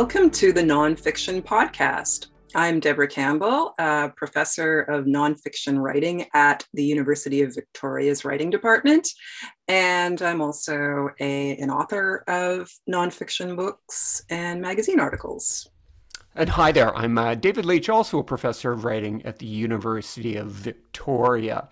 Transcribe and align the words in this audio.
Welcome 0.00 0.30
to 0.30 0.52
the 0.52 0.62
Nonfiction 0.62 1.42
Podcast. 1.42 2.28
I'm 2.54 2.78
Deborah 2.78 3.08
Campbell, 3.08 3.74
a 3.80 4.12
professor 4.16 4.82
of 4.82 5.06
nonfiction 5.06 5.80
writing 5.80 6.26
at 6.34 6.64
the 6.72 6.84
University 6.84 7.42
of 7.42 7.52
Victoria's 7.52 8.24
Writing 8.24 8.48
Department. 8.48 9.08
And 9.66 10.22
I'm 10.22 10.40
also 10.40 11.08
a, 11.18 11.56
an 11.56 11.70
author 11.70 12.22
of 12.28 12.70
nonfiction 12.88 13.56
books 13.56 14.22
and 14.30 14.60
magazine 14.62 15.00
articles. 15.00 15.68
And 16.38 16.50
hi 16.50 16.70
there, 16.70 16.96
I'm 16.96 17.18
uh, 17.18 17.34
David 17.34 17.64
Leach, 17.64 17.88
also 17.88 18.20
a 18.20 18.22
professor 18.22 18.70
of 18.70 18.84
writing 18.84 19.26
at 19.26 19.40
the 19.40 19.46
University 19.46 20.36
of 20.36 20.46
Victoria. 20.46 21.68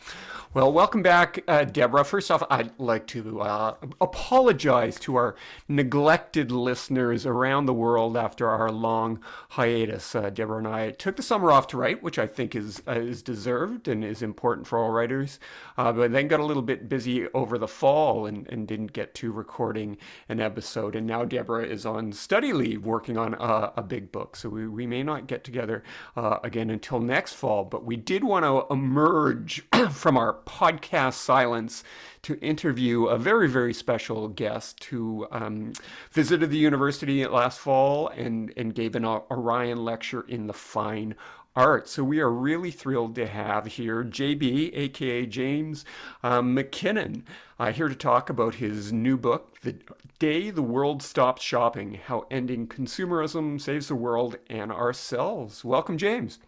Well, 0.55 0.73
welcome 0.73 1.03
back, 1.03 1.45
uh, 1.47 1.65
Deborah. 1.65 2.03
First 2.03 2.31
off, 2.31 2.43
I'd 2.49 2.73
like 2.79 3.07
to 3.09 3.43
uh, 3.43 3.75
apologize 4.01 4.99
to 5.01 5.15
our 5.17 5.37
neglected 5.69 6.51
listeners 6.51 7.27
around 7.27 7.67
the 7.67 7.75
world 7.75 8.17
after 8.17 8.49
our 8.49 8.73
long 8.73 9.21
hiatus. 9.51 10.15
Uh, 10.15 10.31
Deborah 10.31 10.57
and 10.57 10.67
I 10.67 10.93
took 10.93 11.17
the 11.17 11.23
summer 11.23 11.53
off 11.53 11.67
to 11.69 11.77
write, 11.77 12.03
which 12.03 12.19
I 12.19 12.27
think 12.27 12.57
is 12.57 12.83
uh, 12.89 12.93
is 12.93 13.23
deserved 13.23 13.87
and 13.87 14.03
is 14.03 14.23
important 14.23 14.67
for 14.67 14.79
all 14.79 14.91
writers, 14.91 15.39
uh, 15.77 15.93
but 15.93 16.13
then 16.13 16.27
got 16.27 16.41
a 16.41 16.47
little 16.47 16.63
bit 16.63 16.89
busy 16.89 17.29
over 17.29 17.59
the 17.59 17.69
fall 17.69 18.25
and, 18.25 18.49
and 18.49 18.67
didn't 18.67 18.95
get 18.95 19.15
to 19.17 19.33
recording 19.33 19.99
an 20.31 20.41
episode. 20.41 20.97
And 20.97 21.07
now 21.07 21.27
Deborah 21.27 21.67
is 21.67 21.85
on 21.85 22.13
study 22.13 22.55
leave 22.55 22.87
working 22.87 23.19
on 23.19 23.35
a, 23.35 23.75
a 23.77 23.83
big 23.83 24.11
book, 24.11 24.35
so 24.37 24.56
we, 24.57 24.67
we 24.67 24.87
may 24.87 25.03
not 25.03 25.27
get 25.27 25.45
together 25.45 25.85
uh, 26.17 26.39
again 26.43 26.71
until 26.71 26.99
next 26.99 27.35
fall. 27.35 27.65
But 27.65 27.85
we 27.85 27.97
did 27.97 28.25
want 28.25 28.45
to 28.45 28.73
emerge 28.73 29.63
from 29.91 30.17
our 30.17 30.39
podcast 30.47 31.15
silence 31.15 31.85
to 32.23 32.41
interview 32.41 33.05
a 33.07 33.19
very, 33.19 33.49
very 33.49 33.75
special 33.75 34.29
guest 34.29 34.83
who 34.85 35.29
um, 35.31 35.73
visited 36.11 36.51
the 36.51 36.57
university 36.57 37.25
last 37.27 37.59
fall 37.59 38.09
and, 38.09 38.53
and 38.57 38.75
gave 38.75 38.97
an 38.97 39.05
Orion 39.05 39.85
lecture 39.85 40.23
in 40.23 40.47
the 40.47 40.53
fine 40.53 41.15
arts. 41.55 41.93
So 41.93 42.05
we 42.05 42.21
are 42.21 42.31
really 42.31 42.71
thrilled 42.71 43.15
to 43.17 43.27
have 43.27 43.67
here 43.67 44.05
JB, 44.05 44.77
aka 44.77 45.27
James 45.27 45.85
um, 46.23 46.55
MacKinnon, 46.55 47.25
uh, 47.59 47.73
here 47.73 47.89
to 47.89 47.95
talk 47.95 48.29
about 48.29 48.57
his 48.57 48.93
new 48.93 49.17
book, 49.17 49.61
The 49.61 49.77
Day 50.19 50.51
the 50.51 50.63
World 50.63 51.03
Stops 51.03 51.43
Shopping 51.43 52.01
How 52.07 52.27
Ending 52.31 52.67
Consumerism 52.67 53.61
Saves 53.61 53.89
the 53.89 53.95
World 53.95 54.37
and 54.49 54.73
Ourselves. 54.73 55.65
Welcome, 55.65 55.99
James. 55.99 56.39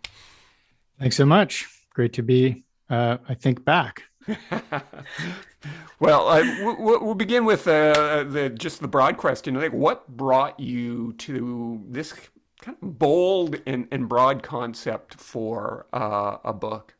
Thanks 0.98 1.16
so 1.16 1.26
much. 1.26 1.68
Great 1.94 2.12
to 2.14 2.22
be 2.22 2.64
uh, 2.90 3.18
I 3.28 3.34
think 3.34 3.64
back. 3.64 4.04
well, 6.00 6.26
we'll, 6.60 7.04
we'll 7.04 7.14
begin 7.14 7.44
with 7.44 7.66
uh, 7.66 8.24
the 8.24 8.50
just 8.50 8.80
the 8.80 8.88
broad 8.88 9.16
question. 9.16 9.54
Like, 9.54 9.72
what 9.72 10.08
brought 10.08 10.58
you 10.60 11.14
to 11.14 11.82
this 11.88 12.12
kind 12.60 12.76
of 12.82 12.98
bold 12.98 13.60
and, 13.66 13.88
and 13.90 14.08
broad 14.08 14.42
concept 14.42 15.14
for 15.14 15.86
uh, 15.92 16.38
a 16.44 16.52
book? 16.52 16.94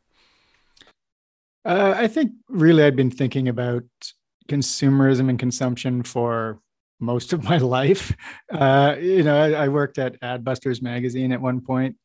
Uh, 1.65 1.93
I 1.95 2.07
think 2.07 2.31
really 2.47 2.83
I'd 2.83 2.95
been 2.95 3.11
thinking 3.11 3.47
about 3.47 3.83
consumerism 4.49 5.29
and 5.29 5.39
consumption 5.39 6.03
for 6.03 6.59
most 6.99 7.33
of 7.33 7.43
my 7.51 7.57
life. 7.57 8.15
Uh, 8.51 8.95
you 8.99 9.23
know, 9.23 9.37
I, 9.37 9.65
I, 9.65 9.67
worked 9.69 9.97
at 9.97 10.19
Adbusters 10.21 10.81
magazine 10.81 11.31
at 11.31 11.41
one 11.41 11.61
point, 11.61 11.95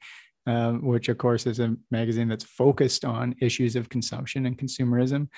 um, 0.46 0.84
which 0.84 1.08
of 1.08 1.18
course 1.18 1.46
is 1.46 1.58
a 1.58 1.76
magazine 1.90 2.28
that's 2.28 2.44
focused 2.44 3.04
on 3.04 3.34
issues 3.40 3.76
of 3.76 3.88
consumption 3.88 4.46
and 4.46 4.56
consumerism. 4.56 5.28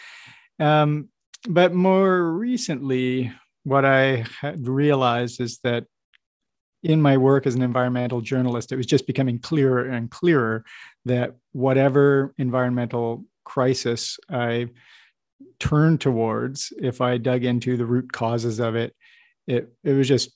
Um, 0.58 1.08
but 1.48 1.72
more 1.72 2.32
recently, 2.32 3.32
what 3.64 3.84
I 3.84 4.24
had 4.40 4.66
realized 4.66 5.40
is 5.40 5.58
that 5.64 5.84
in 6.82 7.02
my 7.02 7.16
work 7.16 7.46
as 7.46 7.54
an 7.54 7.62
environmental 7.62 8.20
journalist, 8.20 8.70
it 8.70 8.76
was 8.76 8.86
just 8.86 9.06
becoming 9.06 9.38
clearer 9.38 9.86
and 9.86 10.10
clearer 10.10 10.64
that 11.04 11.34
whatever 11.52 12.32
environmental 12.38 13.24
crisis 13.44 14.18
I 14.30 14.68
turned 15.58 16.00
towards, 16.00 16.72
if 16.78 17.00
I 17.00 17.18
dug 17.18 17.44
into 17.44 17.76
the 17.76 17.86
root 17.86 18.12
causes 18.12 18.60
of 18.60 18.74
it, 18.74 18.94
it 19.46 19.72
it 19.84 19.92
was 19.92 20.08
just 20.08 20.30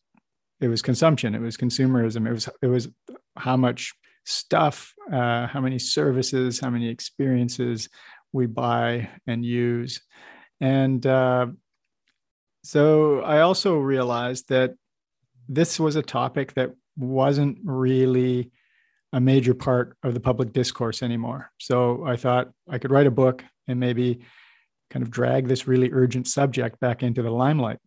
it 0.60 0.68
was 0.68 0.82
consumption, 0.82 1.34
it 1.34 1.40
was 1.40 1.56
consumerism, 1.56 2.26
it 2.28 2.32
was 2.32 2.48
it 2.62 2.66
was 2.66 2.88
how 3.36 3.56
much 3.56 3.92
stuff, 4.24 4.94
uh, 5.12 5.46
how 5.46 5.60
many 5.60 5.78
services, 5.78 6.60
how 6.60 6.70
many 6.70 6.88
experiences 6.88 7.88
we 8.32 8.46
buy 8.46 9.08
and 9.26 9.44
use. 9.44 10.00
And 10.60 11.04
uh, 11.06 11.46
so 12.62 13.20
I 13.20 13.40
also 13.40 13.78
realized 13.78 14.48
that 14.48 14.74
this 15.48 15.80
was 15.80 15.96
a 15.96 16.02
topic 16.02 16.54
that 16.54 16.70
wasn't 16.96 17.58
really 17.64 18.50
a 19.12 19.20
major 19.20 19.54
part 19.54 19.96
of 20.02 20.14
the 20.14 20.20
public 20.20 20.52
discourse 20.52 21.02
anymore. 21.02 21.50
So 21.58 22.04
I 22.04 22.16
thought 22.16 22.50
I 22.68 22.78
could 22.78 22.92
write 22.92 23.08
a 23.08 23.10
book 23.10 23.42
and 23.66 23.80
maybe 23.80 24.20
kind 24.90 25.02
of 25.02 25.10
drag 25.10 25.48
this 25.48 25.66
really 25.66 25.90
urgent 25.92 26.28
subject 26.28 26.78
back 26.80 27.02
into 27.02 27.22
the 27.22 27.30
limelight. 27.30 27.78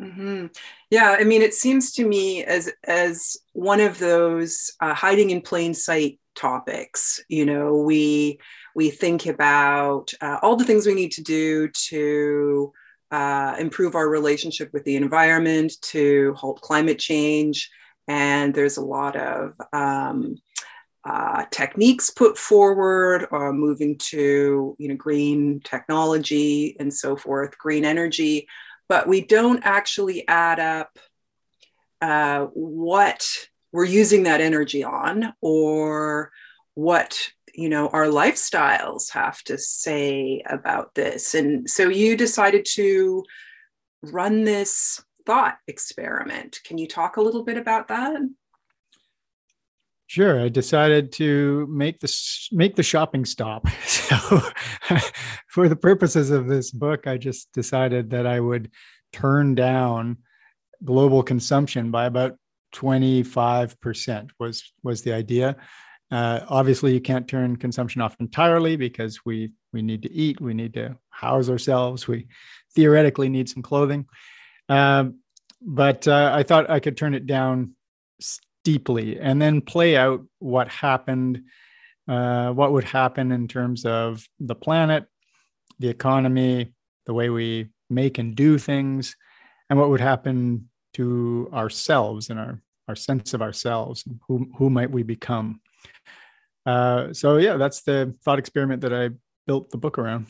Mm-hmm. 0.00 0.46
Yeah, 0.90 1.16
I 1.18 1.24
mean, 1.24 1.42
it 1.42 1.54
seems 1.54 1.92
to 1.94 2.06
me 2.06 2.44
as 2.44 2.70
as 2.84 3.36
one 3.52 3.80
of 3.80 3.98
those 3.98 4.72
uh, 4.80 4.94
hiding 4.94 5.30
in 5.30 5.40
plain 5.40 5.74
sight 5.74 6.20
topics. 6.36 7.20
You 7.28 7.46
know, 7.46 7.74
we 7.74 8.38
we 8.76 8.90
think 8.90 9.26
about 9.26 10.12
uh, 10.20 10.38
all 10.40 10.54
the 10.54 10.64
things 10.64 10.86
we 10.86 10.94
need 10.94 11.12
to 11.12 11.22
do 11.22 11.68
to 11.68 12.72
uh, 13.10 13.56
improve 13.58 13.96
our 13.96 14.08
relationship 14.08 14.70
with 14.72 14.84
the 14.84 14.94
environment, 14.94 15.72
to 15.82 16.32
halt 16.34 16.60
climate 16.60 17.00
change, 17.00 17.68
and 18.06 18.54
there's 18.54 18.76
a 18.76 18.84
lot 18.84 19.16
of 19.16 19.54
um, 19.72 20.36
uh, 21.08 21.46
techniques 21.50 22.10
put 22.10 22.36
forward, 22.36 23.26
uh, 23.32 23.50
moving 23.50 23.96
to 23.96 24.76
you 24.78 24.88
know 24.88 24.94
green 24.94 25.60
technology 25.60 26.76
and 26.78 26.92
so 26.92 27.16
forth, 27.16 27.56
green 27.56 27.84
energy. 27.84 28.46
But 28.90 29.08
we 29.08 29.22
don't 29.22 29.62
actually 29.64 30.28
add 30.28 30.60
up 30.60 30.98
uh, 32.02 32.46
what 32.52 33.26
we're 33.72 33.86
using 33.86 34.24
that 34.24 34.42
energy 34.42 34.84
on 34.84 35.32
or 35.40 36.30
what 36.74 37.18
you 37.54 37.70
know 37.70 37.88
our 37.88 38.06
lifestyles 38.06 39.10
have 39.12 39.42
to 39.44 39.56
say 39.56 40.42
about 40.46 40.94
this. 40.94 41.34
And 41.34 41.70
so 41.70 41.88
you 41.88 42.18
decided 42.18 42.66
to 42.74 43.24
run 44.02 44.44
this 44.44 45.02
thought 45.24 45.56
experiment. 45.66 46.60
Can 46.64 46.76
you 46.76 46.86
talk 46.86 47.16
a 47.16 47.22
little 47.22 47.44
bit 47.44 47.56
about 47.56 47.88
that 47.88 48.20
Sure, 50.08 50.40
I 50.40 50.48
decided 50.48 51.12
to 51.12 51.66
make 51.66 52.00
the 52.00 52.10
make 52.50 52.76
the 52.76 52.82
shopping 52.82 53.24
stop. 53.24 53.66
So, 54.08 54.40
for 55.48 55.68
the 55.68 55.76
purposes 55.76 56.30
of 56.30 56.46
this 56.46 56.70
book, 56.70 57.06
I 57.06 57.18
just 57.18 57.52
decided 57.52 58.08
that 58.10 58.26
I 58.26 58.40
would 58.40 58.70
turn 59.12 59.54
down 59.54 60.16
global 60.82 61.22
consumption 61.22 61.90
by 61.90 62.06
about 62.06 62.38
25% 62.74 64.30
was 64.38 64.72
was 64.82 65.02
the 65.02 65.12
idea. 65.12 65.56
Uh, 66.10 66.40
obviously, 66.48 66.94
you 66.94 67.02
can't 67.02 67.28
turn 67.28 67.56
consumption 67.56 68.00
off 68.00 68.16
entirely 68.18 68.76
because 68.76 69.26
we 69.26 69.52
we 69.74 69.82
need 69.82 70.00
to 70.04 70.10
eat, 70.10 70.40
we 70.40 70.54
need 70.54 70.72
to 70.72 70.96
house 71.10 71.50
ourselves, 71.50 72.08
we 72.08 72.28
theoretically 72.74 73.28
need 73.28 73.50
some 73.50 73.62
clothing. 73.62 74.06
Um, 74.70 75.18
but 75.60 76.08
uh, 76.08 76.30
I 76.32 76.44
thought 76.44 76.70
I 76.70 76.80
could 76.80 76.96
turn 76.96 77.12
it 77.12 77.26
down 77.26 77.74
deeply 78.64 79.18
and 79.18 79.40
then 79.40 79.60
play 79.60 79.96
out 79.96 80.24
what 80.38 80.68
happened, 80.68 81.42
uh, 82.08 82.50
what 82.50 82.72
would 82.72 82.84
happen 82.84 83.32
in 83.32 83.48
terms 83.48 83.84
of 83.84 84.26
the 84.40 84.54
planet, 84.54 85.06
the 85.78 85.88
economy, 85.88 86.72
the 87.06 87.14
way 87.14 87.30
we 87.30 87.68
make 87.90 88.18
and 88.18 88.34
do 88.34 88.58
things, 88.58 89.16
and 89.70 89.78
what 89.78 89.90
would 89.90 90.00
happen 90.00 90.68
to 90.94 91.48
ourselves 91.52 92.30
and 92.30 92.38
our, 92.38 92.60
our 92.88 92.96
sense 92.96 93.34
of 93.34 93.42
ourselves. 93.42 94.04
Who, 94.26 94.48
who 94.56 94.70
might 94.70 94.90
we 94.90 95.02
become? 95.02 95.60
Uh, 96.66 97.12
so, 97.12 97.38
yeah, 97.38 97.56
that's 97.56 97.82
the 97.82 98.14
thought 98.24 98.38
experiment 98.38 98.82
that 98.82 98.92
I 98.92 99.10
built 99.46 99.70
the 99.70 99.78
book 99.78 99.98
around. 99.98 100.26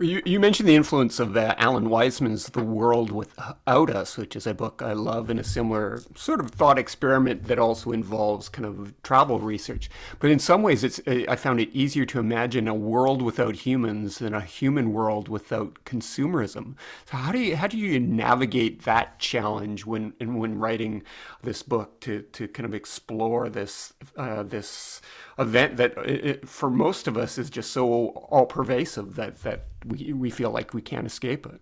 You, 0.00 0.22
you 0.24 0.38
mentioned 0.38 0.68
the 0.68 0.76
influence 0.76 1.18
of 1.18 1.36
uh, 1.36 1.56
Alan 1.58 1.88
Weisman's 1.88 2.46
The 2.50 2.62
World 2.62 3.10
Without 3.10 3.90
Us, 3.90 4.16
which 4.16 4.36
is 4.36 4.46
a 4.46 4.54
book 4.54 4.80
I 4.80 4.92
love 4.92 5.28
and 5.28 5.40
a 5.40 5.44
similar 5.44 6.00
sort 6.14 6.38
of 6.38 6.52
thought 6.52 6.78
experiment 6.78 7.48
that 7.48 7.58
also 7.58 7.90
involves 7.90 8.48
kind 8.48 8.64
of 8.64 8.94
travel 9.02 9.40
research. 9.40 9.90
But 10.20 10.30
in 10.30 10.38
some 10.38 10.62
ways, 10.62 10.84
it's 10.84 11.00
I 11.08 11.34
found 11.34 11.58
it 11.58 11.74
easier 11.74 12.06
to 12.06 12.20
imagine 12.20 12.68
a 12.68 12.74
world 12.74 13.22
without 13.22 13.56
humans 13.56 14.18
than 14.18 14.34
a 14.34 14.40
human 14.40 14.92
world 14.92 15.28
without 15.28 15.82
consumerism. 15.84 16.76
So 17.10 17.16
how 17.16 17.32
do 17.32 17.40
you 17.40 17.56
how 17.56 17.66
do 17.66 17.76
you 17.76 17.98
navigate 17.98 18.84
that 18.84 19.18
challenge 19.18 19.84
when 19.84 20.12
when 20.20 20.60
writing 20.60 21.02
this 21.42 21.64
book 21.64 21.98
to 22.02 22.22
to 22.22 22.46
kind 22.46 22.66
of 22.66 22.74
explore 22.74 23.48
this 23.48 23.94
uh, 24.16 24.44
this 24.44 25.02
event 25.40 25.76
that 25.76 25.98
it, 25.98 26.48
for 26.48 26.70
most 26.70 27.08
of 27.08 27.16
us 27.16 27.36
is 27.36 27.50
just 27.50 27.72
so 27.72 28.10
all 28.10 28.46
pervasive 28.46 29.16
that 29.16 29.42
that 29.42 29.64
we 29.88 30.12
we 30.12 30.30
feel 30.30 30.50
like 30.50 30.74
we 30.74 30.82
can't 30.82 31.06
escape 31.06 31.46
it. 31.46 31.60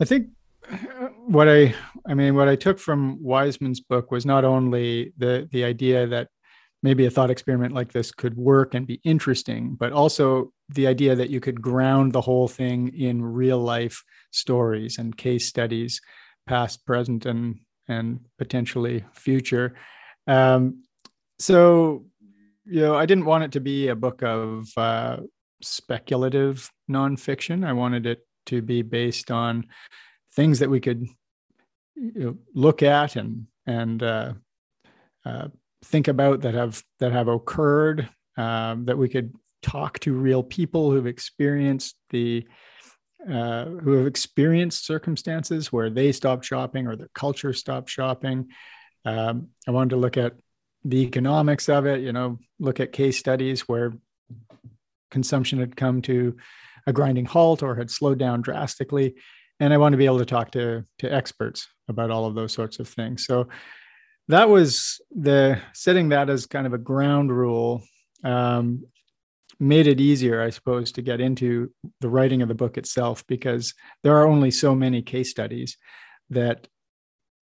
I 0.00 0.04
think 0.04 0.28
what 1.26 1.48
I 1.48 1.74
I 2.06 2.14
mean 2.14 2.34
what 2.34 2.48
I 2.48 2.56
took 2.56 2.78
from 2.78 3.18
Weisman's 3.18 3.80
book 3.80 4.10
was 4.10 4.26
not 4.26 4.44
only 4.44 5.12
the 5.16 5.48
the 5.50 5.64
idea 5.64 6.06
that 6.06 6.28
maybe 6.82 7.06
a 7.06 7.10
thought 7.10 7.30
experiment 7.30 7.74
like 7.74 7.92
this 7.92 8.12
could 8.12 8.36
work 8.36 8.74
and 8.74 8.86
be 8.86 9.00
interesting, 9.04 9.74
but 9.74 9.92
also 9.92 10.52
the 10.68 10.86
idea 10.86 11.14
that 11.16 11.30
you 11.30 11.40
could 11.40 11.60
ground 11.60 12.12
the 12.12 12.20
whole 12.20 12.46
thing 12.46 12.88
in 12.94 13.24
real 13.24 13.58
life 13.58 14.02
stories 14.30 14.98
and 14.98 15.16
case 15.16 15.48
studies, 15.48 16.00
past, 16.46 16.86
present, 16.86 17.26
and 17.26 17.58
and 17.88 18.20
potentially 18.38 19.04
future. 19.12 19.74
Um, 20.26 20.84
so, 21.38 22.04
you 22.66 22.82
know, 22.82 22.94
I 22.94 23.06
didn't 23.06 23.24
want 23.24 23.44
it 23.44 23.52
to 23.52 23.60
be 23.60 23.88
a 23.88 23.96
book 23.96 24.22
of 24.22 24.68
uh, 24.76 25.18
speculative 25.62 26.70
nonfiction. 26.90 27.66
I 27.66 27.72
wanted 27.72 28.06
it 28.06 28.26
to 28.46 28.62
be 28.62 28.82
based 28.82 29.30
on 29.30 29.66
things 30.34 30.60
that 30.60 30.70
we 30.70 30.80
could 30.80 31.06
you 31.96 32.12
know, 32.14 32.38
look 32.54 32.82
at 32.82 33.16
and 33.16 33.46
and 33.66 34.02
uh, 34.02 34.32
uh, 35.24 35.48
think 35.84 36.08
about 36.08 36.40
that 36.42 36.54
have 36.54 36.82
that 37.00 37.12
have 37.12 37.28
occurred 37.28 38.08
um, 38.36 38.84
that 38.86 38.96
we 38.96 39.08
could 39.08 39.34
talk 39.62 39.98
to 40.00 40.14
real 40.14 40.42
people 40.42 40.90
who've 40.90 41.06
experienced 41.06 41.96
the 42.10 42.46
uh, 43.28 43.64
who 43.64 43.92
have 43.92 44.06
experienced 44.06 44.86
circumstances 44.86 45.72
where 45.72 45.90
they 45.90 46.12
stopped 46.12 46.44
shopping 46.44 46.86
or 46.86 46.96
their 46.96 47.10
culture 47.14 47.52
stopped 47.52 47.90
shopping. 47.90 48.48
Um, 49.04 49.48
I 49.66 49.72
wanted 49.72 49.90
to 49.90 49.96
look 49.96 50.16
at 50.16 50.34
the 50.84 50.98
economics 50.98 51.68
of 51.68 51.86
it. 51.86 52.00
You 52.00 52.12
know, 52.12 52.38
look 52.60 52.80
at 52.80 52.92
case 52.92 53.18
studies 53.18 53.62
where 53.62 53.92
consumption 55.10 55.58
had 55.58 55.76
come 55.76 56.02
to 56.02 56.36
a 56.86 56.92
grinding 56.92 57.26
halt 57.26 57.62
or 57.62 57.74
had 57.74 57.90
slowed 57.90 58.18
down 58.18 58.42
drastically. 58.42 59.14
And 59.60 59.72
I 59.72 59.78
want 59.78 59.92
to 59.92 59.98
be 59.98 60.06
able 60.06 60.18
to 60.18 60.26
talk 60.26 60.50
to 60.52 60.84
to 60.98 61.12
experts 61.12 61.66
about 61.88 62.10
all 62.10 62.26
of 62.26 62.34
those 62.34 62.52
sorts 62.52 62.78
of 62.78 62.88
things. 62.88 63.26
So 63.26 63.48
that 64.28 64.48
was 64.48 65.00
the 65.10 65.60
setting 65.72 66.10
that 66.10 66.30
as 66.30 66.46
kind 66.46 66.66
of 66.66 66.74
a 66.74 66.78
ground 66.78 67.32
rule 67.32 67.82
um, 68.24 68.84
made 69.58 69.86
it 69.86 70.00
easier, 70.00 70.40
I 70.42 70.50
suppose, 70.50 70.92
to 70.92 71.02
get 71.02 71.20
into 71.20 71.72
the 72.00 72.08
writing 72.08 72.42
of 72.42 72.48
the 72.48 72.54
book 72.54 72.78
itself 72.78 73.26
because 73.26 73.74
there 74.02 74.16
are 74.16 74.28
only 74.28 74.50
so 74.50 74.74
many 74.74 75.02
case 75.02 75.30
studies 75.30 75.76
that 76.30 76.68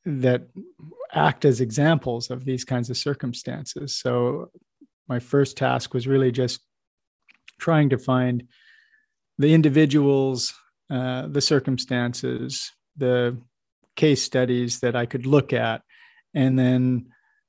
that 0.05 0.43
act 1.13 1.45
as 1.45 1.61
examples 1.61 2.31
of 2.31 2.45
these 2.45 2.65
kinds 2.65 2.89
of 2.91 2.97
circumstances. 2.97 3.97
So 3.97 4.51
my 5.09 5.19
first 5.19 5.57
task 5.57 5.93
was 5.93 6.07
really 6.07 6.31
just 6.31 6.61
trying 7.59 7.91
to 7.91 7.99
find 7.99 8.49
the 9.39 9.53
individuals, 9.53 10.55
uh, 10.91 11.27
the 11.27 11.41
circumstances, 11.41 12.73
the 12.97 13.37
case 13.97 14.23
studies 14.23 14.81
that 14.81 14.97
I 14.97 15.07
could 15.07 15.27
look 15.27 15.53
at 15.53 15.83
and 16.35 16.59
then 16.59 17.07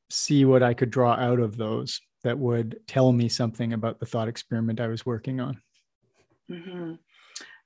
see 0.10 0.46
what 0.46 0.64
I 0.64 0.74
could 0.74 0.90
draw 0.90 1.14
out 1.14 1.40
of 1.40 1.58
those 1.58 2.02
that 2.24 2.38
would 2.38 2.80
tell 2.88 3.12
me 3.12 3.30
something 3.30 3.74
about 3.74 4.00
the 4.00 4.06
thought 4.06 4.28
experiment 4.28 4.80
I 4.80 4.88
was 4.88 5.06
working 5.06 5.40
on. 5.40 5.62
Mm-hmm. 6.50 6.94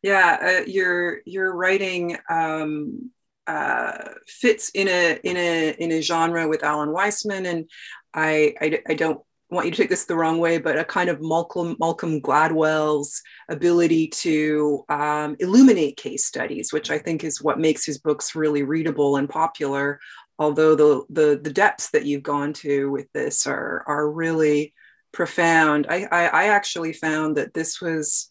Yeah, 0.01 0.37
uh, 0.41 0.65
your 0.65 1.19
your 1.25 1.55
writing 1.55 2.17
um, 2.27 3.11
uh, 3.45 4.09
fits 4.27 4.69
in 4.69 4.87
a 4.87 5.19
in 5.23 5.37
a 5.37 5.75
in 5.77 5.91
a 5.91 6.01
genre 6.01 6.47
with 6.47 6.63
Alan 6.63 6.89
Weisman, 6.89 7.45
and 7.45 7.69
I, 8.13 8.55
I, 8.59 8.81
I 8.87 8.93
don't 8.95 9.21
want 9.51 9.65
you 9.65 9.71
to 9.71 9.77
take 9.77 9.89
this 9.89 10.05
the 10.05 10.15
wrong 10.15 10.39
way, 10.39 10.57
but 10.57 10.79
a 10.79 10.85
kind 10.85 11.09
of 11.09 11.21
Malcolm 11.21 11.75
Malcolm 11.79 12.21
Gladwell's 12.21 13.21
ability 13.49 14.07
to 14.07 14.83
um, 14.89 15.35
illuminate 15.39 15.97
case 15.97 16.25
studies, 16.25 16.71
which 16.71 16.89
I 16.89 16.97
think 16.97 17.23
is 17.23 17.41
what 17.41 17.59
makes 17.59 17.85
his 17.85 17.99
books 17.99 18.33
really 18.33 18.63
readable 18.63 19.17
and 19.17 19.29
popular 19.29 19.99
although 20.41 20.73
the, 20.73 21.03
the, 21.11 21.39
the 21.43 21.53
depths 21.53 21.91
that 21.91 22.03
you've 22.03 22.23
gone 22.23 22.51
to 22.51 22.89
with 22.89 23.05
this 23.13 23.45
are, 23.45 23.83
are 23.85 24.09
really 24.09 24.73
profound. 25.11 25.85
I, 25.87 26.07
I, 26.11 26.25
I 26.25 26.43
actually 26.45 26.93
found 26.93 27.37
that 27.37 27.53
this 27.53 27.79
was, 27.79 28.27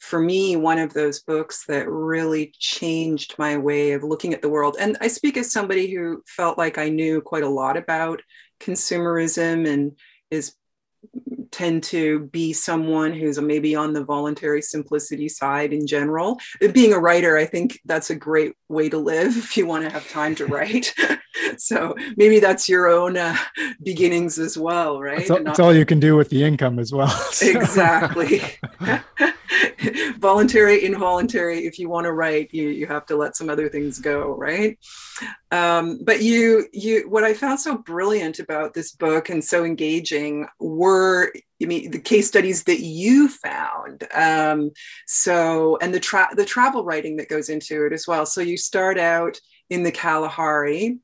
for 0.00 0.18
me, 0.18 0.56
one 0.56 0.80
of 0.80 0.92
those 0.92 1.20
books 1.20 1.64
that 1.66 1.88
really 1.88 2.52
changed 2.58 3.36
my 3.38 3.56
way 3.56 3.92
of 3.92 4.02
looking 4.02 4.34
at 4.34 4.42
the 4.42 4.48
world. 4.48 4.76
And 4.80 4.98
I 5.00 5.06
speak 5.06 5.36
as 5.36 5.52
somebody 5.52 5.94
who 5.94 6.24
felt 6.26 6.58
like 6.58 6.78
I 6.78 6.88
knew 6.88 7.20
quite 7.20 7.44
a 7.44 7.48
lot 7.48 7.76
about 7.76 8.22
consumerism 8.60 9.68
and 9.68 9.92
is 10.32 10.56
tend 11.52 11.84
to 11.84 12.20
be 12.32 12.52
someone 12.52 13.12
who's 13.12 13.40
maybe 13.40 13.74
on 13.74 13.92
the 13.92 14.02
voluntary 14.02 14.62
simplicity 14.62 15.28
side 15.28 15.72
in 15.72 15.86
general. 15.86 16.40
Being 16.72 16.92
a 16.92 16.98
writer, 16.98 17.36
I 17.36 17.44
think 17.44 17.78
that's 17.84 18.10
a 18.10 18.14
great 18.14 18.54
way 18.68 18.88
to 18.88 18.98
live 18.98 19.36
if 19.36 19.56
you 19.56 19.66
want 19.66 19.84
to 19.84 19.90
have 19.90 20.08
time 20.08 20.34
to 20.36 20.46
write. 20.46 20.94
so 21.58 21.94
maybe 22.16 22.40
that's 22.40 22.68
your 22.68 22.88
own 22.88 23.16
uh, 23.16 23.36
beginnings 23.82 24.38
as 24.38 24.56
well, 24.58 25.00
right? 25.00 25.18
That's 25.18 25.30
all, 25.30 25.44
that's 25.44 25.60
all, 25.60 25.74
you 25.74 25.86
can 25.86 26.00
do 26.00 26.16
with 26.16 26.30
the 26.30 26.42
income 26.42 26.78
as 26.78 26.92
well. 26.92 27.08
So. 27.32 27.46
Exactly. 27.46 28.42
Voluntary, 30.18 30.84
involuntary. 30.84 31.66
If 31.66 31.78
you 31.78 31.88
want 31.88 32.04
to 32.04 32.12
write, 32.12 32.52
you 32.52 32.68
you 32.68 32.86
have 32.86 33.06
to 33.06 33.16
let 33.16 33.36
some 33.36 33.50
other 33.50 33.68
things 33.68 33.98
go, 33.98 34.34
right? 34.34 34.78
Um, 35.50 36.00
but 36.02 36.22
you 36.22 36.66
you 36.72 37.08
what 37.08 37.24
I 37.24 37.34
found 37.34 37.60
so 37.60 37.76
brilliant 37.78 38.38
about 38.38 38.74
this 38.74 38.92
book 38.92 39.28
and 39.28 39.44
so 39.44 39.64
engaging 39.64 40.46
were 40.58 41.32
I 41.62 41.66
mean 41.66 41.90
the 41.90 42.00
case 42.00 42.28
studies 42.28 42.64
that 42.64 42.80
you 42.80 43.28
found. 43.28 44.06
Um, 44.14 44.70
so 45.06 45.78
and 45.80 45.92
the 45.92 46.00
tra- 46.00 46.34
the 46.34 46.44
travel 46.44 46.84
writing 46.84 47.16
that 47.16 47.28
goes 47.28 47.48
into 47.48 47.86
it 47.86 47.92
as 47.92 48.06
well. 48.06 48.26
So 48.26 48.40
you 48.40 48.56
start 48.56 48.98
out 48.98 49.38
in 49.70 49.82
the 49.82 49.92
Kalahari. 49.92 50.98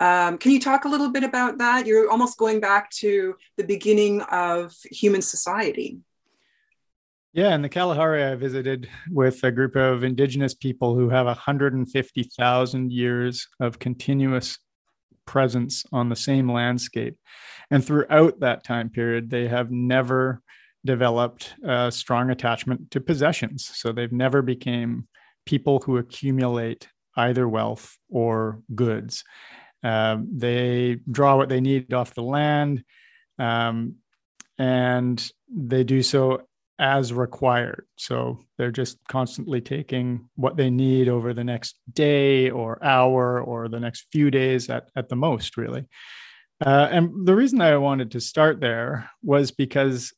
Um, 0.00 0.38
can 0.38 0.50
you 0.50 0.60
talk 0.60 0.84
a 0.84 0.88
little 0.88 1.10
bit 1.10 1.24
about 1.24 1.58
that? 1.58 1.86
You're 1.86 2.10
almost 2.10 2.36
going 2.36 2.60
back 2.60 2.90
to 2.98 3.36
the 3.56 3.64
beginning 3.64 4.22
of 4.22 4.74
human 4.90 5.22
society. 5.22 5.98
Yeah, 7.34 7.52
in 7.52 7.62
the 7.62 7.68
Kalahari, 7.68 8.22
I 8.22 8.36
visited 8.36 8.88
with 9.10 9.42
a 9.42 9.50
group 9.50 9.74
of 9.74 10.04
indigenous 10.04 10.54
people 10.54 10.94
who 10.94 11.08
have 11.08 11.26
150,000 11.26 12.92
years 12.92 13.48
of 13.58 13.80
continuous 13.80 14.56
presence 15.26 15.84
on 15.90 16.08
the 16.08 16.14
same 16.14 16.48
landscape. 16.48 17.16
And 17.72 17.84
throughout 17.84 18.38
that 18.38 18.62
time 18.62 18.88
period, 18.88 19.30
they 19.30 19.48
have 19.48 19.72
never 19.72 20.42
developed 20.86 21.54
a 21.64 21.90
strong 21.90 22.30
attachment 22.30 22.92
to 22.92 23.00
possessions. 23.00 23.68
So 23.74 23.90
they've 23.90 24.12
never 24.12 24.40
became 24.40 25.08
people 25.44 25.80
who 25.80 25.96
accumulate 25.96 26.86
either 27.16 27.48
wealth 27.48 27.98
or 28.08 28.60
goods. 28.76 29.24
Um, 29.82 30.28
they 30.32 30.98
draw 31.10 31.36
what 31.36 31.48
they 31.48 31.60
need 31.60 31.92
off 31.94 32.14
the 32.14 32.22
land, 32.22 32.84
um, 33.40 33.96
and 34.56 35.28
they 35.48 35.82
do 35.82 36.00
so 36.00 36.42
as 36.78 37.12
required. 37.12 37.86
So 37.96 38.40
they're 38.58 38.70
just 38.70 38.98
constantly 39.08 39.60
taking 39.60 40.28
what 40.34 40.56
they 40.56 40.70
need 40.70 41.08
over 41.08 41.32
the 41.32 41.44
next 41.44 41.76
day 41.92 42.50
or 42.50 42.82
hour 42.84 43.40
or 43.40 43.68
the 43.68 43.80
next 43.80 44.06
few 44.10 44.30
days 44.30 44.68
at, 44.68 44.88
at 44.96 45.08
the 45.08 45.16
most, 45.16 45.56
really. 45.56 45.86
Uh, 46.64 46.88
and 46.90 47.26
the 47.26 47.34
reason 47.34 47.60
I 47.60 47.76
wanted 47.76 48.10
to 48.12 48.20
start 48.20 48.60
there 48.60 49.10
was 49.22 49.50
because 49.50 50.12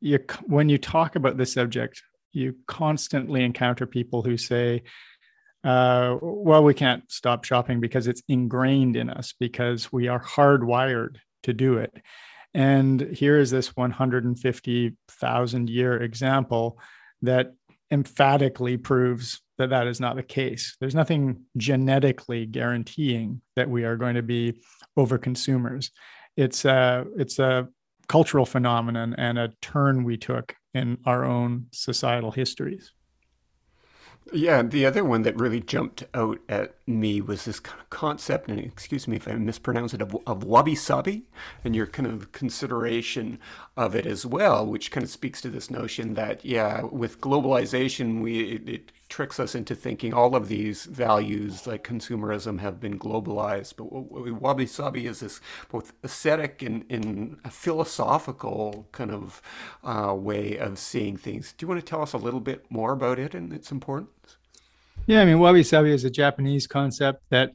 you, 0.00 0.18
when 0.46 0.68
you 0.68 0.78
talk 0.78 1.16
about 1.16 1.36
this 1.36 1.52
subject, 1.52 2.02
you 2.32 2.56
constantly 2.66 3.44
encounter 3.44 3.86
people 3.86 4.22
who 4.22 4.36
say, 4.36 4.82
uh, 5.64 6.16
well, 6.22 6.64
we 6.64 6.72
can't 6.72 7.10
stop 7.10 7.44
shopping 7.44 7.80
because 7.80 8.06
it's 8.06 8.22
ingrained 8.28 8.96
in 8.96 9.10
us 9.10 9.34
because 9.38 9.92
we 9.92 10.08
are 10.08 10.22
hardwired 10.22 11.16
to 11.42 11.52
do 11.52 11.76
it. 11.76 11.94
And 12.54 13.00
here 13.00 13.38
is 13.38 13.50
this 13.50 13.76
150,000 13.76 15.70
year 15.70 16.02
example 16.02 16.78
that 17.22 17.52
emphatically 17.90 18.76
proves 18.76 19.40
that 19.58 19.70
that 19.70 19.86
is 19.86 20.00
not 20.00 20.16
the 20.16 20.22
case. 20.22 20.76
There's 20.80 20.94
nothing 20.94 21.42
genetically 21.56 22.46
guaranteeing 22.46 23.42
that 23.56 23.68
we 23.68 23.84
are 23.84 23.96
going 23.96 24.14
to 24.14 24.22
be 24.22 24.62
over 24.96 25.18
consumers. 25.18 25.90
It's 26.36 26.64
a, 26.64 27.04
it's 27.16 27.38
a 27.38 27.68
cultural 28.08 28.46
phenomenon 28.46 29.14
and 29.18 29.38
a 29.38 29.52
turn 29.60 30.04
we 30.04 30.16
took 30.16 30.54
in 30.74 30.98
our 31.04 31.24
own 31.24 31.66
societal 31.72 32.30
histories. 32.30 32.92
Yeah, 34.32 34.62
the 34.62 34.86
other 34.86 35.04
one 35.04 35.22
that 35.22 35.34
really 35.40 35.60
jumped 35.60 36.04
out 36.14 36.38
at 36.48 36.76
me 36.86 37.20
was 37.20 37.44
this 37.44 37.58
kind 37.58 37.80
of 37.80 37.90
concept, 37.90 38.48
and 38.48 38.60
excuse 38.60 39.08
me 39.08 39.16
if 39.16 39.26
I 39.26 39.32
mispronounce 39.32 39.92
it, 39.92 40.00
of, 40.00 40.16
of 40.24 40.44
wabi 40.44 40.76
sabi, 40.76 41.24
and 41.64 41.74
your 41.74 41.88
kind 41.88 42.06
of 42.06 42.30
consideration 42.30 43.40
of 43.76 43.96
it 43.96 44.06
as 44.06 44.24
well, 44.24 44.64
which 44.64 44.92
kind 44.92 45.02
of 45.02 45.10
speaks 45.10 45.40
to 45.40 45.48
this 45.48 45.68
notion 45.68 46.14
that, 46.14 46.44
yeah, 46.44 46.82
with 46.82 47.20
globalization, 47.20 48.22
we 48.22 48.52
it, 48.52 48.68
it 48.68 48.92
tricks 49.10 49.38
us 49.38 49.54
into 49.54 49.74
thinking 49.74 50.14
all 50.14 50.34
of 50.34 50.48
these 50.48 50.86
values 50.86 51.66
like 51.66 51.84
consumerism 51.84 52.60
have 52.60 52.80
been 52.80 52.98
globalized. 52.98 53.74
But 53.76 53.92
wabi 54.40 54.66
sabi 54.66 55.06
is 55.06 55.20
this 55.20 55.40
both 55.70 55.92
aesthetic 56.02 56.62
and, 56.62 56.84
and 56.88 57.36
philosophical 57.50 58.88
kind 58.92 59.10
of 59.10 59.42
uh, 59.84 60.14
way 60.14 60.56
of 60.56 60.78
seeing 60.78 61.16
things. 61.16 61.52
Do 61.52 61.64
you 61.64 61.68
want 61.68 61.80
to 61.80 61.86
tell 61.86 62.02
us 62.02 62.14
a 62.14 62.18
little 62.18 62.40
bit 62.40 62.64
more 62.70 62.92
about 62.92 63.18
it 63.18 63.34
and 63.34 63.52
its 63.52 63.70
importance? 63.70 64.38
Yeah, 65.06 65.20
I 65.20 65.24
mean, 65.24 65.40
wabi 65.40 65.64
sabi 65.64 65.92
is 65.92 66.04
a 66.04 66.10
Japanese 66.10 66.66
concept 66.66 67.24
that 67.30 67.50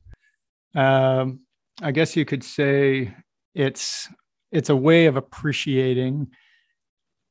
um, 0.76 1.40
I 1.82 1.92
guess 1.92 2.16
you 2.16 2.26
could 2.26 2.44
say 2.44 3.16
it's 3.54 4.10
it's 4.52 4.70
a 4.70 4.76
way 4.76 5.06
of 5.06 5.16
appreciating 5.16 6.28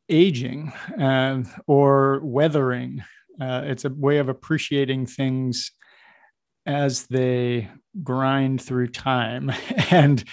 aging 0.08 0.72
uh, 1.00 1.42
or 1.66 2.20
weathering. 2.24 3.02
Uh, 3.40 3.62
it's 3.64 3.84
a 3.84 3.90
way 3.90 4.18
of 4.18 4.28
appreciating 4.28 5.06
things 5.06 5.72
as 6.66 7.06
they 7.06 7.68
grind 8.02 8.62
through 8.62 8.88
time. 8.88 9.52
and 9.90 10.24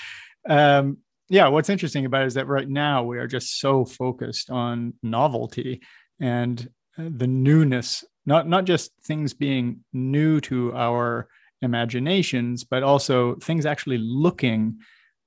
um, 0.48 0.98
yeah, 1.29 1.48
what's 1.48 1.70
interesting 1.70 2.05
about 2.05 2.24
it 2.24 2.27
is 2.27 2.34
that 2.34 2.48
right 2.48 2.67
now 2.67 3.03
we 3.03 3.17
are 3.17 3.27
just 3.27 3.60
so 3.60 3.86
focused 3.86 4.50
on 4.50 4.93
novelty 5.01 5.81
and 6.20 6.70
uh, 6.98 7.10
the 7.10 7.27
newness, 7.27 8.03
not 8.25 8.48
not 8.48 8.65
just 8.65 8.91
things 9.03 9.34
being 9.34 9.84
new 9.93 10.41
to 10.41 10.74
our 10.75 11.27
imaginations, 11.62 12.63
but 12.63 12.84
also 12.84 13.36
things 13.36 13.65
actually 13.65 13.98
looking 13.98 14.77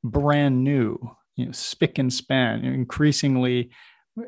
brand 0.02 0.62
new, 0.62 0.98
you 1.36 1.46
know, 1.46 1.52
spick 1.52 1.98
and 1.98 2.12
span. 2.12 2.64
Increasingly, 2.64 3.70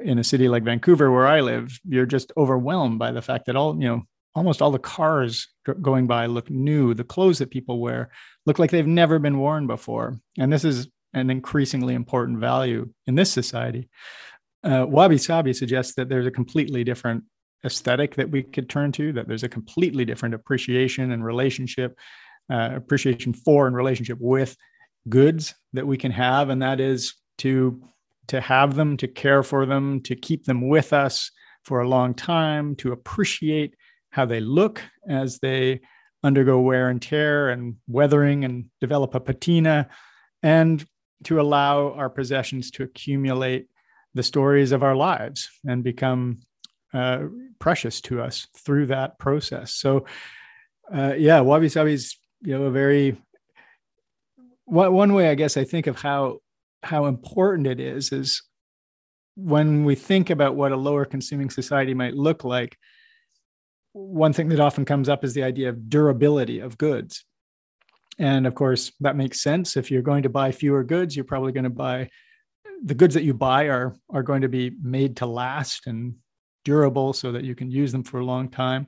in 0.02 0.18
a 0.18 0.24
city 0.24 0.48
like 0.48 0.64
Vancouver, 0.64 1.10
where 1.10 1.26
I 1.26 1.40
live, 1.40 1.78
you're 1.84 2.06
just 2.06 2.32
overwhelmed 2.36 2.98
by 2.98 3.12
the 3.12 3.22
fact 3.22 3.46
that 3.46 3.56
all 3.56 3.74
you 3.80 3.88
know, 3.88 4.02
almost 4.34 4.60
all 4.60 4.70
the 4.70 4.78
cars 4.78 5.48
going 5.80 6.06
by 6.06 6.26
look 6.26 6.50
new. 6.50 6.94
The 6.94 7.04
clothes 7.04 7.38
that 7.38 7.50
people 7.50 7.80
wear 7.80 8.10
look 8.44 8.58
like 8.58 8.70
they've 8.70 8.86
never 8.86 9.18
been 9.18 9.38
worn 9.38 9.66
before, 9.66 10.18
and 10.38 10.52
this 10.52 10.64
is 10.64 10.88
an 11.14 11.30
increasingly 11.30 11.94
important 11.94 12.38
value 12.38 12.88
in 13.06 13.14
this 13.14 13.32
society. 13.32 13.88
Uh, 14.62 14.84
Wabi 14.88 15.18
Sabi 15.18 15.52
suggests 15.52 15.94
that 15.94 16.08
there's 16.08 16.26
a 16.26 16.30
completely 16.30 16.84
different 16.84 17.24
aesthetic 17.64 18.14
that 18.16 18.30
we 18.30 18.42
could 18.42 18.68
turn 18.68 18.92
to, 18.92 19.12
that 19.12 19.28
there's 19.28 19.42
a 19.42 19.48
completely 19.48 20.04
different 20.04 20.34
appreciation 20.34 21.12
and 21.12 21.24
relationship, 21.24 21.96
uh, 22.50 22.70
appreciation 22.74 23.32
for 23.32 23.66
and 23.66 23.76
relationship 23.76 24.18
with 24.20 24.56
goods 25.08 25.54
that 25.72 25.86
we 25.86 25.96
can 25.96 26.12
have. 26.12 26.48
And 26.50 26.62
that 26.62 26.80
is 26.80 27.14
to, 27.38 27.82
to 28.28 28.40
have 28.40 28.74
them, 28.74 28.96
to 28.98 29.08
care 29.08 29.42
for 29.42 29.66
them, 29.66 30.00
to 30.02 30.14
keep 30.14 30.44
them 30.44 30.68
with 30.68 30.92
us 30.92 31.30
for 31.62 31.80
a 31.80 31.88
long 31.88 32.14
time, 32.14 32.76
to 32.76 32.92
appreciate 32.92 33.74
how 34.10 34.24
they 34.24 34.40
look 34.40 34.82
as 35.08 35.38
they 35.38 35.80
undergo 36.22 36.60
wear 36.60 36.88
and 36.88 37.02
tear 37.02 37.50
and 37.50 37.76
weathering 37.86 38.44
and 38.44 38.66
develop 38.80 39.14
a 39.14 39.20
patina, 39.20 39.88
and 40.42 40.84
to 41.24 41.40
allow 41.40 41.92
our 41.92 42.10
possessions 42.10 42.70
to 42.70 42.82
accumulate 42.82 43.68
the 44.14 44.22
stories 44.22 44.72
of 44.72 44.82
our 44.82 44.96
lives 44.96 45.48
and 45.66 45.84
become 45.84 46.38
uh, 46.94 47.24
precious 47.58 48.00
to 48.00 48.22
us 48.22 48.46
through 48.56 48.86
that 48.86 49.18
process. 49.18 49.74
So, 49.74 50.06
uh, 50.92 51.14
yeah, 51.16 51.40
wabi 51.40 51.68
sabi 51.68 51.92
is 51.94 52.16
you 52.42 52.56
know 52.56 52.64
a 52.64 52.70
very 52.70 53.16
one, 54.64 54.92
one 54.92 55.14
way 55.14 55.28
I 55.30 55.34
guess 55.34 55.56
I 55.56 55.64
think 55.64 55.86
of 55.86 56.00
how 56.00 56.38
how 56.86 57.06
important 57.06 57.66
it 57.66 57.80
is 57.80 58.12
is 58.12 58.42
when 59.36 59.84
we 59.84 59.94
think 59.94 60.30
about 60.30 60.56
what 60.56 60.72
a 60.72 60.76
lower 60.76 61.04
consuming 61.04 61.50
society 61.50 61.94
might 61.94 62.14
look 62.14 62.44
like. 62.44 62.76
One 63.92 64.32
thing 64.32 64.48
that 64.48 64.60
often 64.60 64.84
comes 64.84 65.08
up 65.08 65.24
is 65.24 65.34
the 65.34 65.42
idea 65.42 65.68
of 65.68 65.88
durability 65.88 66.60
of 66.60 66.78
goods. 66.78 67.24
And 68.18 68.46
of 68.46 68.54
course, 68.54 68.92
that 69.00 69.16
makes 69.16 69.42
sense. 69.42 69.76
If 69.76 69.90
you're 69.90 70.02
going 70.02 70.22
to 70.22 70.30
buy 70.30 70.52
fewer 70.52 70.84
goods, 70.84 71.14
you're 71.14 71.24
probably 71.24 71.52
going 71.52 71.64
to 71.64 71.70
buy 71.70 72.08
the 72.82 72.94
goods 72.94 73.14
that 73.14 73.24
you 73.24 73.34
buy 73.34 73.64
are 73.64 73.96
are 74.10 74.22
going 74.22 74.42
to 74.42 74.48
be 74.48 74.70
made 74.82 75.16
to 75.16 75.26
last 75.26 75.86
and 75.86 76.14
durable 76.64 77.12
so 77.12 77.32
that 77.32 77.44
you 77.44 77.54
can 77.54 77.70
use 77.70 77.92
them 77.92 78.02
for 78.02 78.20
a 78.20 78.24
long 78.24 78.48
time. 78.48 78.86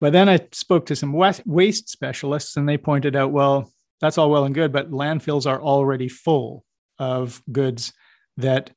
But 0.00 0.12
then 0.12 0.28
I 0.28 0.48
spoke 0.52 0.86
to 0.86 0.96
some 0.96 1.12
waste 1.12 1.88
specialists 1.88 2.56
and 2.56 2.68
they 2.68 2.78
pointed 2.78 3.14
out, 3.16 3.32
well, 3.32 3.70
that's 4.00 4.16
all 4.16 4.30
well 4.30 4.44
and 4.44 4.54
good, 4.54 4.72
but 4.72 4.90
landfills 4.90 5.46
are 5.46 5.60
already 5.60 6.08
full 6.08 6.64
of 7.00 7.42
goods 7.50 7.92
that 8.36 8.70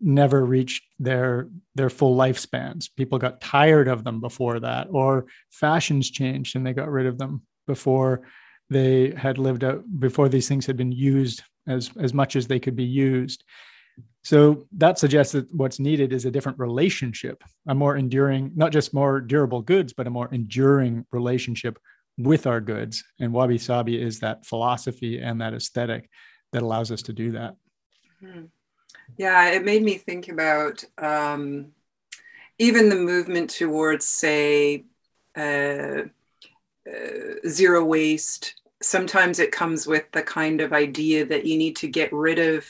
never 0.00 0.44
reached 0.44 0.84
their 0.98 1.48
their 1.74 1.90
full 1.90 2.16
lifespans. 2.16 2.88
People 2.96 3.18
got 3.18 3.40
tired 3.40 3.88
of 3.88 4.04
them 4.04 4.20
before 4.20 4.60
that, 4.60 4.86
or 4.90 5.26
fashions 5.50 6.10
changed 6.10 6.54
and 6.54 6.64
they 6.64 6.72
got 6.72 6.90
rid 6.90 7.06
of 7.06 7.18
them 7.18 7.42
before 7.66 8.22
they 8.70 9.10
had 9.10 9.36
lived 9.36 9.64
out 9.64 9.82
before 9.98 10.28
these 10.28 10.48
things 10.48 10.66
had 10.66 10.76
been 10.76 10.92
used 10.92 11.42
as 11.66 11.90
as 11.98 12.14
much 12.14 12.36
as 12.36 12.46
they 12.46 12.60
could 12.60 12.76
be 12.76 12.84
used. 12.84 13.44
So 14.22 14.66
that 14.76 14.98
suggests 14.98 15.32
that 15.32 15.52
what's 15.54 15.80
needed 15.80 16.12
is 16.12 16.24
a 16.24 16.30
different 16.30 16.58
relationship, 16.58 17.42
a 17.66 17.74
more 17.74 17.96
enduring, 17.96 18.52
not 18.54 18.72
just 18.72 18.94
more 18.94 19.20
durable 19.20 19.62
goods, 19.62 19.92
but 19.92 20.06
a 20.06 20.10
more 20.10 20.28
enduring 20.32 21.06
relationship 21.10 21.78
with 22.18 22.46
our 22.46 22.60
goods. 22.60 23.02
And 23.18 23.32
wabi 23.32 23.58
sabi 23.58 24.00
is 24.00 24.20
that 24.20 24.46
philosophy 24.46 25.20
and 25.20 25.40
that 25.40 25.54
aesthetic 25.54 26.08
that 26.52 26.62
allows 26.62 26.90
us 26.90 27.02
to 27.02 27.12
do 27.12 27.32
that. 27.32 27.56
Mm-hmm. 28.22 28.46
Yeah, 29.18 29.50
it 29.50 29.64
made 29.64 29.82
me 29.82 29.96
think 29.96 30.28
about 30.28 30.84
um, 30.98 31.72
even 32.58 32.88
the 32.88 32.96
movement 32.96 33.50
towards, 33.50 34.06
say, 34.06 34.86
uh, 35.36 36.02
uh, 36.88 37.48
zero 37.48 37.84
waste. 37.84 38.54
Sometimes 38.82 39.38
it 39.38 39.52
comes 39.52 39.86
with 39.86 40.10
the 40.12 40.22
kind 40.22 40.60
of 40.60 40.72
idea 40.72 41.26
that 41.26 41.46
you 41.46 41.58
need 41.58 41.76
to 41.76 41.88
get 41.88 42.12
rid 42.12 42.38
of 42.38 42.66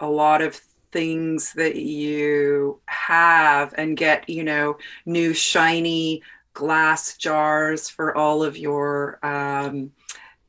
a 0.00 0.08
lot 0.08 0.42
of 0.42 0.56
things 0.92 1.52
that 1.54 1.76
you 1.76 2.80
have 2.86 3.74
and 3.78 3.96
get, 3.96 4.28
you 4.28 4.44
know, 4.44 4.78
new 5.06 5.34
shiny 5.34 6.22
glass 6.54 7.16
jars 7.16 7.88
for 7.90 8.16
all 8.16 8.42
of 8.42 8.56
your 8.58 9.18
um, 9.24 9.92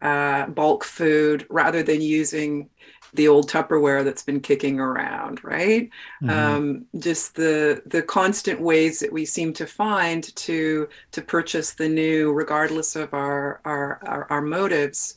uh, 0.02 0.48
bulk 0.48 0.84
food 0.84 1.46
rather 1.50 1.82
than 1.84 2.02
using 2.02 2.70
the 3.14 3.28
old 3.28 3.50
Tupperware 3.50 4.04
that's 4.04 4.24
been 4.24 4.40
kicking 4.40 4.80
around, 4.80 5.44
right? 5.44 5.90
Mm-hmm. 6.22 6.30
Um, 6.30 6.86
just 6.98 7.36
the 7.36 7.82
the 7.86 8.02
constant 8.02 8.60
ways 8.60 9.00
that 9.00 9.12
we 9.12 9.26
seem 9.26 9.54
to 9.54 9.66
find 9.66 10.36
to 10.36 10.88
to 11.12 11.22
purchase 11.22 11.74
the 11.74 11.90
new, 11.90 12.32
regardless 12.34 12.96
of 12.96 13.14
our 13.14 13.62
our 13.66 14.00
our, 14.06 14.28
our 14.30 14.42
motives. 14.42 15.16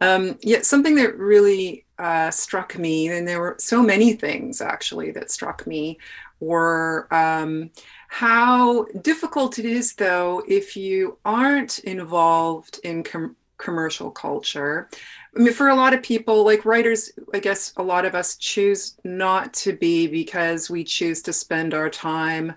Um, 0.00 0.38
yet 0.42 0.66
something 0.66 0.94
that 0.96 1.16
really 1.16 1.86
uh, 1.98 2.30
struck 2.30 2.78
me, 2.78 3.08
and 3.08 3.26
there 3.26 3.40
were 3.40 3.56
so 3.58 3.82
many 3.82 4.12
things 4.12 4.60
actually 4.60 5.10
that 5.12 5.30
struck 5.30 5.66
me, 5.66 5.98
were 6.40 7.08
um, 7.10 7.70
how 8.08 8.84
difficult 9.02 9.58
it 9.58 9.64
is, 9.64 9.94
though, 9.94 10.42
if 10.46 10.76
you 10.76 11.18
aren't 11.24 11.78
involved 11.80 12.78
in 12.84 13.02
com- 13.02 13.36
commercial 13.58 14.10
culture. 14.10 14.88
I 15.36 15.40
mean, 15.40 15.52
for 15.52 15.68
a 15.68 15.74
lot 15.74 15.94
of 15.94 16.02
people, 16.02 16.44
like 16.44 16.64
writers, 16.64 17.12
I 17.34 17.40
guess 17.40 17.72
a 17.76 17.82
lot 17.82 18.04
of 18.04 18.14
us 18.14 18.36
choose 18.36 18.96
not 19.04 19.52
to 19.54 19.74
be 19.74 20.06
because 20.06 20.70
we 20.70 20.84
choose 20.84 21.22
to 21.22 21.32
spend 21.32 21.74
our 21.74 21.90
time 21.90 22.54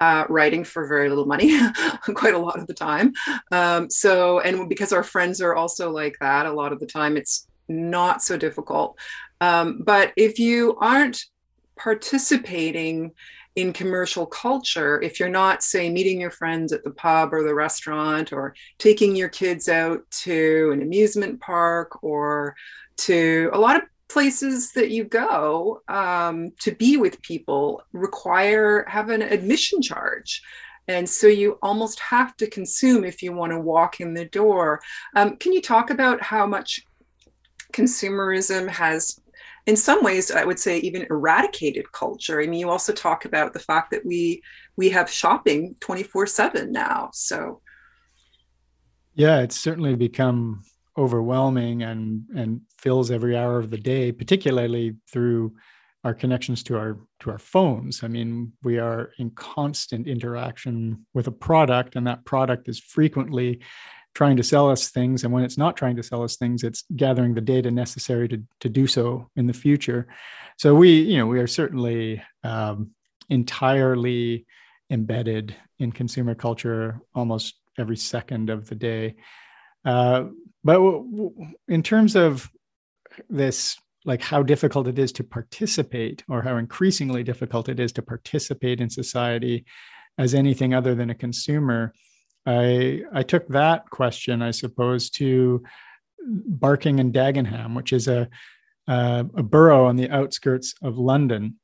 uh, 0.00 0.24
writing 0.28 0.64
for 0.64 0.86
very 0.86 1.08
little 1.08 1.26
money, 1.26 1.58
quite 2.14 2.34
a 2.34 2.38
lot 2.38 2.58
of 2.58 2.66
the 2.66 2.74
time. 2.74 3.12
Um, 3.50 3.88
so, 3.88 4.40
and 4.40 4.68
because 4.68 4.92
our 4.92 5.02
friends 5.02 5.40
are 5.40 5.54
also 5.54 5.90
like 5.90 6.16
that, 6.20 6.46
a 6.46 6.52
lot 6.52 6.72
of 6.72 6.80
the 6.80 6.86
time 6.86 7.16
it's 7.16 7.46
not 7.68 8.22
so 8.22 8.36
difficult. 8.36 8.98
Um, 9.40 9.82
but 9.84 10.12
if 10.16 10.38
you 10.38 10.76
aren't 10.80 11.24
participating 11.76 13.12
in 13.56 13.72
commercial 13.72 14.26
culture, 14.26 15.00
if 15.00 15.18
you're 15.18 15.30
not, 15.30 15.62
say, 15.62 15.88
meeting 15.90 16.20
your 16.20 16.30
friends 16.30 16.72
at 16.72 16.84
the 16.84 16.90
pub 16.90 17.32
or 17.32 17.42
the 17.42 17.54
restaurant 17.54 18.32
or 18.32 18.54
taking 18.78 19.16
your 19.16 19.30
kids 19.30 19.68
out 19.68 20.02
to 20.10 20.70
an 20.72 20.82
amusement 20.82 21.40
park 21.40 22.02
or 22.04 22.54
to 22.98 23.50
a 23.54 23.58
lot 23.58 23.76
of 23.76 23.82
places 24.08 24.72
that 24.72 24.90
you 24.90 25.04
go 25.04 25.80
um, 25.88 26.52
to 26.60 26.72
be 26.72 26.96
with 26.96 27.20
people 27.22 27.82
require 27.92 28.84
have 28.88 29.08
an 29.08 29.22
admission 29.22 29.80
charge. 29.82 30.42
And 30.86 31.08
so 31.08 31.26
you 31.26 31.58
almost 31.62 31.98
have 31.98 32.36
to 32.36 32.46
consume 32.46 33.04
if 33.04 33.22
you 33.22 33.32
want 33.32 33.52
to 33.52 33.58
walk 33.58 34.00
in 34.00 34.14
the 34.14 34.26
door. 34.26 34.80
Um, 35.16 35.36
can 35.36 35.52
you 35.52 35.60
talk 35.60 35.90
about 35.90 36.22
how 36.22 36.46
much 36.46 36.80
consumerism 37.72 38.68
has 38.68 39.18
in 39.66 39.76
some 39.76 40.02
ways 40.02 40.30
i 40.30 40.44
would 40.44 40.58
say 40.58 40.78
even 40.78 41.06
eradicated 41.10 41.90
culture. 41.92 42.40
I 42.40 42.46
mean 42.46 42.60
you 42.60 42.70
also 42.70 42.92
talk 42.92 43.24
about 43.24 43.52
the 43.52 43.58
fact 43.58 43.90
that 43.90 44.04
we 44.04 44.42
we 44.76 44.88
have 44.90 45.10
shopping 45.10 45.76
24 45.80 46.26
7 46.26 46.72
now 46.72 47.10
so. 47.12 47.60
Yeah 49.14 49.40
it's 49.40 49.58
certainly 49.58 49.94
become 49.94 50.62
overwhelming 50.96 51.82
and 51.82 52.24
and 52.34 52.60
fills 52.78 53.10
every 53.10 53.36
hour 53.36 53.58
of 53.58 53.70
the 53.70 53.78
day 53.78 54.12
particularly 54.12 54.96
through 55.12 55.54
our 56.04 56.14
connections 56.14 56.62
to 56.62 56.76
our 56.76 56.98
to 57.20 57.30
our 57.30 57.38
phones. 57.38 58.04
I 58.04 58.08
mean 58.08 58.52
we 58.62 58.78
are 58.78 59.10
in 59.18 59.30
constant 59.30 60.06
interaction 60.06 61.04
with 61.14 61.26
a 61.26 61.32
product 61.32 61.96
and 61.96 62.06
that 62.06 62.24
product 62.24 62.68
is 62.68 62.78
frequently 62.78 63.60
trying 64.16 64.36
to 64.36 64.42
sell 64.42 64.70
us 64.70 64.88
things 64.88 65.24
and 65.24 65.32
when 65.32 65.44
it's 65.44 65.58
not 65.58 65.76
trying 65.76 65.96
to 65.96 66.02
sell 66.02 66.22
us 66.22 66.36
things 66.36 66.64
it's 66.64 66.84
gathering 66.96 67.34
the 67.34 67.40
data 67.54 67.70
necessary 67.70 68.26
to, 68.26 68.42
to 68.60 68.68
do 68.68 68.86
so 68.86 69.28
in 69.36 69.46
the 69.46 69.52
future 69.52 70.08
so 70.56 70.74
we 70.74 70.90
you 71.02 71.18
know 71.18 71.26
we 71.26 71.38
are 71.38 71.46
certainly 71.46 72.22
um, 72.42 72.90
entirely 73.28 74.46
embedded 74.90 75.54
in 75.78 75.92
consumer 75.92 76.34
culture 76.34 77.00
almost 77.14 77.54
every 77.78 77.96
second 77.96 78.50
of 78.50 78.68
the 78.68 78.74
day. 78.74 79.14
Uh, 79.84 80.26
but 80.64 80.74
w- 80.74 81.10
w- 81.10 81.54
in 81.68 81.82
terms 81.82 82.16
of 82.16 82.50
this, 83.28 83.76
like 84.04 84.22
how 84.22 84.42
difficult 84.42 84.86
it 84.86 84.98
is 84.98 85.12
to 85.12 85.24
participate, 85.24 86.24
or 86.28 86.42
how 86.42 86.56
increasingly 86.56 87.22
difficult 87.22 87.68
it 87.68 87.80
is 87.80 87.92
to 87.92 88.02
participate 88.02 88.80
in 88.80 88.88
society 88.88 89.64
as 90.18 90.34
anything 90.34 90.72
other 90.72 90.94
than 90.94 91.10
a 91.10 91.14
consumer, 91.14 91.92
I 92.46 93.02
I 93.12 93.22
took 93.22 93.48
that 93.48 93.90
question, 93.90 94.42
I 94.42 94.52
suppose, 94.52 95.10
to 95.10 95.62
Barking 96.24 97.00
and 97.00 97.12
Dagenham, 97.12 97.74
which 97.74 97.92
is 97.92 98.08
a 98.08 98.28
uh, 98.88 99.24
a 99.34 99.42
borough 99.42 99.86
on 99.86 99.96
the 99.96 100.10
outskirts 100.10 100.74
of 100.82 100.96
London, 100.98 101.56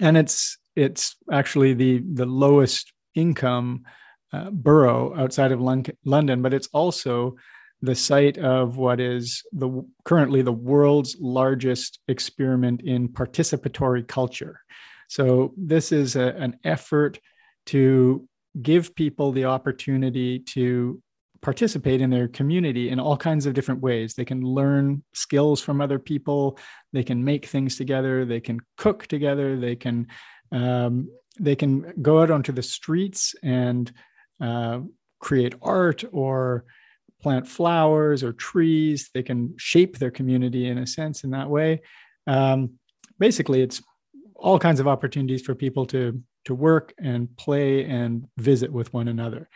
and 0.00 0.16
it's 0.16 0.58
it's 0.76 1.16
actually 1.32 1.74
the 1.74 2.02
the 2.12 2.26
lowest 2.26 2.92
income 3.14 3.84
uh, 4.32 4.50
borough 4.50 5.14
outside 5.16 5.52
of 5.52 5.60
London, 5.60 6.42
but 6.42 6.52
it's 6.52 6.68
also 6.72 7.36
the 7.82 7.94
site 7.94 8.38
of 8.38 8.76
what 8.76 8.98
is 9.00 9.42
the 9.52 9.86
currently 10.04 10.42
the 10.42 10.52
world's 10.52 11.16
largest 11.20 12.00
experiment 12.08 12.80
in 12.82 13.08
participatory 13.08 14.06
culture. 14.06 14.60
So 15.08 15.52
this 15.56 15.92
is 15.92 16.16
a, 16.16 16.34
an 16.36 16.58
effort 16.64 17.20
to 17.66 18.26
give 18.60 18.94
people 18.94 19.32
the 19.32 19.44
opportunity 19.44 20.38
to 20.38 21.00
participate 21.42 22.00
in 22.00 22.08
their 22.08 22.26
community 22.26 22.88
in 22.88 22.98
all 22.98 23.16
kinds 23.16 23.44
of 23.44 23.52
different 23.52 23.82
ways. 23.82 24.14
They 24.14 24.24
can 24.24 24.40
learn 24.42 25.04
skills 25.12 25.60
from 25.60 25.80
other 25.80 25.98
people. 25.98 26.58
They 26.92 27.04
can 27.04 27.22
make 27.22 27.46
things 27.46 27.76
together. 27.76 28.24
They 28.24 28.40
can 28.40 28.60
cook 28.78 29.06
together. 29.06 29.58
They 29.58 29.76
can 29.76 30.06
um, 30.52 31.08
they 31.38 31.56
can 31.56 31.92
go 32.00 32.22
out 32.22 32.30
onto 32.30 32.52
the 32.52 32.62
streets 32.62 33.34
and 33.42 33.92
uh, 34.40 34.80
create 35.18 35.54
art 35.60 36.04
or 36.12 36.64
plant 37.20 37.46
flowers 37.46 38.22
or 38.22 38.32
trees. 38.32 39.10
They 39.12 39.22
can 39.22 39.54
shape 39.56 39.98
their 39.98 40.10
community 40.10 40.68
in 40.68 40.78
a 40.78 40.86
sense 40.86 41.24
in 41.24 41.30
that 41.30 41.50
way. 41.50 41.82
Um, 42.26 42.74
basically, 43.18 43.62
it's 43.62 43.82
all 44.36 44.58
kinds 44.58 44.80
of 44.80 44.88
opportunities 44.88 45.42
for 45.42 45.54
people 45.54 45.86
to 45.86 46.22
to 46.44 46.54
work 46.54 46.94
and 46.98 47.34
play 47.36 47.84
and 47.84 48.26
visit 48.36 48.72
with 48.72 48.92
one 48.92 49.08
another. 49.08 49.48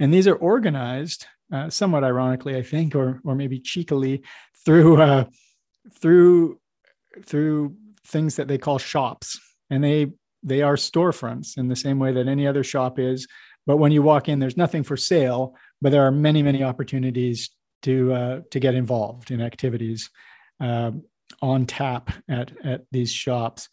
And 0.00 0.12
these 0.12 0.26
are 0.26 0.34
organized 0.34 1.26
uh, 1.52 1.70
somewhat 1.70 2.04
ironically, 2.04 2.56
I 2.56 2.62
think, 2.62 2.94
or 2.94 3.20
or 3.24 3.34
maybe 3.34 3.60
cheekily, 3.60 4.22
through 4.64 5.00
uh, 5.00 5.24
through 6.00 6.58
through 7.26 7.76
things 8.06 8.36
that 8.36 8.48
they 8.48 8.58
call 8.58 8.78
shops, 8.78 9.38
and 9.70 9.82
they 9.82 10.12
they 10.42 10.62
are 10.62 10.76
storefronts 10.76 11.56
in 11.56 11.68
the 11.68 11.76
same 11.76 11.98
way 11.98 12.12
that 12.12 12.28
any 12.28 12.46
other 12.46 12.64
shop 12.64 12.98
is. 12.98 13.26
But 13.66 13.78
when 13.78 13.92
you 13.92 14.02
walk 14.02 14.28
in, 14.28 14.38
there's 14.38 14.56
nothing 14.56 14.82
for 14.82 14.96
sale, 14.96 15.54
but 15.80 15.90
there 15.90 16.06
are 16.06 16.10
many 16.10 16.42
many 16.42 16.62
opportunities 16.62 17.50
to 17.82 18.12
uh, 18.12 18.40
to 18.50 18.60
get 18.60 18.74
involved 18.74 19.30
in 19.30 19.40
activities 19.40 20.10
uh, 20.60 20.92
on 21.40 21.66
tap 21.66 22.10
at 22.28 22.52
at 22.64 22.82
these 22.90 23.12
shops. 23.12 23.68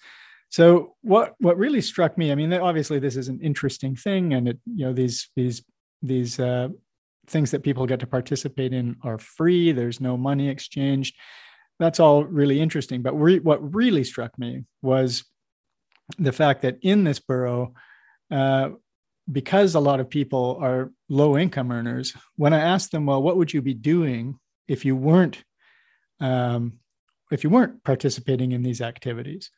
So 0.52 0.96
what 1.02 1.34
what 1.40 1.58
really 1.58 1.82
struck 1.82 2.18
me, 2.18 2.32
I 2.32 2.36
mean, 2.36 2.54
obviously 2.54 3.00
this 3.00 3.16
is 3.16 3.30
an 3.30 3.40
interesting 3.42 3.96
thing, 3.96 4.34
and 4.34 4.50
it 4.50 4.60
you 4.66 4.86
know 4.86 4.94
these 4.94 5.30
these 5.36 5.64
these 6.02 6.40
uh, 6.40 6.68
things 7.28 7.52
that 7.52 7.64
people 7.64 7.86
get 7.86 8.02
to 8.02 8.08
participate 8.08 8.74
in 8.74 8.98
are 9.02 9.18
free. 9.18 9.72
There's 9.72 10.02
no 10.02 10.18
money 10.18 10.50
exchanged. 10.50 11.16
That's 11.80 12.02
all 12.02 12.26
really 12.26 12.60
interesting. 12.60 13.02
But 13.02 13.14
re- 13.14 13.40
what 13.40 13.74
really 13.74 14.04
struck 14.04 14.38
me 14.38 14.66
was 14.82 15.24
the 16.20 16.34
fact 16.34 16.64
that 16.64 16.80
in 16.82 17.06
this 17.06 17.20
borough, 17.20 17.74
uh, 18.30 18.72
because 19.32 19.74
a 19.76 19.80
lot 19.80 20.02
of 20.02 20.10
people 20.10 20.60
are 20.62 20.92
low 21.08 21.38
income 21.38 21.72
earners, 21.72 22.14
when 22.36 22.54
I 22.54 22.60
asked 22.60 22.92
them, 22.92 23.06
well, 23.06 23.24
what 23.24 23.38
would 23.38 23.54
you 23.54 23.62
be 23.62 23.74
doing 23.74 24.38
if 24.68 24.84
you 24.84 24.98
weren't 24.98 25.44
um, 26.20 26.74
if 27.32 27.46
you 27.46 27.50
weren't 27.50 27.86
participating 27.86 28.52
in 28.52 28.64
these 28.64 28.82
activities? 28.82 29.50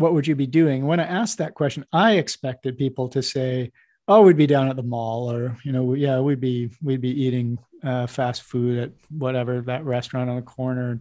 What 0.00 0.14
would 0.14 0.26
you 0.26 0.34
be 0.34 0.46
doing? 0.46 0.86
When 0.86 1.00
I 1.00 1.04
asked 1.04 1.38
that 1.38 1.54
question, 1.54 1.84
I 1.92 2.14
expected 2.14 2.78
people 2.78 3.08
to 3.10 3.22
say, 3.22 3.72
oh 4.08 4.22
we'd 4.22 4.36
be 4.36 4.46
down 4.46 4.68
at 4.68 4.76
the 4.76 4.82
mall 4.82 5.30
or 5.30 5.56
you 5.62 5.72
know 5.72 5.94
yeah 5.94 6.18
we'd 6.18 6.40
be 6.40 6.68
we'd 6.82 7.00
be 7.00 7.22
eating 7.22 7.58
uh, 7.84 8.06
fast 8.06 8.42
food 8.42 8.78
at 8.78 8.90
whatever 9.10 9.60
that 9.60 9.84
restaurant 9.84 10.28
on 10.28 10.36
the 10.36 10.42
corner 10.42 11.00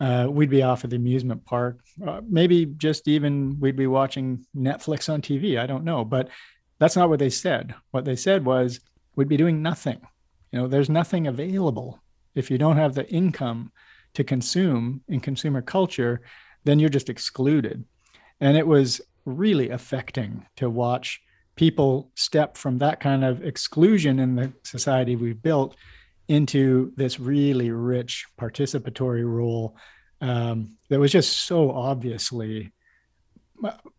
uh, 0.00 0.26
we'd 0.30 0.50
be 0.50 0.62
off 0.62 0.84
at 0.84 0.90
the 0.90 0.96
amusement 0.96 1.44
park. 1.44 1.78
Uh, 2.06 2.20
maybe 2.28 2.66
just 2.66 3.08
even 3.08 3.58
we'd 3.58 3.76
be 3.76 3.86
watching 3.86 4.44
netflix 4.56 5.12
on 5.12 5.20
tv 5.20 5.58
i 5.58 5.66
don't 5.66 5.84
know 5.84 6.04
but 6.04 6.28
that's 6.78 6.96
not 6.96 7.08
what 7.08 7.18
they 7.18 7.30
said. 7.30 7.74
What 7.92 8.04
they 8.04 8.16
said 8.16 8.44
was 8.44 8.80
we'd 9.16 9.28
be 9.28 9.36
doing 9.36 9.62
nothing. 9.62 10.00
You 10.52 10.60
know 10.60 10.66
there's 10.66 10.90
nothing 10.90 11.26
available. 11.26 12.02
If 12.34 12.50
you 12.50 12.58
don't 12.58 12.76
have 12.76 12.94
the 12.94 13.08
income 13.08 13.72
to 14.14 14.24
consume 14.24 15.02
in 15.08 15.20
consumer 15.20 15.62
culture 15.62 16.20
then 16.64 16.78
you're 16.78 16.88
just 16.88 17.10
excluded 17.10 17.84
and 18.40 18.56
it 18.56 18.66
was 18.66 19.00
really 19.24 19.70
affecting 19.70 20.46
to 20.56 20.68
watch 20.68 21.20
people 21.56 22.10
step 22.14 22.56
from 22.56 22.78
that 22.78 23.00
kind 23.00 23.24
of 23.24 23.42
exclusion 23.44 24.18
in 24.18 24.34
the 24.34 24.52
society 24.64 25.16
we've 25.16 25.42
built 25.42 25.76
into 26.28 26.92
this 26.96 27.20
really 27.20 27.70
rich 27.70 28.26
participatory 28.38 29.24
role 29.24 29.76
um, 30.20 30.76
that 30.88 30.98
was 30.98 31.12
just 31.12 31.46
so 31.46 31.70
obviously 31.70 32.72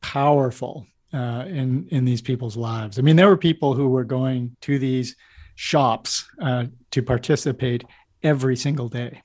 powerful 0.02 0.86
uh, 1.14 1.46
in 1.48 1.88
in 1.90 2.06
these 2.06 2.22
people's 2.22 2.58
lives. 2.58 3.00
I 3.00 3.02
mean, 3.02 3.16
there 3.16 3.28
were 3.28 3.38
people 3.38 3.74
who 3.74 3.90
were 3.90 4.04
going 4.04 4.56
to 4.62 4.80
these 4.80 5.16
shops 5.56 6.28
uh, 6.42 6.66
to 6.92 7.02
participate 7.02 7.84
every 8.24 8.56
single 8.56 8.90
day. 8.90 9.22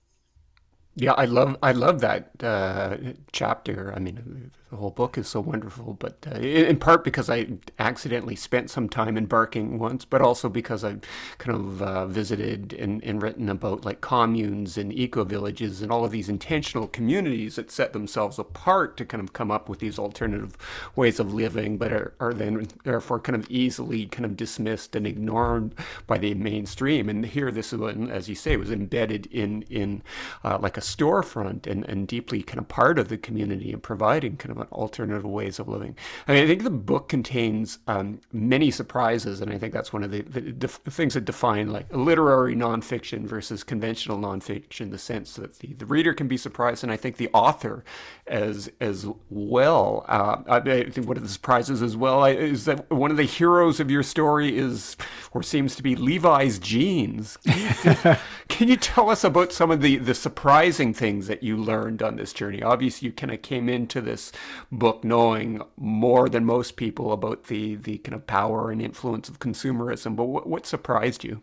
Yeah, 0.94 1.12
I 1.12 1.25
love 1.25 1.57
I 1.62 1.73
love 1.73 2.01
that 2.01 2.31
uh, 2.42 2.96
chapter. 3.33 3.92
I 3.96 3.99
mean, 3.99 4.51
the 4.70 4.76
whole 4.76 4.90
book 4.90 5.18
is 5.18 5.26
so 5.26 5.40
wonderful, 5.40 5.94
but 5.98 6.16
uh, 6.30 6.38
in 6.38 6.76
part 6.78 7.02
because 7.02 7.28
I 7.28 7.48
accidentally 7.80 8.37
spent 8.37 8.70
some 8.70 8.88
time 8.88 9.16
in 9.16 9.26
Barking 9.26 9.80
once, 9.80 10.04
but 10.04 10.22
also 10.22 10.48
because 10.48 10.85
I've 10.85 11.00
kind 11.38 11.56
of 11.56 11.83
uh, 11.83 12.06
visited 12.06 12.72
and, 12.74 13.02
and 13.02 13.20
written 13.20 13.48
about 13.48 13.85
like 13.85 14.00
communes 14.00 14.78
and 14.78 14.92
eco 14.92 15.24
villages 15.24 15.83
and 15.83 15.90
all 15.90 16.04
of 16.04 16.12
these 16.12 16.28
intentional 16.28 16.87
communities 16.87 17.56
that 17.56 17.72
set 17.72 17.92
themselves 17.92 18.38
apart 18.38 18.96
to 18.98 19.04
kind 19.04 19.20
of 19.20 19.33
come 19.33 19.50
up 19.50 19.68
with 19.68 19.80
these 19.80 19.98
alternative 19.98 20.56
ways 20.94 21.18
of 21.18 21.35
living, 21.35 21.76
but 21.76 21.92
are, 21.92 22.14
are 22.20 22.33
then 22.33 22.68
therefore 22.85 23.18
kind 23.18 23.35
of 23.35 23.50
easily 23.50 24.06
kind 24.06 24.24
of 24.24 24.37
dismissed 24.37 24.94
and 24.94 25.04
ignored 25.04 25.74
by 26.06 26.16
the 26.16 26.33
mainstream. 26.35 27.09
And 27.09 27.26
here, 27.26 27.50
this 27.50 27.72
one, 27.72 28.09
as 28.09 28.28
you 28.28 28.37
say, 28.37 28.56
was 28.56 28.70
embedded 28.70 29.26
in 29.26 29.62
in 29.62 30.02
uh, 30.44 30.59
like 30.61 30.76
a 30.76 30.80
storefront 30.80 31.66
and, 31.66 31.85
and 31.87 32.06
deeply 32.06 32.42
kind 32.42 32.61
of 32.61 32.68
part 32.68 33.00
of 33.00 33.09
the 33.09 33.18
community 33.18 33.72
and 33.72 33.83
providing 33.83 34.37
kind 34.37 34.52
of 34.52 34.60
alternative 34.73 35.25
ways 35.25 35.59
of 35.59 35.68
living. 35.68 35.96
I 36.27 36.35
mean, 36.35 36.44
I 36.44 36.46
think 36.46 36.62
the 36.62 36.70
book 36.70 37.09
contains 37.09 37.79
um, 37.87 38.20
many 38.33 38.70
surprises, 38.70 39.40
and 39.40 39.53
I 39.53 39.59
think 39.59 39.73
that's 39.73 39.92
one 39.92 40.03
of 40.03 40.11
the, 40.11 40.23
the 40.23 40.40
def- 40.40 40.81
things 40.88 41.14
that 41.14 41.25
define 41.25 41.73
like 41.73 41.87
literary 41.94 42.55
nonfiction 42.55 43.27
versus 43.27 43.64
conventional 43.64 44.18
nonfiction. 44.18 44.90
The 44.90 44.99
sense 44.99 45.35
that 45.35 45.59
the, 45.59 45.75
the 45.75 45.87
reader 45.87 46.14
can 46.14 46.29
be 46.29 46.37
surprised, 46.37 46.83
and 46.83 46.92
I 46.92 46.96
think 46.96 47.16
the 47.16 47.31
author 47.33 47.85
as 48.27 48.70
as 48.81 49.07
well. 49.29 50.05
Uh, 50.09 50.42
I, 50.49 50.90
think 50.90 51.07
one 51.07 51.16
of 51.16 51.23
the 51.23 51.29
surprises 51.29 51.83
as 51.83 51.96
well 51.96 52.25
is 52.25 52.64
that 52.64 52.90
one 52.90 53.11
of 53.11 53.16
the 53.16 53.25
heroes 53.25 53.81
of 53.81 53.90
your 53.90 54.03
story 54.03 54.57
is 54.57 54.96
or 55.33 55.42
seems 55.42 55.77
to 55.77 55.83
be 55.83 55.96
Levi's 55.96 56.59
jeans. 56.59 57.37
Can 57.38 57.96
you, 58.05 58.16
can 58.49 58.68
you 58.68 58.77
tell 58.77 59.11
us 59.11 59.25
about 59.25 59.53
some 59.53 59.70
of 59.70 59.81
the 59.81 59.96
the 59.96 60.14
surprising 60.14 60.94
things 60.94 61.27
that 61.27 61.42
you 61.42 61.57
learned 61.57 62.03
on 62.03 62.16
this 62.16 62.33
journey? 62.33 62.62
Obviously, 62.62 63.07
you 63.07 63.12
kind 63.12 63.33
of 63.33 63.42
came 63.42 63.68
into 63.68 64.01
this 64.01 64.33
book 64.72 65.04
knowing 65.04 65.62
more 65.76 66.28
than 66.28 66.44
most 66.44 66.76
people 66.76 67.12
about 67.12 67.44
the 67.44 67.76
the 67.76 67.98
kind 67.98 68.14
of 68.14 68.26
power 68.26 68.70
and 68.70 68.82
influence 68.82 69.28
of 69.28 69.38
consumerism. 69.38 70.16
But 70.16 70.24
what, 70.24 70.46
what 70.46 70.66
surprised 70.66 71.24
you? 71.24 71.42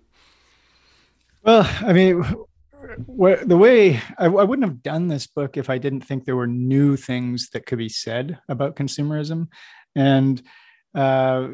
Well, 1.43 1.70
I 1.82 1.93
mean, 1.93 2.24
the 3.08 3.58
way 3.58 4.02
I, 4.17 4.26
I, 4.26 4.43
wouldn't 4.43 4.67
have 4.67 4.84
done 4.84 5.08
this 5.08 5.28
book 5.28 5.56
if 5.56 5.70
I 5.70 5.78
didn't 5.78 6.02
think 6.02 6.26
there 6.26 6.36
were 6.36 6.48
new 6.48 6.98
things 6.98 7.50
that 7.52 7.65
could 7.65 7.78
be 7.78 7.89
said 7.89 8.39
about 8.50 8.76
consumerism, 8.76 9.48
and 9.96 10.41
uh, 10.93 11.48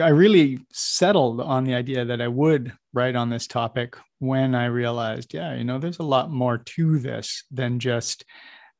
I 0.00 0.08
really 0.08 0.58
settled 0.72 1.40
on 1.40 1.64
the 1.64 1.74
idea 1.74 2.04
that 2.04 2.20
I 2.20 2.28
would 2.28 2.72
write 2.92 3.14
on 3.14 3.30
this 3.30 3.46
topic 3.46 3.96
when 4.18 4.54
I 4.54 4.66
realized, 4.66 5.32
yeah, 5.32 5.54
you 5.54 5.64
know, 5.64 5.78
there's 5.78 6.00
a 6.00 6.04
lot 6.04 6.30
more 6.30 6.58
to 6.58 6.98
this 6.98 7.44
than 7.50 7.78
just 7.78 8.24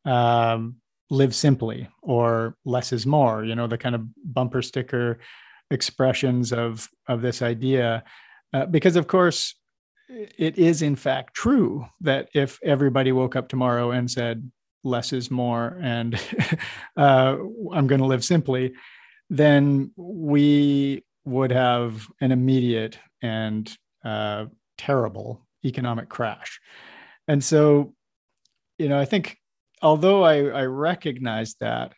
um, 0.05 0.77
live 1.11 1.35
simply 1.35 1.89
or 2.03 2.57
less 2.65 2.93
is 2.93 3.07
more 3.07 3.45
you 3.45 3.55
know 3.55 3.67
the 3.67 3.79
kind 3.79 3.95
of 3.95 4.03
bumper 4.25 4.63
sticker 4.63 5.19
expressions 5.71 6.53
of 6.53 6.89
of 7.09 7.23
this 7.23 7.43
idea 7.43 8.03
uh, 8.53 8.67
because 8.67 8.97
of 8.97 9.07
course 9.07 9.55
it 10.09 10.57
is 10.59 10.83
in 10.83 10.97
fact 10.97 11.35
true 11.35 11.85
that 12.01 12.29
if 12.35 12.59
everybody 12.63 13.13
woke 13.13 13.37
up 13.37 13.49
tomorrow 13.49 13.91
and 13.91 14.11
said 14.11 14.51
less 14.85 15.13
is 15.13 15.31
more 15.31 15.79
and 15.83 16.21
uh, 16.97 17.37
i'm 17.73 17.87
going 17.87 18.01
to 18.01 18.07
live 18.07 18.25
simply 18.25 18.73
then 19.31 19.91
we 19.97 21.05
would 21.25 21.51
have 21.51 22.07
an 22.21 22.31
immediate 22.31 22.99
and 23.23 23.77
uh, 24.05 24.47
terrible 24.79 25.47
economic 25.65 26.09
crash. 26.09 26.61
And 27.29 27.43
so, 27.43 27.95
you 28.79 28.89
know, 28.89 28.99
I 28.99 29.05
think 29.05 29.39
although 29.83 30.23
I, 30.25 30.47
I 30.47 30.65
recognize 30.65 31.55
that, 31.61 31.93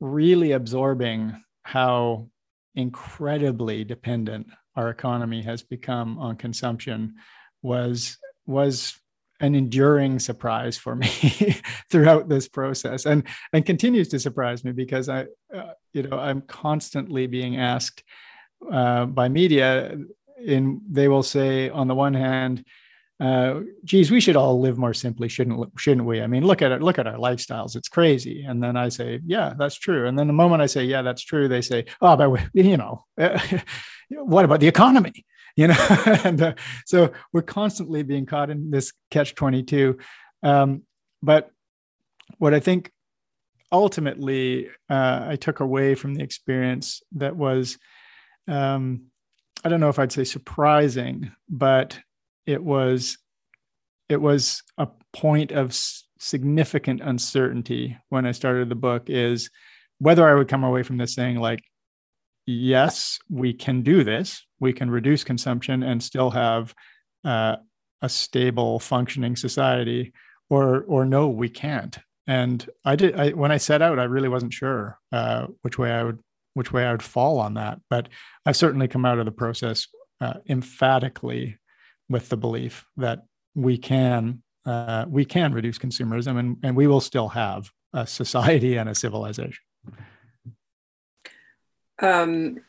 really 0.00 0.52
absorbing 0.52 1.42
how 1.62 2.28
incredibly 2.74 3.84
dependent 3.84 4.48
our 4.76 4.90
economy 4.90 5.42
has 5.42 5.62
become 5.62 6.18
on 6.18 6.36
consumption 6.36 7.14
was 7.62 8.18
was 8.46 8.98
an 9.40 9.54
enduring 9.54 10.18
surprise 10.18 10.76
for 10.76 10.94
me 10.94 11.08
throughout 11.90 12.28
this 12.28 12.48
process 12.48 13.06
and 13.06 13.24
and 13.52 13.64
continues 13.64 14.08
to 14.08 14.18
surprise 14.18 14.64
me 14.64 14.72
because 14.72 15.08
i 15.08 15.24
uh, 15.54 15.72
you 15.92 16.02
know 16.02 16.18
i'm 16.18 16.40
constantly 16.42 17.26
being 17.26 17.56
asked 17.56 18.02
uh, 18.72 19.06
by 19.06 19.28
media 19.28 19.96
in 20.44 20.80
they 20.90 21.08
will 21.08 21.22
say 21.22 21.68
on 21.70 21.88
the 21.88 21.94
one 21.94 22.14
hand 22.14 22.64
uh, 23.20 23.60
geez, 23.84 24.10
we 24.10 24.20
should 24.20 24.36
all 24.36 24.60
live 24.60 24.76
more 24.76 24.94
simply, 24.94 25.28
shouldn't 25.28 25.78
shouldn't 25.78 26.06
we? 26.06 26.20
I 26.20 26.26
mean, 26.26 26.44
look 26.44 26.62
at 26.62 26.72
it, 26.72 26.82
look 26.82 26.98
at 26.98 27.06
our 27.06 27.16
lifestyles. 27.16 27.76
It's 27.76 27.88
crazy. 27.88 28.42
And 28.42 28.62
then 28.62 28.76
I 28.76 28.88
say, 28.88 29.20
yeah, 29.24 29.54
that's 29.56 29.76
true. 29.76 30.08
And 30.08 30.18
then 30.18 30.26
the 30.26 30.32
moment 30.32 30.62
I 30.62 30.66
say, 30.66 30.84
yeah, 30.84 31.02
that's 31.02 31.22
true, 31.22 31.46
they 31.46 31.60
say, 31.60 31.84
oh, 32.00 32.16
but 32.16 32.40
you 32.52 32.76
know, 32.76 33.04
what 34.10 34.44
about 34.44 34.60
the 34.60 34.68
economy? 34.68 35.24
You 35.56 35.68
know, 35.68 35.86
and 36.24 36.42
uh, 36.42 36.54
so 36.84 37.12
we're 37.32 37.42
constantly 37.42 38.02
being 38.02 38.26
caught 38.26 38.50
in 38.50 38.72
this 38.72 38.92
catch 39.12 39.36
twenty 39.36 39.62
two. 39.62 39.98
Um, 40.42 40.82
but 41.22 41.48
what 42.38 42.54
I 42.54 42.58
think 42.58 42.90
ultimately 43.70 44.68
uh, 44.90 45.26
I 45.28 45.36
took 45.36 45.60
away 45.60 45.94
from 45.94 46.16
the 46.16 46.24
experience 46.24 47.04
that 47.12 47.36
was, 47.36 47.78
um, 48.48 49.02
I 49.64 49.68
don't 49.68 49.78
know 49.78 49.90
if 49.90 50.00
I'd 50.00 50.10
say 50.10 50.24
surprising, 50.24 51.30
but 51.48 52.00
it 52.46 52.62
was 52.62 53.18
it 54.08 54.20
was 54.20 54.62
a 54.78 54.88
point 55.12 55.52
of 55.52 55.76
significant 56.18 57.00
uncertainty 57.00 57.96
when 58.08 58.26
I 58.26 58.32
started 58.32 58.68
the 58.68 58.74
book 58.74 59.04
is 59.08 59.50
whether 59.98 60.28
I 60.28 60.34
would 60.34 60.48
come 60.48 60.64
away 60.64 60.82
from 60.82 60.98
this 60.98 61.14
saying 61.14 61.38
like 61.38 61.62
yes 62.46 63.18
we 63.30 63.52
can 63.52 63.82
do 63.82 64.04
this. 64.04 64.44
We 64.60 64.72
can 64.72 64.90
reduce 64.90 65.24
consumption 65.24 65.82
and 65.82 66.02
still 66.02 66.30
have 66.30 66.74
uh, 67.24 67.56
a 68.02 68.08
stable 68.08 68.78
functioning 68.78 69.36
society 69.36 70.12
or 70.50 70.82
or 70.84 71.04
no 71.04 71.28
we 71.28 71.48
can't. 71.48 71.98
And 72.26 72.66
I 72.84 72.96
did 72.96 73.18
I, 73.18 73.30
when 73.30 73.52
I 73.52 73.56
set 73.56 73.82
out 73.82 73.98
I 73.98 74.04
really 74.04 74.28
wasn't 74.28 74.52
sure 74.52 74.98
uh, 75.12 75.46
which 75.62 75.78
way 75.78 75.90
I 75.90 76.02
would 76.02 76.18
which 76.54 76.72
way 76.72 76.84
I 76.86 76.92
would 76.92 77.02
fall 77.02 77.38
on 77.38 77.54
that. 77.54 77.80
But 77.90 78.08
I've 78.46 78.56
certainly 78.56 78.88
come 78.88 79.04
out 79.04 79.18
of 79.18 79.24
the 79.24 79.32
process 79.32 79.88
uh, 80.20 80.34
emphatically 80.48 81.58
with 82.08 82.28
the 82.28 82.36
belief 82.36 82.86
that 82.96 83.24
we 83.54 83.78
can 83.78 84.42
uh, 84.66 85.04
we 85.08 85.24
can 85.24 85.52
reduce 85.52 85.78
consumerism 85.78 86.38
and, 86.38 86.56
and 86.62 86.74
we 86.74 86.86
will 86.86 87.00
still 87.00 87.28
have 87.28 87.70
a 87.92 88.06
society 88.06 88.76
and 88.76 88.88
a 88.88 88.94
civilization. 88.94 89.62
Um, 92.00 92.60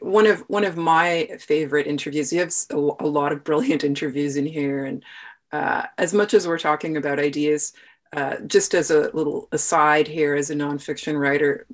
one 0.00 0.26
of 0.26 0.40
one 0.48 0.64
of 0.64 0.76
my 0.76 1.28
favorite 1.40 1.86
interviews. 1.86 2.32
You 2.32 2.40
have 2.40 2.54
a, 2.70 2.76
a 2.76 3.08
lot 3.08 3.32
of 3.32 3.44
brilliant 3.44 3.84
interviews 3.90 4.36
in 4.36 4.46
here, 4.46 4.84
and 4.84 5.02
uh, 5.52 5.84
as 5.98 6.12
much 6.12 6.34
as 6.34 6.46
we're 6.46 6.58
talking 6.58 6.96
about 6.96 7.18
ideas, 7.18 7.72
uh, 8.14 8.36
just 8.46 8.74
as 8.74 8.90
a 8.90 9.10
little 9.14 9.48
aside 9.52 10.06
here, 10.06 10.34
as 10.34 10.50
a 10.50 10.54
nonfiction 10.54 11.18
writer, 11.18 11.66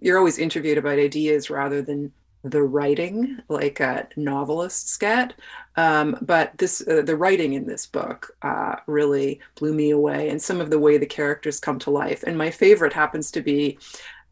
you're 0.00 0.18
always 0.18 0.38
interviewed 0.38 0.78
about 0.78 0.98
ideas 0.98 1.50
rather 1.50 1.82
than 1.82 2.12
the 2.50 2.62
writing 2.62 3.38
like 3.48 3.80
uh, 3.80 4.04
novelists 4.16 4.96
get. 4.96 5.34
Um, 5.76 6.16
but 6.22 6.56
this, 6.58 6.82
uh, 6.86 7.02
the 7.02 7.16
writing 7.16 7.52
in 7.52 7.66
this 7.66 7.86
book 7.86 8.36
uh, 8.42 8.76
really 8.86 9.40
blew 9.56 9.74
me 9.74 9.90
away, 9.90 10.30
and 10.30 10.40
some 10.40 10.60
of 10.60 10.70
the 10.70 10.78
way 10.78 10.98
the 10.98 11.06
characters 11.06 11.60
come 11.60 11.78
to 11.80 11.90
life. 11.90 12.22
And 12.22 12.38
my 12.38 12.50
favorite 12.50 12.92
happens 12.92 13.30
to 13.32 13.42
be 13.42 13.78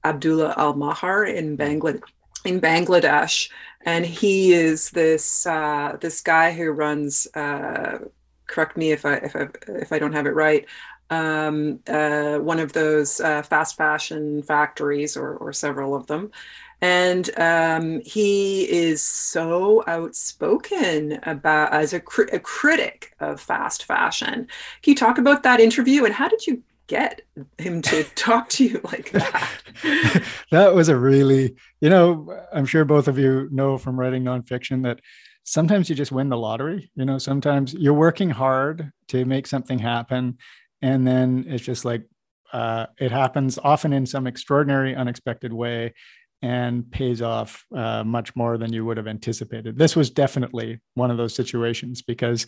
Abdullah 0.05 0.55
Al 0.57 0.74
Maher 0.74 1.24
in 1.24 1.57
Bangladesh. 1.57 2.03
In 2.44 2.61
Bangladesh, 2.61 3.48
and 3.87 4.05
he 4.05 4.53
is 4.53 4.90
this 4.90 5.46
uh, 5.46 5.96
this 6.00 6.20
guy 6.20 6.53
who 6.53 6.70
runs. 6.70 7.27
Uh, 7.35 8.00
correct 8.46 8.77
me 8.77 8.92
if 8.92 9.07
I 9.07 9.14
if 9.14 9.35
I 9.35 9.48
if 9.68 9.92
I 9.92 9.98
don't 9.98 10.12
have 10.12 10.27
it 10.27 10.35
right. 10.35 10.66
Um, 11.09 11.81
uh, 11.87 12.38
one 12.38 12.61
of 12.61 12.74
those 12.74 13.16
fast 13.16 13.77
fashion 13.77 14.42
factories, 14.42 15.16
or 15.16 15.37
or 15.37 15.55
several 15.55 15.94
of 15.94 16.07
them, 16.07 16.33
and 16.80 17.30
um, 17.38 18.00
he 18.04 18.70
is 18.70 19.02
so 19.02 19.84
outspoken 19.87 21.18
about 21.22 21.72
as 21.72 21.92
a, 21.92 22.00
cr- 22.00 22.28
a, 22.32 22.38
critic 22.38 23.14
of 23.20 23.40
fast 23.40 23.84
fashion. 23.84 24.48
Can 24.82 24.90
you 24.90 24.94
talk 24.94 25.18
about 25.18 25.42
that 25.44 25.60
interview 25.60 26.04
and 26.04 26.14
how 26.14 26.28
did 26.28 26.46
you 26.46 26.62
get 26.87 27.22
him 27.58 27.80
to 27.82 28.04
talk 28.14 28.48
to 28.50 28.64
you 28.64 28.80
like 28.84 29.10
that? 29.12 29.50
that 30.50 30.74
was 30.74 30.88
a 30.88 30.96
really, 30.96 31.54
you 31.80 31.90
know, 31.90 32.38
I'm 32.52 32.66
sure 32.66 32.84
both 32.84 33.08
of 33.08 33.18
you 33.18 33.48
know 33.50 33.78
from 33.78 33.98
writing 33.98 34.24
nonfiction 34.24 34.82
that 34.82 35.00
sometimes 35.44 35.88
you 35.88 35.94
just 35.94 36.12
win 36.12 36.28
the 36.28 36.37
lottery. 36.37 36.90
You 36.96 37.04
know, 37.04 37.18
sometimes 37.18 37.74
you're 37.74 37.94
working 37.94 38.30
hard 38.30 38.90
to 39.08 39.24
make 39.24 39.46
something 39.46 39.78
happen, 39.78 40.38
and 40.82 41.06
then 41.06 41.44
it's 41.48 41.64
just 41.64 41.84
like 41.84 42.04
uh, 42.52 42.87
it 42.98 43.10
happens 43.10 43.58
often 43.58 43.92
in 43.92 44.06
some 44.06 44.26
extraordinary, 44.26 44.94
unexpected 44.94 45.52
way 45.52 45.92
and 46.42 46.90
pays 46.90 47.22
off 47.22 47.64
uh, 47.74 48.04
much 48.04 48.36
more 48.36 48.58
than 48.58 48.72
you 48.72 48.84
would 48.84 48.96
have 48.96 49.06
anticipated. 49.06 49.78
This 49.78 49.96
was 49.96 50.10
definitely 50.10 50.80
one 50.94 51.10
of 51.10 51.16
those 51.16 51.34
situations 51.34 52.02
because 52.02 52.46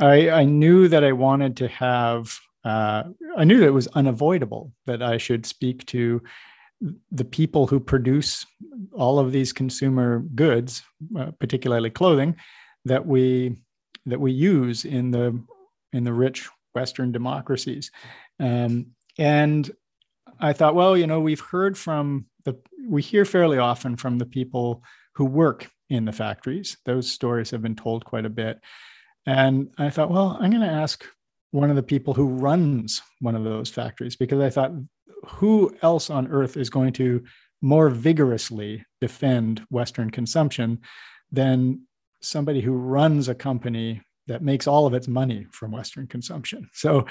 I, 0.00 0.30
I 0.30 0.44
knew 0.44 0.88
that 0.88 1.04
I 1.04 1.12
wanted 1.12 1.56
to 1.58 1.68
have, 1.68 2.34
uh, 2.64 3.04
I 3.36 3.44
knew 3.44 3.58
that 3.60 3.66
it 3.66 3.70
was 3.70 3.88
unavoidable 3.88 4.72
that 4.86 5.02
I 5.02 5.18
should 5.18 5.44
speak 5.46 5.84
to 5.86 6.22
the 7.12 7.24
people 7.24 7.66
who 7.66 7.80
produce 7.80 8.46
all 8.92 9.18
of 9.18 9.32
these 9.32 9.52
consumer 9.52 10.20
goods, 10.34 10.82
uh, 11.18 11.30
particularly 11.38 11.90
clothing, 11.90 12.36
that 12.84 13.06
we 13.06 13.56
that 14.06 14.20
we 14.20 14.32
use 14.32 14.84
in 14.84 15.10
the 15.10 15.42
in 15.92 16.04
the 16.04 16.12
rich 16.12 16.48
Western 16.74 17.12
democracies. 17.12 17.90
Um, 18.40 18.88
and 19.18 19.70
I 20.40 20.52
thought, 20.52 20.74
well, 20.74 20.96
you 20.96 21.06
know, 21.06 21.20
we've 21.20 21.40
heard 21.40 21.78
from 21.78 22.26
the 22.44 22.58
we 22.88 23.02
hear 23.02 23.24
fairly 23.24 23.58
often 23.58 23.96
from 23.96 24.18
the 24.18 24.26
people 24.26 24.82
who 25.14 25.24
work 25.24 25.70
in 25.90 26.04
the 26.04 26.12
factories. 26.12 26.76
Those 26.84 27.10
stories 27.10 27.50
have 27.50 27.62
been 27.62 27.76
told 27.76 28.04
quite 28.04 28.26
a 28.26 28.30
bit. 28.30 28.60
And 29.26 29.70
I 29.78 29.90
thought, 29.90 30.10
well, 30.10 30.36
I'm 30.40 30.50
going 30.50 30.62
to 30.62 30.68
ask 30.68 31.04
one 31.50 31.70
of 31.70 31.76
the 31.76 31.82
people 31.82 32.14
who 32.14 32.26
runs 32.26 33.00
one 33.20 33.34
of 33.34 33.44
those 33.44 33.70
factories 33.70 34.16
because 34.16 34.40
I 34.40 34.50
thought, 34.50 34.72
who 35.26 35.74
else 35.82 36.10
on 36.10 36.28
earth 36.28 36.56
is 36.56 36.68
going 36.68 36.92
to 36.94 37.24
more 37.62 37.88
vigorously 37.88 38.84
defend 39.00 39.64
Western 39.70 40.10
consumption 40.10 40.80
than 41.32 41.80
somebody 42.20 42.60
who 42.60 42.72
runs 42.72 43.28
a 43.28 43.34
company 43.34 44.02
that 44.26 44.42
makes 44.42 44.66
all 44.66 44.86
of 44.86 44.94
its 44.94 45.08
money 45.08 45.46
from 45.50 45.70
Western 45.70 46.06
consumption? 46.06 46.68
So 46.74 47.06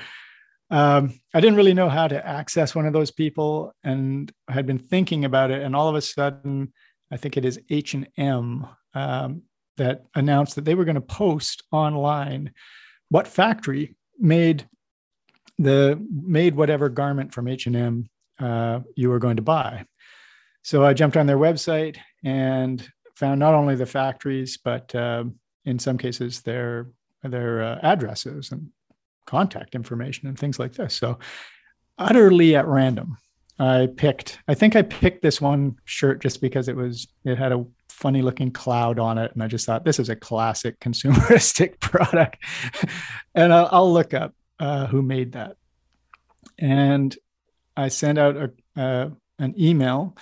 um, 0.73 1.13
I 1.35 1.39
didn't 1.39 1.57
really 1.57 1.75
know 1.75 1.87
how 1.87 2.07
to 2.07 2.27
access 2.27 2.73
one 2.73 2.87
of 2.87 2.93
those 2.93 3.11
people, 3.11 3.75
and 3.83 4.31
I 4.47 4.53
had 4.53 4.65
been 4.65 4.79
thinking 4.79 5.23
about 5.23 5.51
it. 5.51 5.61
And 5.61 5.75
all 5.75 5.87
of 5.87 5.93
a 5.93 6.01
sudden, 6.01 6.73
I 7.11 7.17
think 7.17 7.37
it 7.37 7.45
is 7.45 7.59
H 7.69 7.93
and 7.93 8.07
M 8.17 8.65
um, 8.95 9.43
that 9.77 10.05
announced 10.15 10.55
that 10.55 10.65
they 10.65 10.73
were 10.73 10.83
going 10.83 10.95
to 10.95 11.01
post 11.01 11.61
online 11.71 12.53
what 13.09 13.27
factory 13.27 13.95
made 14.17 14.67
the 15.59 16.03
made 16.09 16.55
whatever 16.55 16.89
garment 16.89 17.31
from 17.35 17.47
H 17.47 17.67
and 17.67 17.75
M 17.75 18.09
uh, 18.39 18.79
you 18.95 19.09
were 19.09 19.19
going 19.19 19.35
to 19.35 19.43
buy. 19.43 19.85
So 20.63 20.83
I 20.83 20.95
jumped 20.95 21.17
on 21.17 21.27
their 21.27 21.37
website 21.37 21.97
and 22.23 22.83
found 23.15 23.39
not 23.39 23.53
only 23.53 23.75
the 23.75 23.85
factories, 23.85 24.57
but 24.57 24.95
uh, 24.95 25.25
in 25.65 25.77
some 25.77 25.99
cases 25.99 26.41
their 26.41 26.89
their 27.21 27.61
uh, 27.61 27.79
addresses 27.83 28.51
and 28.51 28.69
contact 29.25 29.75
information 29.75 30.27
and 30.27 30.37
things 30.37 30.59
like 30.59 30.73
this. 30.73 30.95
So 30.95 31.19
utterly 31.97 32.55
at 32.55 32.67
random, 32.67 33.17
I 33.59 33.87
picked, 33.95 34.39
I 34.47 34.55
think 34.55 34.75
I 34.75 34.81
picked 34.81 35.21
this 35.21 35.39
one 35.39 35.77
shirt 35.85 36.21
just 36.21 36.41
because 36.41 36.67
it 36.67 36.75
was, 36.75 37.07
it 37.23 37.37
had 37.37 37.51
a 37.51 37.65
funny 37.89 38.21
looking 38.21 38.51
cloud 38.51 38.99
on 38.99 39.17
it. 39.17 39.31
And 39.33 39.43
I 39.43 39.47
just 39.47 39.65
thought 39.65 39.85
this 39.85 39.99
is 39.99 40.09
a 40.09 40.15
classic 40.15 40.79
consumeristic 40.81 41.79
product. 41.79 42.37
and 43.35 43.53
I'll, 43.53 43.69
I'll, 43.71 43.93
look 43.93 44.13
up 44.13 44.33
uh, 44.59 44.87
who 44.87 45.01
made 45.01 45.33
that. 45.33 45.57
And 46.59 47.15
I 47.77 47.89
sent 47.89 48.17
out 48.17 48.35
a, 48.35 48.51
uh, 48.81 49.09
an 49.39 49.55
email 49.59 50.17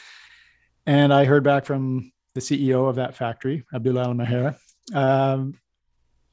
and 0.86 1.14
I 1.14 1.26
heard 1.26 1.44
back 1.44 1.66
from 1.66 2.12
the 2.34 2.42
CEO 2.42 2.90
of 2.90 2.96
that 2.96 3.16
factory, 3.16 3.66
Abdullah 3.74 4.04
Al 4.04 4.14
Mahera, 4.14 4.58
um, 4.94 5.60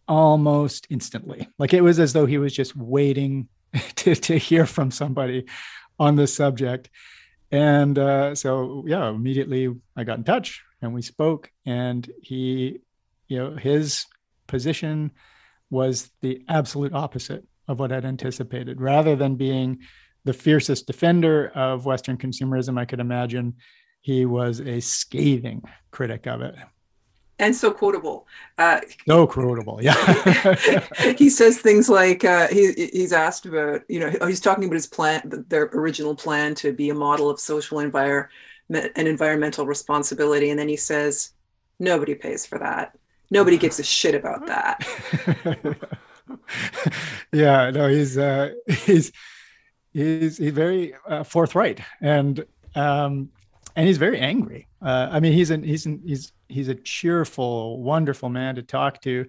almost 0.08 0.86
instantly. 0.90 1.48
Like 1.58 1.74
it 1.74 1.82
was 1.82 1.98
as 1.98 2.12
though 2.12 2.26
he 2.26 2.38
was 2.38 2.54
just 2.54 2.74
waiting 2.74 3.48
to, 3.96 4.14
to 4.14 4.38
hear 4.38 4.66
from 4.66 4.90
somebody 4.90 5.46
on 5.98 6.16
this 6.16 6.34
subject. 6.34 6.90
And 7.50 7.98
uh, 7.98 8.34
so, 8.34 8.84
yeah, 8.86 9.08
immediately 9.08 9.74
I 9.96 10.04
got 10.04 10.18
in 10.18 10.24
touch 10.24 10.62
and 10.82 10.94
we 10.94 11.02
spoke, 11.02 11.50
and 11.66 12.08
he, 12.22 12.78
you 13.26 13.38
know, 13.38 13.56
his 13.56 14.06
position 14.46 15.10
was 15.70 16.10
the 16.20 16.44
absolute 16.48 16.92
opposite 16.92 17.44
of 17.66 17.78
what 17.78 17.92
I'd 17.92 18.04
anticipated. 18.04 18.80
Rather 18.80 19.16
than 19.16 19.36
being 19.36 19.80
the 20.24 20.32
fiercest 20.32 20.86
defender 20.86 21.48
of 21.54 21.84
Western 21.84 22.16
consumerism 22.16 22.78
I 22.78 22.84
could 22.84 23.00
imagine, 23.00 23.54
he 24.00 24.24
was 24.24 24.60
a 24.60 24.80
scathing 24.80 25.62
critic 25.90 26.26
of 26.26 26.42
it. 26.42 26.54
And 27.40 27.54
so 27.54 27.70
quotable. 27.70 28.26
Uh, 28.56 28.80
so 29.06 29.26
quotable, 29.26 29.78
yeah. 29.80 30.54
he 31.16 31.30
says 31.30 31.58
things 31.58 31.88
like 31.88 32.24
uh, 32.24 32.48
he, 32.48 32.90
he's 32.92 33.12
asked 33.12 33.46
about, 33.46 33.82
you 33.88 34.00
know, 34.00 34.26
he's 34.26 34.40
talking 34.40 34.64
about 34.64 34.74
his 34.74 34.88
plan, 34.88 35.44
their 35.48 35.66
original 35.66 36.16
plan 36.16 36.56
to 36.56 36.72
be 36.72 36.90
a 36.90 36.94
model 36.94 37.30
of 37.30 37.38
social 37.38 37.78
environment 37.78 38.30
and 38.68 39.06
environmental 39.06 39.66
responsibility. 39.66 40.50
And 40.50 40.58
then 40.58 40.68
he 40.68 40.76
says, 40.76 41.32
nobody 41.78 42.16
pays 42.16 42.44
for 42.44 42.58
that. 42.58 42.98
Nobody 43.30 43.56
gives 43.56 43.78
a 43.78 43.84
shit 43.84 44.14
about 44.14 44.46
that. 44.46 44.84
yeah, 47.32 47.70
no, 47.70 47.88
he's 47.88 48.16
uh, 48.16 48.54
he's 48.66 49.12
he's 49.92 50.38
he's 50.38 50.52
very 50.52 50.94
uh, 51.06 51.24
forthright 51.24 51.80
and 52.00 52.44
um, 52.74 53.30
and 53.76 53.86
he's 53.86 53.98
very 53.98 54.18
angry. 54.18 54.66
Uh, 54.80 55.08
I 55.10 55.20
mean, 55.20 55.32
he's 55.32 55.50
an 55.50 55.62
he's 55.62 55.86
an, 55.86 56.02
he's 56.04 56.32
he's 56.48 56.68
a 56.68 56.74
cheerful, 56.74 57.82
wonderful 57.82 58.28
man 58.28 58.56
to 58.56 58.62
talk 58.62 59.00
to, 59.02 59.26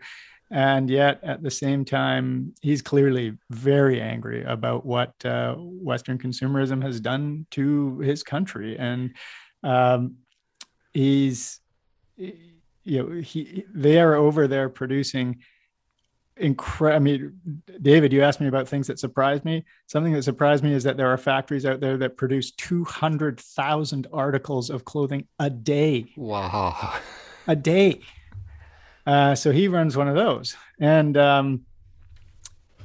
and 0.51 0.89
yet 0.89 1.19
at 1.23 1.43
the 1.43 1.51
same 1.51 1.86
time, 1.86 2.55
he's 2.62 2.82
clearly 2.82 3.38
very 3.51 4.01
angry 4.01 4.43
about 4.43 4.86
what 4.86 5.13
uh, 5.23 5.55
Western 5.58 6.17
consumerism 6.17 6.82
has 6.82 6.99
done 6.99 7.45
to 7.51 7.99
his 7.99 8.23
country, 8.23 8.77
and 8.77 9.15
um, 9.63 10.15
he's 10.93 11.60
you 12.17 13.03
know 13.03 13.21
he 13.21 13.63
they 13.73 13.99
are 13.99 14.15
over 14.15 14.47
there 14.47 14.69
producing 14.69 15.38
incredible. 16.39 16.95
I 16.95 16.99
mean, 16.99 17.62
David, 17.82 18.12
you 18.13 18.23
asked 18.23 18.41
me 18.41 18.47
about 18.47 18.67
things 18.67 18.88
that 18.88 18.99
surprised 18.99 19.45
me. 19.45 19.65
Something 19.88 20.13
that 20.13 20.23
surprised 20.23 20.63
me 20.63 20.73
is 20.73 20.84
that 20.84 20.97
there 20.97 21.08
are 21.08 21.17
factories 21.17 21.65
out 21.65 21.80
there 21.80 21.97
that 21.97 22.17
produce 22.17 22.52
200,000 22.52 24.08
articles 24.12 24.69
of 24.69 24.86
clothing 24.86 25.28
a 25.39 25.49
day. 25.49 26.06
Wow. 26.15 26.95
A 27.47 27.56
day. 27.56 28.02
Uh, 29.06 29.36
so 29.36 29.52
he 29.52 29.67
runs 29.67 29.97
one 29.97 30.08
of 30.08 30.15
those. 30.15 30.56
And, 30.80 31.17
um, 31.17 31.65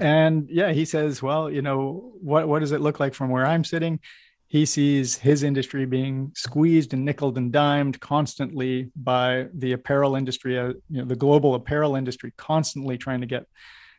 and 0.01 0.49
yeah, 0.51 0.73
he 0.73 0.85
says, 0.85 1.23
well, 1.23 1.51
you 1.51 1.62
know, 1.62 2.12
what, 2.21 2.49
what 2.49 2.61
does 2.61 2.73
it 2.73 2.81
look 2.81 2.99
like 2.99 3.14
from 3.14 3.31
where 3.31 3.47
I'm 3.47 3.64
sitting? 3.64 4.01
He 4.47 4.67
sees 4.67 5.17
his 5.17 5.43
industry 5.43 5.87
being 5.87 6.33
squeezed 6.35 6.93
and 6.93 7.05
nickeled 7.05 7.37
and 7.39 7.53
dimed 7.53 8.01
constantly 8.01 8.91
by 8.95 9.47
the 9.55 9.73
apparel 9.73 10.17
industry, 10.17 10.59
uh, 10.59 10.69
you 10.89 11.01
know, 11.01 11.05
the 11.05 11.17
global 11.17 11.55
apparel 11.55 11.97
industry 11.97 12.33
constantly 12.37 12.97
trying 12.97 13.21
to 13.21 13.27
get 13.27 13.47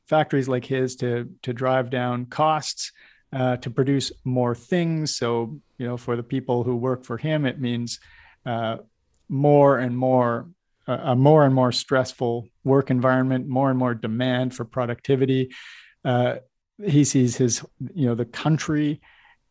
factories 0.07 0.47
like 0.47 0.65
his 0.65 0.95
to 0.97 1.29
to 1.41 1.53
drive 1.53 1.89
down 1.89 2.25
costs, 2.27 2.91
uh, 3.33 3.57
to 3.57 3.69
produce 3.69 4.11
more 4.23 4.55
things. 4.55 5.15
So, 5.15 5.59
you 5.77 5.87
know, 5.87 5.97
for 5.97 6.15
the 6.15 6.23
people 6.23 6.63
who 6.63 6.75
work 6.75 7.03
for 7.03 7.17
him, 7.17 7.45
it 7.45 7.59
means 7.59 7.99
uh, 8.45 8.77
more 9.27 9.79
and 9.79 9.97
more 9.97 10.47
a 10.87 11.15
more 11.15 11.45
and 11.45 11.55
more 11.55 11.71
stressful 11.71 12.47
work 12.63 12.91
environment, 12.91 13.47
more 13.47 13.71
and 13.71 13.79
more 13.79 13.95
demand 13.95 14.55
for 14.55 14.65
productivity. 14.65 15.51
Uh, 16.03 16.35
he 16.83 17.03
sees 17.03 17.35
his, 17.35 17.65
you 17.95 18.05
know, 18.05 18.15
the 18.15 18.25
country 18.25 19.01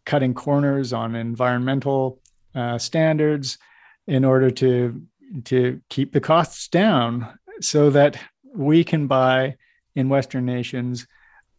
cutting 0.06 0.34
corners 0.34 0.92
on 0.92 1.14
environmental 1.14 2.20
uh, 2.54 2.78
standards 2.78 3.58
in 4.06 4.24
order 4.24 4.50
to 4.50 5.02
to 5.44 5.80
keep 5.88 6.12
the 6.12 6.20
costs 6.20 6.68
down 6.68 7.38
so 7.60 7.90
that 7.90 8.18
we 8.54 8.84
can 8.84 9.06
buy 9.06 9.56
in 9.96 10.08
western 10.08 10.44
nations 10.44 11.06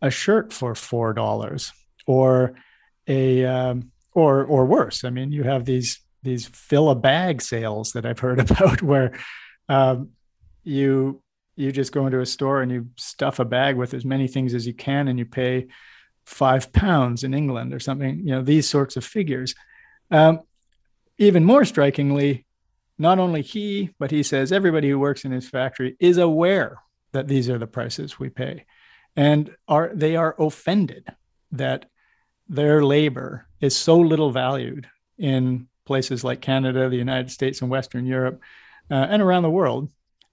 a 0.01 0.10
shirt 0.10 0.53
for 0.53 0.75
four 0.75 1.13
dollars 1.13 1.73
or 2.05 2.55
a 3.08 3.45
um, 3.45 3.91
or 4.13 4.43
or 4.45 4.65
worse. 4.65 5.03
I 5.03 5.10
mean 5.10 5.31
you 5.31 5.43
have 5.43 5.65
these 5.65 5.99
these 6.23 6.47
fill 6.47 6.89
a 6.89 6.95
bag 6.95 7.41
sales 7.41 7.91
that 7.93 8.05
i've 8.05 8.19
heard 8.19 8.39
about 8.51 8.81
where 8.81 9.17
um, 9.69 10.10
you 10.63 11.21
you 11.55 11.71
just 11.71 11.91
go 11.91 12.05
into 12.05 12.19
a 12.19 12.25
store 12.25 12.62
and 12.62 12.71
you 12.71 12.88
stuff 12.97 13.39
a 13.39 13.45
bag 13.45 13.77
with 13.77 13.93
as 13.93 14.03
many 14.05 14.27
things 14.27 14.53
as 14.53 14.67
you 14.67 14.73
can 14.73 15.08
and 15.08 15.17
you 15.17 15.25
pay 15.25 15.67
five 16.25 16.71
pounds 16.71 17.23
in 17.23 17.33
England 17.33 17.73
or 17.73 17.79
something, 17.79 18.19
you 18.19 18.31
know, 18.31 18.41
these 18.41 18.67
sorts 18.67 18.97
of 18.97 19.05
figures. 19.05 19.55
Um, 20.11 20.41
even 21.17 21.45
more 21.45 21.65
strikingly, 21.65 22.45
not 22.97 23.19
only 23.19 23.41
he, 23.41 23.91
but 23.99 24.11
he 24.11 24.23
says 24.23 24.51
everybody 24.51 24.89
who 24.89 24.99
works 24.99 25.25
in 25.25 25.31
his 25.31 25.47
factory 25.47 25.95
is 25.99 26.17
aware 26.17 26.79
that 27.11 27.27
these 27.27 27.49
are 27.49 27.57
the 27.57 27.67
prices 27.67 28.19
we 28.19 28.29
pay 28.29 28.65
and 29.15 29.55
are 29.67 29.91
they 29.93 30.15
are 30.15 30.35
offended 30.39 31.07
that 31.51 31.85
their 32.47 32.83
labor 32.83 33.47
is 33.61 33.75
so 33.75 33.97
little 33.97 34.31
valued 34.31 34.88
in 35.17 35.67
places 35.85 36.23
like 36.23 36.41
Canada, 36.41 36.89
the 36.89 36.97
United 36.97 37.31
States, 37.31 37.61
and 37.61 37.69
Western 37.69 38.05
Europe, 38.05 38.41
uh, 38.91 39.07
and 39.09 39.21
around 39.21 39.43
the 39.43 39.49
world. 39.49 39.89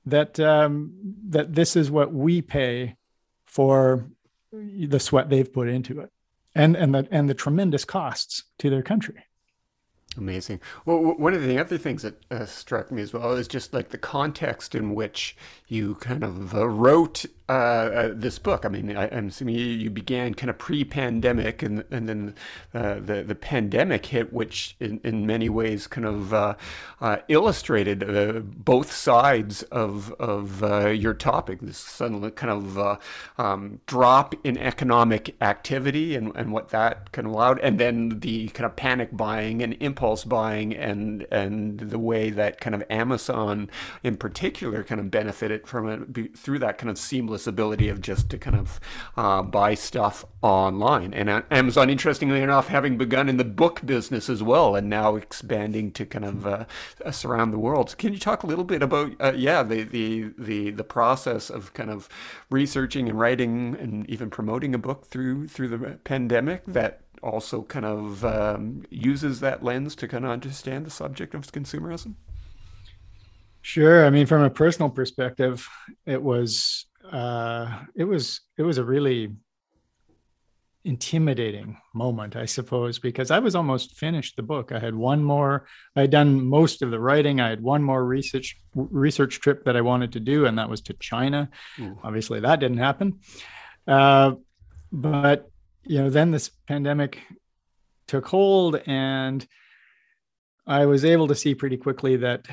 That 0.07 0.39
um, 0.41 0.95
that 1.29 1.55
this 1.55 1.77
is 1.77 1.91
what 1.91 2.13
we 2.13 2.43
pay 2.43 2.97
for 3.47 4.09
the 4.53 5.01
sweat 5.01 5.31
they've 5.31 5.53
put 5.53 5.69
into 5.69 6.01
it 6.01 6.11
and 6.55 6.77
and 6.77 6.95
the 6.95 7.09
and 7.11 7.29
the 7.29 7.35
tremendous 7.35 7.85
costs 7.85 8.45
to 8.59 8.71
their 8.71 8.83
country 8.83 9.25
Amazing. 10.17 10.61
Well, 10.85 10.99
one 10.99 11.33
of 11.33 11.43
the 11.43 11.59
other 11.59 11.79
things 11.79 12.03
that 12.03 12.23
uh, 12.31 12.45
struck 12.45 12.93
me 12.93 13.01
as 13.01 13.15
well 13.15 13.33
is 13.33 13.49
just 13.49 13.73
like 13.73 13.89
the 13.89 13.99
context 13.99 14.75
in 14.75 14.95
which 14.95 15.35
you 15.69 15.95
kind 15.97 16.23
of 16.23 16.55
uh, 16.55 16.69
wrote 16.69 17.25
uh, 17.49 17.53
uh 17.53 18.11
this 18.15 18.39
book. 18.39 18.65
I 18.65 18.69
mean, 18.69 18.97
I, 18.97 19.07
am 19.07 19.29
assuming 19.29 19.57
you, 19.57 19.65
you, 19.65 19.91
began 19.91 20.35
kind 20.35 20.51
of 20.51 20.59
pre-pandemic, 20.59 21.63
and 21.63 21.85
and 21.91 22.09
then 22.09 22.35
uh, 22.75 22.95
the 22.95 23.23
the 23.23 23.35
pandemic 23.35 24.07
hit, 24.07 24.33
which 24.33 24.77
in, 24.81 25.01
in 25.05 25.27
many 25.27 25.49
ways 25.49 25.87
kind 25.87 26.07
of 26.07 26.33
uh, 26.35 26.55
illustrated 27.29 28.65
both 28.65 28.93
sides 28.93 29.63
of 29.65 30.13
of 30.21 30.61
your 30.95 31.15
topic. 31.15 31.61
This 31.61 31.79
sudden 31.79 32.31
kind 32.33 32.53
of 32.53 33.01
um, 33.39 33.81
drop 33.87 34.35
in 34.45 34.59
economic 34.59 35.37
activity 35.41 36.15
and 36.15 36.33
and 36.37 36.53
what 36.53 36.69
that 36.71 37.13
kind 37.13 37.27
of 37.27 37.33
allowed, 37.33 37.59
and 37.61 37.79
then 37.79 38.21
the 38.21 38.49
kind 38.49 38.67
of 38.67 38.77
panic 38.77 39.17
buying 39.17 39.63
and 39.63 39.77
impulse 39.81 40.13
impulse 40.13 40.25
buying 40.25 40.75
and 40.75 41.27
and 41.31 41.79
the 41.79 41.99
way 41.99 42.29
that 42.31 42.61
kind 42.61 42.75
of 42.75 42.83
Amazon 42.91 43.71
in 44.03 44.17
particular 44.17 44.83
kind 44.83 45.01
of 45.01 45.11
benefited 45.11 45.67
from 45.67 45.89
it 45.89 46.37
through 46.37 46.59
that 46.59 46.77
kind 46.77 46.91
of 46.91 46.99
seamless 46.99 47.32
ability 47.47 47.89
of 47.89 48.01
just 48.01 48.31
to 48.31 48.39
kind 48.39 48.57
of 48.57 48.81
uh, 49.17 49.43
buy 49.43 49.75
stuff 49.75 50.25
online. 50.43 51.15
And 51.15 51.45
Amazon, 51.51 51.91
interestingly 51.91 52.43
enough, 52.43 52.69
having 52.69 52.99
begun 52.99 53.29
in 53.29 53.37
the 53.37 53.45
book 53.45 53.81
business 53.85 54.29
as 54.29 54.43
well, 54.43 54.77
and 54.77 54.89
now 54.89 55.17
expanding 55.17 55.93
to 55.93 56.07
kind 56.07 56.25
of 56.25 56.47
uh, 56.47 56.65
surround 57.11 57.53
the 57.53 57.59
world. 57.59 57.97
Can 57.99 58.13
you 58.13 58.19
talk 58.19 58.43
a 58.43 58.47
little 58.47 58.65
bit 58.65 58.83
about 58.83 59.13
uh, 59.21 59.33
yeah 59.35 59.63
the, 59.63 59.83
the 59.83 60.33
the 60.39 60.71
the 60.71 60.85
process 60.85 61.51
of 61.51 61.73
kind 61.75 61.91
of 61.91 62.09
researching 62.51 63.09
and 63.09 63.19
writing 63.19 63.77
and 63.79 64.09
even 64.09 64.31
promoting 64.31 64.75
a 64.75 64.79
book 64.79 65.07
through 65.07 65.49
through 65.49 65.69
the 65.69 65.99
pandemic 66.05 66.65
that 66.67 67.03
also 67.23 67.63
kind 67.63 67.87
of 67.87 68.25
um, 68.25 68.83
uses 68.91 69.41
that 69.41 69.63
lens 69.63 69.95
to 69.95 70.09
kind 70.09 70.25
of 70.25 70.31
understand 70.31 70.85
the 70.85 70.91
subject 70.91 71.35
of 71.35 71.43
consumerism? 71.53 72.15
Sure. 73.63 74.05
I 74.05 74.11
mean, 74.11 74.27
from 74.27 74.43
a 74.43 74.51
personal 74.51 74.91
perspective, 74.91 75.69
it 76.05 76.21
was 76.21 76.87
uh, 77.13 77.81
it 77.95 78.05
was 78.05 78.41
it 78.57 78.63
was 78.63 78.79
a 78.79 78.85
really 78.85 79.31
intimidating 80.85 81.77
moment, 81.95 82.35
I 82.35 82.47
suppose, 82.47 82.99
because 82.99 83.31
I 83.31 83.39
was 83.39 83.55
almost 83.55 83.97
finished 83.97 84.35
the 84.35 84.43
book. 84.43 84.73
I 84.73 84.81
had 84.81 84.95
one 84.95 85.23
more. 85.23 85.67
I 85.95 86.03
had 86.03 86.11
done 86.11 86.45
most 86.45 86.83
of 86.83 86.91
the 86.91 86.99
writing. 86.99 87.41
I 87.41 87.51
had 87.51 87.63
one 87.63 87.83
more 87.83 88.05
research 88.05 88.57
research 88.75 89.41
trip 89.41 89.65
that 89.65 89.77
I 89.77 89.83
wanted 89.83 90.13
to 90.13 90.21
do, 90.21 90.47
and 90.47 90.59
that 90.59 90.71
was 90.71 90.81
to 90.83 90.95
China. 90.95 91.51
Ooh. 91.79 91.99
Obviously, 92.03 92.41
that 92.41 92.61
didn't 92.61 92.79
happen. 92.79 93.21
Uh, 93.87 94.33
but 94.91 95.51
you 95.85 95.99
know, 95.99 96.11
then 96.11 96.31
this 96.31 96.51
pandemic 96.67 97.19
took 98.07 98.27
hold, 98.27 98.77
and 98.87 99.47
I 100.67 100.87
was 100.87 101.05
able 101.05 101.29
to 101.29 101.35
see 101.35 101.55
pretty 101.55 101.77
quickly 101.77 102.17
that 102.17 102.47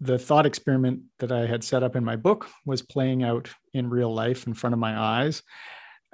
the 0.00 0.18
thought 0.18 0.46
experiment 0.46 1.02
that 1.18 1.30
I 1.30 1.46
had 1.46 1.62
set 1.62 1.82
up 1.82 1.94
in 1.94 2.04
my 2.04 2.16
book 2.16 2.48
was 2.64 2.82
playing 2.82 3.22
out 3.22 3.50
in 3.74 3.90
real 3.90 4.12
life 4.12 4.46
in 4.46 4.54
front 4.54 4.72
of 4.72 4.80
my 4.80 4.98
eyes. 4.98 5.42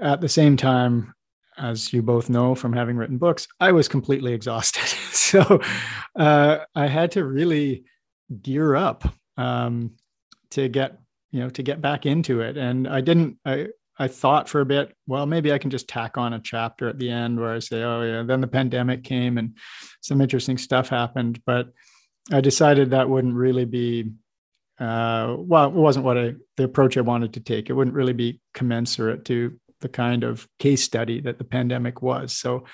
At 0.01 0.21
the 0.21 0.29
same 0.29 0.57
time, 0.57 1.15
as 1.57 1.93
you 1.93 2.03
both 2.03 2.29
know 2.29 2.55
from 2.55 2.73
having 2.73 2.97
written 2.97 3.19
books, 3.19 3.47
I 3.61 3.73
was 3.73 3.89
completely 3.89 4.33
exhausted. 4.33 4.83
so 5.13 5.61
uh, 6.17 6.59
I 6.75 6.87
had 6.87 7.13
to 7.13 7.25
really 7.25 7.85
gear 8.43 8.75
up 8.75 9.09
um, 9.37 9.93
to 10.51 10.69
get 10.69 10.99
you 11.31 11.41
know 11.41 11.51
to 11.51 11.63
get 11.63 11.81
back 11.81 12.07
into 12.07 12.41
it. 12.41 12.57
And 12.57 12.89
I 12.89 13.01
didn't. 13.01 13.39
I 13.45 13.69
I 13.99 14.09
thought 14.09 14.49
for 14.49 14.61
a 14.61 14.67
bit, 14.67 14.95
well, 15.07 15.25
maybe 15.25 15.53
I 15.53 15.59
can 15.59 15.71
just 15.71 15.89
tack 15.89 16.19
on 16.19 16.35
a 16.35 16.41
chapter 16.41 16.89
at 16.89 16.99
the 16.99 17.11
end 17.11 17.41
where 17.41 17.55
I 17.55 17.61
say, 17.61 17.83
oh, 17.83 18.03
yeah, 18.03 18.23
then 18.25 18.43
the 18.43 18.47
pandemic 18.47 19.05
came 19.05 19.39
and 19.39 19.57
some 20.03 20.21
interesting 20.21 20.59
stuff 20.59 20.91
happened. 20.91 21.41
But 21.47 21.69
I 22.33 22.41
decided 22.41 22.91
that 22.91 23.09
wouldn't 23.09 23.35
really 23.35 23.65
be 23.65 24.13
uh, 24.79 25.37
well, 25.39 25.67
it 25.67 25.73
wasn't 25.73 26.05
what 26.05 26.19
I 26.19 26.35
the 26.57 26.65
approach 26.65 26.97
I 26.97 27.03
wanted 27.03 27.33
to 27.35 27.41
take. 27.41 27.71
It 27.71 27.73
wouldn't 27.73 27.97
really 27.97 28.13
be 28.13 28.41
commensurate 28.53 29.25
to 29.27 29.59
the 29.81 29.89
kind 29.89 30.23
of 30.23 30.47
case 30.59 30.83
study 30.83 31.21
that 31.21 31.39
the 31.39 31.45
pandemic 31.45 32.03
was. 32.03 32.37
So 32.37 32.65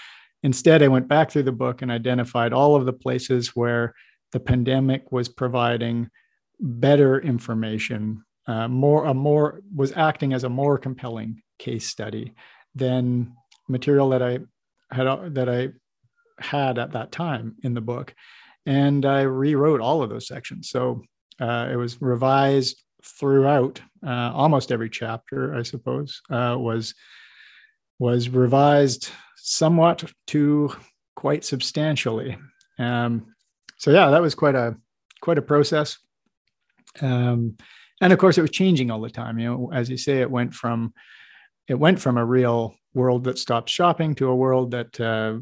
instead, 0.43 0.83
I 0.83 0.89
went 0.89 1.09
back 1.09 1.31
through 1.31 1.45
the 1.45 1.53
book 1.53 1.83
and 1.83 1.91
identified 1.91 2.53
all 2.53 2.75
of 2.75 2.87
the 2.87 2.93
places 2.93 3.55
where 3.55 3.95
the 4.33 4.41
pandemic 4.41 5.13
was 5.13 5.29
providing 5.29 6.11
better 6.59 7.21
information, 7.21 8.25
uh, 8.47 8.67
more 8.67 9.05
a 9.05 9.15
more 9.15 9.61
was 9.75 9.93
acting 9.93 10.33
as 10.33 10.45
a 10.45 10.49
more 10.49 10.79
compelling 10.79 11.43
case 11.59 11.87
study 11.87 12.35
than 12.75 13.33
material 13.69 14.11
that 14.11 14.23
I 14.23 14.41
had 14.91 15.35
that 15.35 15.49
I 15.49 15.69
had 16.43 16.79
at 16.79 16.93
that 16.93 17.13
time 17.13 17.57
in 17.63 17.75
the 17.75 17.81
book, 17.81 18.15
and 18.67 19.05
I 19.05 19.23
rewrote 19.23 19.81
all 19.81 20.03
of 20.03 20.11
those 20.11 20.27
sections. 20.27 20.71
So 20.71 21.03
uh, 21.41 21.69
it 21.71 21.77
was 21.77 22.01
revised 22.01 22.83
throughout. 23.03 23.81
Uh, 24.07 24.31
almost 24.33 24.73
every 24.73 24.91
chapter, 24.91 25.55
I 25.55 25.63
suppose, 25.63 26.21
uh, 26.31 26.57
was 26.59 26.95
was 27.99 28.29
revised 28.29 29.11
somewhat 29.37 30.05
to 30.29 30.75
quite 31.15 31.45
substantially. 31.45 32.37
Um, 32.79 33.35
so 33.79 33.91
yeah, 33.91 34.11
that 34.11 34.23
was 34.23 34.35
quite 34.35 34.55
a 34.55 34.77
quite 35.21 35.39
a 35.39 35.43
process. 35.43 35.99
Um, 37.01 37.57
and 38.01 38.13
of 38.13 38.19
course, 38.19 38.39
it 38.39 38.43
was 38.43 38.51
changing 38.51 38.91
all 38.91 39.01
the 39.01 39.11
time. 39.11 39.39
You 39.39 39.47
know, 39.47 39.71
as 39.73 39.89
you 39.89 39.97
say, 39.97 40.21
it 40.21 40.31
went 40.31 40.55
from 40.55 40.93
it 41.69 41.75
went 41.75 42.01
from 42.01 42.19
a 42.19 42.25
real 42.25 42.75
world 42.95 43.25
that 43.25 43.39
stopped 43.39 43.71
shopping 43.71 44.15
to 44.17 44.29
a 44.29 44.37
world 44.37 44.73
that 44.73 45.01
uh, 45.01 45.39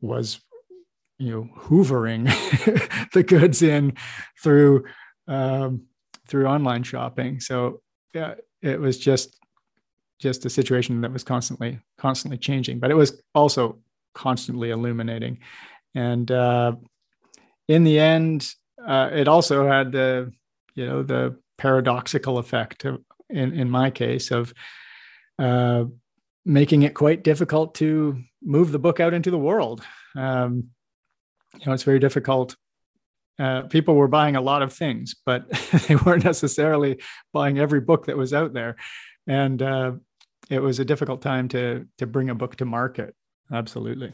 was 0.00 0.40
you 1.18 1.30
know 1.30 1.48
hoovering 1.56 2.26
the 3.12 3.22
goods 3.22 3.62
in 3.62 3.94
through 4.42 4.84
um, 5.28 5.82
through 6.28 6.46
online 6.46 6.82
shopping. 6.82 7.40
So 7.40 7.80
yeah, 8.14 8.34
it 8.62 8.80
was 8.80 8.98
just 8.98 9.38
just 10.18 10.46
a 10.46 10.50
situation 10.50 11.00
that 11.02 11.12
was 11.12 11.24
constantly 11.24 11.80
constantly 11.98 12.38
changing, 12.38 12.78
but 12.78 12.90
it 12.90 12.94
was 12.94 13.20
also 13.34 13.78
constantly 14.14 14.70
illuminating. 14.70 15.38
And 15.94 16.30
uh, 16.30 16.76
in 17.68 17.84
the 17.84 17.98
end, 17.98 18.50
uh, 18.86 19.10
it 19.12 19.28
also 19.28 19.66
had 19.66 19.92
the 19.92 20.32
you 20.74 20.86
know 20.86 21.02
the 21.02 21.38
paradoxical 21.58 22.38
effect 22.38 22.84
of, 22.84 23.02
in 23.30 23.52
in 23.52 23.70
my 23.70 23.90
case 23.90 24.30
of 24.30 24.52
uh, 25.38 25.84
making 26.44 26.82
it 26.82 26.94
quite 26.94 27.24
difficult 27.24 27.74
to 27.76 28.22
move 28.42 28.72
the 28.72 28.78
book 28.78 29.00
out 29.00 29.14
into 29.14 29.30
the 29.30 29.38
world. 29.38 29.82
Um, 30.14 30.70
you 31.58 31.66
know, 31.66 31.72
it's 31.72 31.82
very 31.82 31.98
difficult 31.98 32.56
uh, 33.38 33.62
people 33.62 33.94
were 33.94 34.08
buying 34.08 34.36
a 34.36 34.40
lot 34.40 34.62
of 34.62 34.72
things, 34.72 35.14
but 35.26 35.48
they 35.88 35.96
weren't 35.96 36.24
necessarily 36.24 37.00
buying 37.32 37.58
every 37.58 37.80
book 37.80 38.06
that 38.06 38.16
was 38.16 38.32
out 38.32 38.52
there, 38.52 38.76
and 39.26 39.60
uh, 39.60 39.92
it 40.48 40.60
was 40.60 40.78
a 40.78 40.84
difficult 40.84 41.20
time 41.22 41.48
to 41.48 41.86
to 41.98 42.06
bring 42.06 42.30
a 42.30 42.34
book 42.34 42.56
to 42.56 42.64
market. 42.64 43.14
Absolutely. 43.52 44.12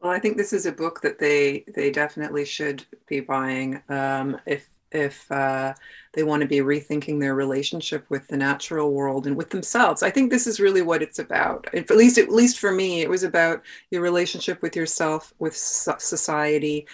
Well, 0.00 0.12
I 0.12 0.20
think 0.20 0.36
this 0.36 0.52
is 0.52 0.66
a 0.66 0.72
book 0.72 1.00
that 1.02 1.18
they 1.18 1.64
they 1.74 1.90
definitely 1.90 2.44
should 2.44 2.84
be 3.08 3.20
buying 3.20 3.82
um, 3.88 4.38
if 4.46 4.68
if 4.92 5.30
uh, 5.30 5.74
they 6.14 6.22
want 6.22 6.42
to 6.42 6.48
be 6.48 6.58
rethinking 6.58 7.20
their 7.20 7.34
relationship 7.34 8.04
with 8.08 8.26
the 8.28 8.36
natural 8.36 8.92
world 8.92 9.26
and 9.26 9.36
with 9.36 9.50
themselves. 9.50 10.02
I 10.02 10.10
think 10.10 10.30
this 10.30 10.46
is 10.46 10.60
really 10.60 10.82
what 10.82 11.02
it's 11.02 11.18
about. 11.18 11.66
At 11.74 11.90
least, 11.90 12.18
at 12.18 12.30
least 12.30 12.58
for 12.58 12.72
me, 12.72 13.02
it 13.02 13.10
was 13.10 13.22
about 13.22 13.62
your 13.90 14.02
relationship 14.02 14.62
with 14.62 14.74
yourself, 14.74 15.32
with 15.38 15.56
society, 15.56 16.86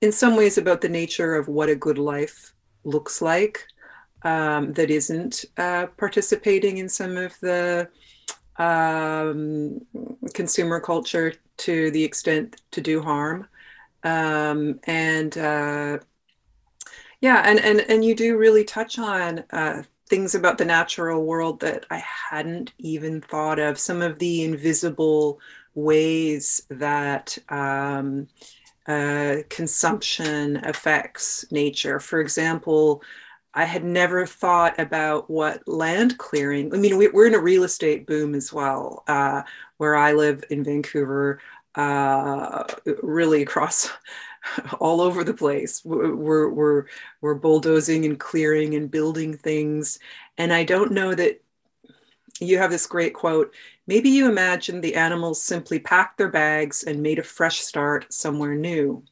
in 0.00 0.12
some 0.12 0.36
ways 0.36 0.58
about 0.58 0.80
the 0.80 0.88
nature 0.88 1.34
of 1.34 1.48
what 1.48 1.68
a 1.68 1.74
good 1.74 1.98
life 1.98 2.52
looks 2.84 3.22
like 3.22 3.66
um, 4.22 4.72
that 4.74 4.90
isn't 4.90 5.44
uh, 5.56 5.86
participating 5.96 6.78
in 6.78 6.88
some 6.88 7.16
of 7.16 7.38
the 7.40 7.88
um, 8.58 9.80
consumer 10.34 10.80
culture 10.80 11.34
to 11.58 11.90
the 11.90 12.02
extent 12.02 12.60
to 12.70 12.80
do 12.80 13.02
harm. 13.02 13.46
Um, 14.02 14.78
and 14.84 15.36
uh, 15.36 15.98
yeah, 17.20 17.42
and, 17.44 17.58
and, 17.60 17.80
and 17.80 18.04
you 18.04 18.14
do 18.14 18.36
really 18.36 18.64
touch 18.64 18.98
on 18.98 19.44
uh, 19.50 19.82
things 20.08 20.34
about 20.34 20.58
the 20.58 20.64
natural 20.64 21.24
world 21.24 21.60
that 21.60 21.86
I 21.90 22.02
hadn't 22.30 22.72
even 22.78 23.20
thought 23.20 23.58
of, 23.58 23.78
some 23.78 24.02
of 24.02 24.18
the 24.18 24.44
invisible 24.44 25.40
ways 25.74 26.62
that 26.70 27.36
um, 27.48 28.28
uh, 28.86 29.36
consumption 29.48 30.56
affects 30.64 31.50
nature. 31.50 31.98
For 32.00 32.20
example, 32.20 33.02
I 33.54 33.64
had 33.64 33.84
never 33.84 34.26
thought 34.26 34.78
about 34.78 35.30
what 35.30 35.66
land 35.66 36.18
clearing. 36.18 36.72
I 36.74 36.76
mean, 36.76 36.98
we, 36.98 37.08
are 37.08 37.26
in 37.26 37.34
a 37.34 37.40
real 37.40 37.64
estate 37.64 38.06
boom 38.06 38.34
as 38.34 38.52
well. 38.52 39.02
Uh, 39.08 39.42
where 39.78 39.96
I 39.96 40.12
live 40.12 40.44
in 40.50 40.62
Vancouver, 40.62 41.40
uh, 41.74 42.64
really 43.02 43.42
across 43.42 43.90
all 44.80 45.00
over 45.00 45.24
the 45.24 45.34
place. 45.34 45.84
We're, 45.84 46.48
we're, 46.48 46.86
we're 47.20 47.34
bulldozing 47.34 48.04
and 48.04 48.18
clearing 48.18 48.74
and 48.74 48.90
building 48.90 49.36
things. 49.36 49.98
And 50.38 50.52
I 50.52 50.64
don't 50.64 50.92
know 50.92 51.14
that 51.14 51.42
you 52.40 52.58
have 52.58 52.70
this 52.70 52.86
great 52.86 53.14
quote 53.14 53.54
Maybe 53.88 54.10
you 54.10 54.28
imagine 54.28 54.80
the 54.80 54.96
animals 54.96 55.40
simply 55.40 55.78
packed 55.78 56.18
their 56.18 56.28
bags 56.28 56.82
and 56.82 57.00
made 57.00 57.20
a 57.20 57.22
fresh 57.22 57.60
start 57.60 58.12
somewhere 58.12 58.56
new. 58.56 59.04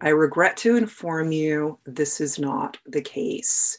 I 0.00 0.08
regret 0.08 0.56
to 0.58 0.76
inform 0.76 1.30
you 1.30 1.78
this 1.86 2.20
is 2.20 2.36
not 2.36 2.78
the 2.84 3.00
case. 3.00 3.78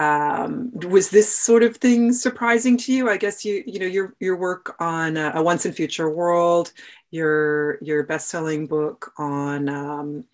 Um, 0.00 0.72
was 0.88 1.10
this 1.10 1.32
sort 1.32 1.62
of 1.62 1.76
thing 1.76 2.12
surprising 2.12 2.76
to 2.78 2.92
you? 2.92 3.08
I 3.10 3.18
guess 3.18 3.44
you 3.44 3.62
you 3.66 3.78
know 3.78 3.86
your 3.86 4.14
your 4.18 4.36
work 4.36 4.74
on 4.80 5.16
uh, 5.16 5.32
a 5.34 5.42
once 5.42 5.66
and 5.66 5.76
future 5.76 6.10
world, 6.10 6.72
your 7.10 7.78
your 7.82 8.02
best 8.04 8.28
selling 8.28 8.66
book 8.66 9.12
on 9.18 9.68
um, 9.68 10.24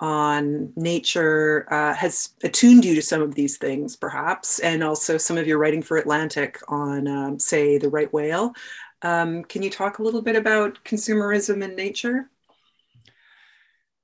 on 0.00 0.72
nature 0.76 1.66
uh, 1.72 1.94
has 1.94 2.30
attuned 2.42 2.84
you 2.84 2.94
to 2.94 3.02
some 3.02 3.22
of 3.22 3.34
these 3.34 3.56
things, 3.56 3.96
perhaps, 3.96 4.58
and 4.58 4.84
also 4.84 5.16
some 5.16 5.38
of 5.38 5.46
your 5.46 5.56
writing 5.56 5.80
for 5.82 5.96
Atlantic 5.96 6.60
on, 6.68 7.08
um, 7.08 7.38
say, 7.38 7.78
the 7.78 7.88
right 7.88 8.12
whale. 8.12 8.52
Um, 9.00 9.44
can 9.44 9.62
you 9.62 9.70
talk 9.70 9.98
a 9.98 10.02
little 10.02 10.20
bit 10.20 10.36
about 10.36 10.82
consumerism 10.84 11.64
and 11.64 11.76
nature? 11.76 12.28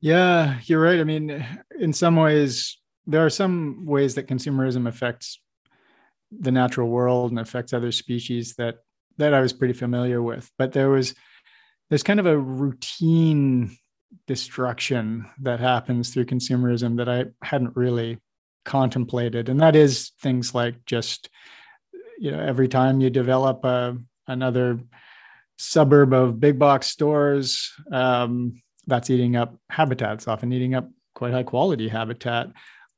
Yeah, 0.00 0.58
you're 0.64 0.80
right. 0.80 1.00
I 1.00 1.04
mean, 1.04 1.46
in 1.78 1.92
some 1.92 2.16
ways, 2.16 2.78
there 3.10 3.24
are 3.24 3.30
some 3.30 3.84
ways 3.86 4.14
that 4.14 4.28
consumerism 4.28 4.86
affects 4.86 5.40
the 6.30 6.52
natural 6.52 6.88
world 6.88 7.30
and 7.30 7.40
affects 7.40 7.72
other 7.72 7.92
species 7.92 8.54
that 8.54 8.76
that 9.18 9.34
I 9.34 9.40
was 9.40 9.52
pretty 9.52 9.74
familiar 9.74 10.22
with. 10.22 10.50
But 10.56 10.72
there 10.72 10.90
was 10.90 11.14
there's 11.88 12.02
kind 12.02 12.20
of 12.20 12.26
a 12.26 12.38
routine 12.38 13.76
destruction 14.26 15.26
that 15.42 15.60
happens 15.60 16.10
through 16.10 16.26
consumerism 16.26 16.96
that 16.96 17.08
I 17.08 17.26
hadn't 17.42 17.76
really 17.76 18.18
contemplated. 18.64 19.48
And 19.48 19.60
that 19.60 19.74
is 19.76 20.12
things 20.20 20.54
like 20.54 20.84
just, 20.86 21.28
you 22.18 22.30
know, 22.30 22.40
every 22.40 22.68
time 22.68 23.00
you 23.00 23.10
develop 23.10 23.64
a, 23.64 23.96
another 24.26 24.80
suburb 25.58 26.12
of 26.12 26.40
big 26.40 26.58
box 26.58 26.88
stores, 26.88 27.72
um, 27.92 28.60
that's 28.86 29.10
eating 29.10 29.36
up 29.36 29.56
habitats, 29.68 30.28
often 30.28 30.52
eating 30.52 30.74
up 30.74 30.88
quite 31.14 31.32
high 31.32 31.42
quality 31.42 31.88
habitat. 31.88 32.48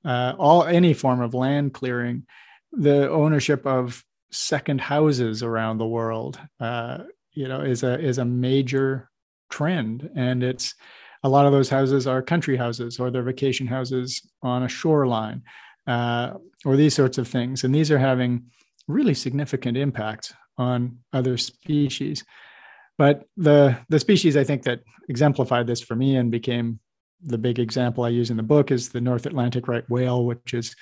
Uh, 0.05 0.35
all 0.39 0.65
any 0.65 0.95
form 0.95 1.21
of 1.21 1.35
land 1.35 1.73
clearing, 1.75 2.27
the 2.73 3.09
ownership 3.11 3.67
of 3.67 4.05
second 4.31 4.81
houses 4.81 5.43
around 5.43 5.79
the 5.79 5.87
world, 5.87 6.41
uh, 6.61 6.99
you 7.33 7.49
know, 7.49 7.61
is 7.61 7.83
a 7.83 7.99
is 8.01 8.19
a 8.19 8.25
major 8.25 9.09
trend, 9.51 10.11
and 10.17 10.43
it's 10.43 10.75
a 11.23 11.29
lot 11.29 11.47
of 11.47 11.53
those 11.53 11.69
houses 11.69 12.07
are 12.07 12.21
country 12.23 12.57
houses 12.57 12.99
or 12.99 13.11
they're 13.11 13.23
vacation 13.23 13.67
houses 13.67 14.21
on 14.43 14.65
a 14.65 14.69
shoreline 14.69 15.43
uh, 15.87 16.35
or 16.65 16.77
these 16.77 16.95
sorts 16.95 17.19
of 17.19 17.29
things. 17.29 17.65
And 17.65 17.75
these 17.75 17.91
are 17.91 17.99
having 17.99 18.45
really 18.89 19.15
significant 19.15 19.77
impacts 19.77 20.35
on 20.59 20.99
other 21.13 21.37
species. 21.37 22.25
But 22.99 23.25
the, 23.37 23.79
the 23.89 24.01
species 24.01 24.37
I 24.37 24.45
think 24.45 24.65
that 24.65 24.81
exemplified 25.09 25.67
this 25.67 25.81
for 25.81 25.95
me 25.95 26.17
and 26.17 26.31
became 26.31 26.81
the 27.25 27.39
big 27.39 27.59
example 27.59 28.05
I 28.05 28.09
use 28.09 28.31
in 28.31 28.37
the 28.37 28.43
book 28.43 28.71
is 28.71 28.89
the 28.89 29.01
North 29.01 29.27
Atlantic 29.27 29.69
right 29.69 29.89
whale, 29.89 30.25
which 30.25 30.55
is 30.55 30.75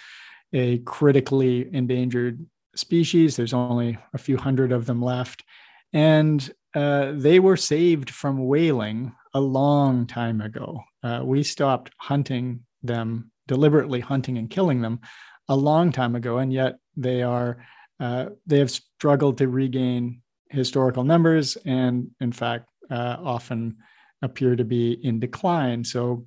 a 0.52 0.78
critically 0.78 1.72
endangered 1.74 2.44
species. 2.74 3.36
There's 3.36 3.54
only 3.54 3.98
a 4.14 4.18
few 4.18 4.36
hundred 4.36 4.72
of 4.72 4.86
them 4.86 5.02
left. 5.02 5.44
And 5.92 6.50
uh, 6.74 7.12
they 7.14 7.40
were 7.40 7.56
saved 7.56 8.10
from 8.10 8.46
whaling 8.46 9.12
a 9.34 9.40
long 9.40 10.06
time 10.06 10.40
ago. 10.40 10.82
Uh, 11.02 11.22
we 11.24 11.42
stopped 11.42 11.92
hunting 11.98 12.60
them, 12.82 13.30
deliberately 13.48 14.00
hunting 14.00 14.38
and 14.38 14.50
killing 14.50 14.80
them 14.80 15.00
a 15.48 15.56
long 15.56 15.90
time 15.92 16.14
ago, 16.14 16.38
and 16.38 16.52
yet 16.52 16.76
they 16.96 17.22
are 17.22 17.64
uh, 17.98 18.26
they 18.46 18.58
have 18.58 18.70
struggled 18.70 19.36
to 19.38 19.48
regain 19.48 20.22
historical 20.48 21.04
numbers, 21.04 21.56
and 21.66 22.10
in 22.20 22.32
fact, 22.32 22.66
uh, 22.90 23.16
often 23.22 23.76
appear 24.22 24.56
to 24.56 24.64
be 24.64 24.92
in 24.92 25.20
decline. 25.20 25.84
So 25.84 26.26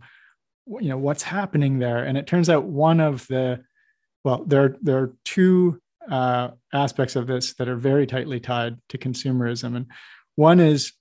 you 0.67 0.89
know 0.89 0.97
what's 0.97 1.23
happening 1.23 1.79
there? 1.79 2.03
And 2.03 2.17
it 2.17 2.27
turns 2.27 2.49
out 2.49 2.65
one 2.65 2.99
of 2.99 3.27
the 3.27 3.63
well 4.23 4.43
there 4.45 4.75
there 4.81 4.97
are 4.99 5.13
two 5.25 5.79
uh, 6.09 6.49
aspects 6.73 7.15
of 7.15 7.27
this 7.27 7.53
that 7.55 7.67
are 7.67 7.75
very 7.75 8.05
tightly 8.05 8.39
tied 8.39 8.77
to 8.89 8.97
consumerism. 8.97 9.75
And 9.75 9.87
one 10.35 10.59
is 10.59 10.93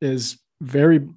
is 0.00 0.38
very 0.60 1.08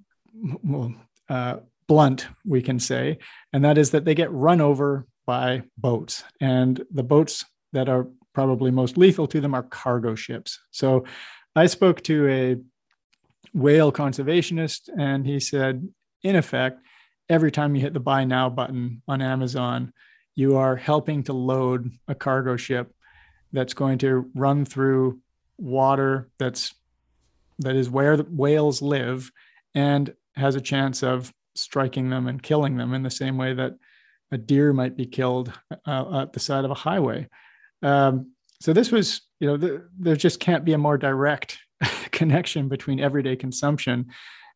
well, 0.64 0.93
uh, 1.30 1.57
blunt 1.88 2.28
we 2.45 2.61
can 2.61 2.80
say 2.80 3.18
and 3.51 3.66
that 3.66 3.78
is 3.78 3.91
that 3.91 4.05
they 4.05 4.16
get 4.16 4.32
run 4.32 4.61
over 4.61 5.05
by 5.26 5.64
boats. 5.78 6.24
And 6.41 6.84
the 6.91 7.03
boats 7.03 7.45
that 7.74 7.89
are 7.89 8.07
probably 8.34 8.72
most 8.72 8.97
lethal 8.97 9.28
to 9.28 9.41
them 9.41 9.53
are 9.53 9.64
cargo 9.64 10.16
ships. 10.16 10.59
So 10.72 11.05
i 11.55 11.68
spoke 11.68 12.01
to 12.03 12.28
a 12.28 12.57
whale 13.53 13.91
conservationist 13.91 14.89
and 14.97 15.25
he 15.25 15.39
said 15.39 15.87
in 16.23 16.35
effect 16.35 16.79
every 17.29 17.51
time 17.51 17.75
you 17.75 17.81
hit 17.81 17.93
the 17.93 17.99
buy 17.99 18.23
now 18.23 18.49
button 18.49 19.01
on 19.07 19.21
Amazon, 19.21 19.93
you 20.35 20.57
are 20.57 20.75
helping 20.75 21.23
to 21.23 21.33
load 21.33 21.89
a 22.07 22.15
cargo 22.15 22.57
ship 22.57 22.93
that's 23.51 23.73
going 23.73 23.97
to 23.99 24.29
run 24.33 24.65
through 24.65 25.19
water 25.57 26.29
that's 26.39 26.73
that 27.59 27.75
is 27.75 27.89
where 27.89 28.17
the 28.17 28.23
whales 28.23 28.81
live 28.81 29.31
and 29.75 30.13
has 30.35 30.55
a 30.55 30.61
chance 30.61 31.03
of 31.03 31.31
striking 31.55 32.09
them 32.09 32.27
and 32.27 32.41
killing 32.41 32.75
them 32.77 32.93
in 32.93 33.03
the 33.03 33.11
same 33.11 33.37
way 33.37 33.53
that 33.53 33.73
a 34.31 34.37
deer 34.37 34.73
might 34.73 34.97
be 34.97 35.05
killed 35.05 35.53
uh, 35.85 36.21
at 36.21 36.33
the 36.33 36.39
side 36.39 36.65
of 36.65 36.71
a 36.71 36.75
highway. 36.75 37.27
Um, 37.83 38.31
so 38.59 38.73
this 38.73 38.91
was, 38.91 39.21
you 39.39 39.47
know, 39.47 39.57
the, 39.57 39.87
there 39.99 40.15
just 40.15 40.39
can't 40.39 40.65
be 40.65 40.73
a 40.73 40.77
more 40.77 40.97
direct 40.97 41.59
connection 42.14 42.70
between 42.70 43.01
everyday 43.01 43.36
consumption 43.36 44.05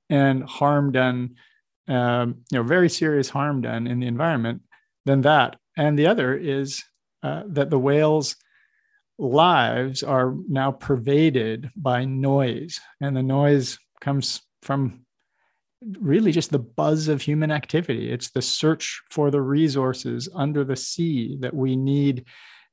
and 0.10 0.44
harm 0.44 0.94
done 0.94 1.36
um, 1.88 2.44
you 2.52 2.58
know, 2.58 2.64
very 2.64 2.90
serious 2.90 3.30
harm 3.30 3.62
done 3.62 3.88
in 3.88 4.00
the 4.00 4.08
environment 4.08 4.62
than 5.06 5.22
that. 5.22 5.56
And 5.78 5.98
the 5.98 6.08
other 6.08 6.36
is 6.36 6.84
uh, 7.24 7.44
that 7.48 7.70
the 7.70 7.80
whales' 7.80 8.36
lives 9.18 10.04
are 10.04 10.36
now 10.48 10.72
pervaded 10.72 11.70
by 11.76 12.06
noise, 12.06 12.80
and 13.02 13.16
the 13.16 13.24
noise 13.24 13.78
comes 14.02 14.42
from 14.62 15.06
really 16.00 16.32
just 16.32 16.52
the 16.52 16.60
buzz 16.60 17.08
of 17.08 17.22
human 17.22 17.52
activity. 17.52 18.12
It's 18.12 18.32
the 18.32 18.42
search 18.42 19.02
for 19.12 19.32
the 19.32 19.42
resources 19.42 20.28
under 20.34 20.64
the 20.64 20.76
sea 20.76 21.38
that 21.40 21.54
we 21.54 21.76
need 21.76 22.26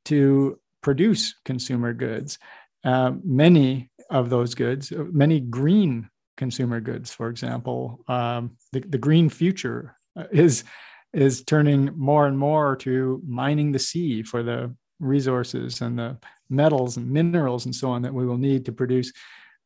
to 0.07 0.59
produce 0.81 1.35
consumer 1.45 1.93
goods. 1.93 2.39
Uh, 2.83 3.13
many 3.23 3.91
of 4.15 4.31
those 4.31 4.55
goods, 4.55 4.93
many 4.97 5.41
green 5.41 6.09
consumer 6.37 6.81
goods, 6.81 7.13
for 7.13 7.29
example. 7.29 8.01
Um, 8.07 8.57
the, 8.73 8.81
the 8.81 8.97
green 8.99 9.29
future 9.29 9.97
uh, 10.17 10.25
is 10.31 10.65
is 11.13 11.45
turning 11.45 11.91
more 11.97 12.27
and 12.27 12.37
more 12.37 12.75
to 12.75 13.23
mining 13.27 13.71
the 13.71 13.79
sea 13.79 14.23
for 14.23 14.43
the 14.43 14.75
resources 14.99 15.81
and 15.81 15.99
the 15.99 16.17
metals 16.49 16.97
and 16.97 17.09
minerals 17.09 17.67
and 17.67 17.75
so 17.75 17.91
on 17.91 18.03
that 18.03 18.15
we 18.15 18.27
will 18.27 18.39
need 18.39 18.65
to 18.65 18.73
produce 18.73 19.13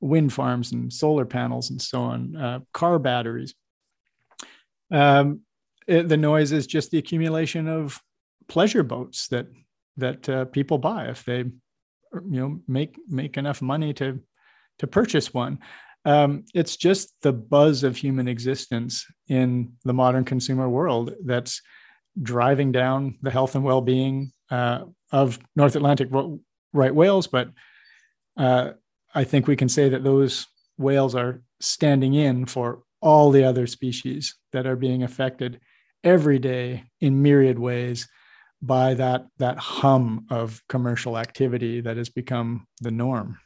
wind 0.00 0.32
farms 0.32 0.72
and 0.72 0.92
solar 0.92 1.24
panels 1.24 1.70
and 1.70 1.80
so 1.80 2.02
on, 2.02 2.36
uh, 2.36 2.60
car 2.72 2.98
batteries. 2.98 3.54
Um, 4.90 5.40
it, 5.86 6.08
the 6.08 6.16
noise 6.16 6.52
is 6.52 6.66
just 6.66 6.90
the 6.90 6.98
accumulation 6.98 7.68
of 7.68 8.00
pleasure 8.48 8.82
boats 8.82 9.28
that 9.28 9.46
that 9.98 10.28
uh, 10.28 10.44
people 10.46 10.78
buy 10.78 11.08
if 11.08 11.24
they 11.24 11.38
you 11.38 12.40
know 12.40 12.60
make 12.66 12.98
make 13.08 13.36
enough 13.36 13.60
money 13.60 13.92
to 13.94 14.20
to 14.78 14.86
purchase 14.86 15.32
one 15.34 15.58
um, 16.04 16.44
it's 16.54 16.76
just 16.76 17.12
the 17.20 17.32
buzz 17.32 17.84
of 17.84 17.96
human 17.96 18.28
existence 18.28 19.04
in 19.28 19.72
the 19.84 19.92
modern 19.92 20.24
consumer 20.24 20.68
world 20.68 21.12
that's 21.24 21.60
driving 22.22 22.72
down 22.72 23.18
the 23.20 23.30
health 23.30 23.54
and 23.54 23.64
well-being 23.64 24.32
uh, 24.50 24.84
of 25.12 25.38
North 25.54 25.76
Atlantic 25.76 26.08
right 26.72 26.94
whales. 26.94 27.26
But 27.26 27.50
uh, 28.38 28.72
I 29.14 29.24
think 29.24 29.46
we 29.46 29.56
can 29.56 29.68
say 29.68 29.90
that 29.90 30.04
those 30.04 30.46
whales 30.78 31.14
are 31.14 31.42
standing 31.60 32.14
in 32.14 32.46
for 32.46 32.82
all 33.00 33.30
the 33.30 33.44
other 33.44 33.66
species 33.66 34.36
that 34.52 34.66
are 34.66 34.76
being 34.76 35.02
affected 35.02 35.60
every 36.04 36.38
day 36.38 36.84
in 37.00 37.22
myriad 37.22 37.58
ways 37.58 38.08
by 38.62 38.94
that 38.94 39.26
that 39.38 39.58
hum 39.58 40.26
of 40.30 40.62
commercial 40.68 41.18
activity 41.18 41.80
that 41.80 41.96
has 41.96 42.08
become 42.08 42.66
the 42.80 42.90
norm. 42.90 43.38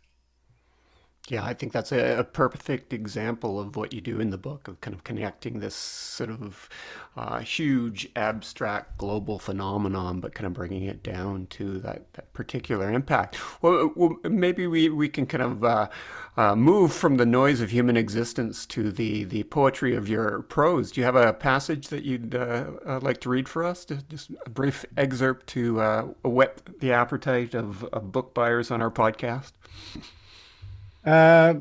Yeah, 1.28 1.44
I 1.44 1.54
think 1.54 1.72
that's 1.72 1.92
a, 1.92 2.18
a, 2.18 2.24
perfect 2.24 2.92
example 2.92 3.60
of 3.60 3.76
what 3.76 3.92
you 3.92 4.00
do 4.00 4.18
in 4.18 4.30
the 4.30 4.38
book 4.38 4.66
of 4.66 4.80
kind 4.80 4.92
of 4.92 5.04
connecting 5.04 5.60
this 5.60 5.74
sort 5.76 6.30
of 6.30 6.68
uh, 7.16 7.38
huge 7.38 8.10
abstract 8.16 8.98
global 8.98 9.38
phenomenon, 9.38 10.18
but 10.18 10.34
kind 10.34 10.48
of 10.48 10.52
bringing 10.52 10.82
it 10.82 11.04
down 11.04 11.46
to 11.50 11.78
that, 11.78 12.12
that 12.14 12.32
particular 12.32 12.90
impact. 12.90 13.38
Well, 13.62 13.92
well, 13.94 14.16
maybe 14.24 14.66
we, 14.66 14.88
we 14.88 15.08
can 15.08 15.26
kind 15.26 15.44
of 15.44 15.62
uh, 15.62 15.88
uh, 16.36 16.56
move 16.56 16.92
from 16.92 17.18
the 17.18 17.26
noise 17.26 17.60
of 17.60 17.70
human 17.70 17.96
existence 17.96 18.66
to 18.66 18.90
the, 18.90 19.22
the 19.22 19.44
poetry 19.44 19.94
of 19.94 20.08
your 20.08 20.42
prose. 20.42 20.90
Do 20.90 21.00
you 21.00 21.04
have 21.04 21.14
a 21.14 21.32
passage 21.32 21.86
that 21.88 22.02
you'd 22.02 22.34
uh, 22.34 22.64
uh, 22.84 22.98
like 23.00 23.20
to 23.20 23.28
read 23.28 23.48
for 23.48 23.62
us? 23.62 23.84
Just 24.08 24.30
a 24.44 24.50
brief 24.50 24.84
excerpt 24.96 25.46
to 25.48 25.80
uh, 25.80 26.02
whet 26.24 26.80
the 26.80 26.92
appetite 26.92 27.54
of, 27.54 27.84
of 27.84 28.10
book 28.10 28.34
buyers 28.34 28.72
on 28.72 28.82
our 28.82 28.90
podcast? 28.90 29.52
Uh, 31.04 31.54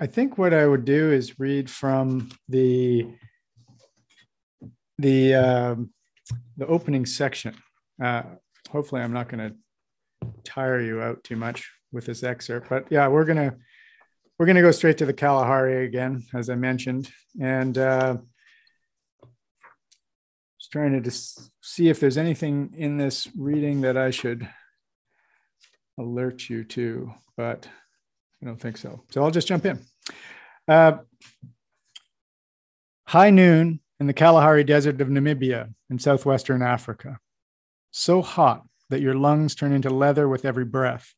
I 0.00 0.06
think 0.06 0.38
what 0.38 0.54
I 0.54 0.66
would 0.66 0.84
do 0.84 1.12
is 1.12 1.38
read 1.38 1.70
from 1.70 2.30
the 2.48 3.06
the 4.98 5.34
um, 5.34 5.90
the 6.56 6.66
opening 6.66 7.06
section. 7.06 7.54
Uh, 8.02 8.22
hopefully, 8.70 9.02
I'm 9.02 9.12
not 9.12 9.28
going 9.28 9.50
to 9.50 9.56
tire 10.44 10.80
you 10.80 11.00
out 11.00 11.22
too 11.24 11.36
much 11.36 11.70
with 11.92 12.06
this 12.06 12.22
excerpt, 12.22 12.68
but 12.68 12.86
yeah, 12.90 13.08
we're 13.08 13.24
gonna 13.24 13.56
we're 14.38 14.46
gonna 14.46 14.62
go 14.62 14.70
straight 14.70 14.98
to 14.98 15.06
the 15.06 15.12
Kalahari 15.12 15.84
again, 15.84 16.24
as 16.34 16.50
I 16.50 16.54
mentioned, 16.54 17.10
and 17.40 17.76
uh, 17.76 18.16
just 20.60 20.72
trying 20.72 20.92
to 20.92 21.00
just 21.00 21.50
see 21.62 21.88
if 21.88 22.00
there's 22.00 22.18
anything 22.18 22.74
in 22.76 22.98
this 22.98 23.28
reading 23.36 23.82
that 23.82 23.96
I 23.96 24.10
should 24.10 24.48
alert 25.98 26.48
you 26.48 26.64
to, 26.64 27.12
but 27.36 27.68
I 28.42 28.46
don't 28.46 28.60
think 28.60 28.76
so. 28.76 29.02
So 29.10 29.22
I'll 29.22 29.30
just 29.30 29.48
jump 29.48 29.66
in. 29.66 29.80
Uh, 30.66 30.98
high 33.06 33.30
noon 33.30 33.80
in 34.00 34.06
the 34.06 34.12
Kalahari 34.12 34.64
Desert 34.64 35.00
of 35.00 35.08
Namibia 35.08 35.72
in 35.90 35.98
southwestern 35.98 36.62
Africa. 36.62 37.18
So 37.90 38.22
hot 38.22 38.64
that 38.90 39.00
your 39.00 39.14
lungs 39.14 39.54
turn 39.54 39.72
into 39.72 39.90
leather 39.90 40.28
with 40.28 40.44
every 40.44 40.64
breath. 40.64 41.14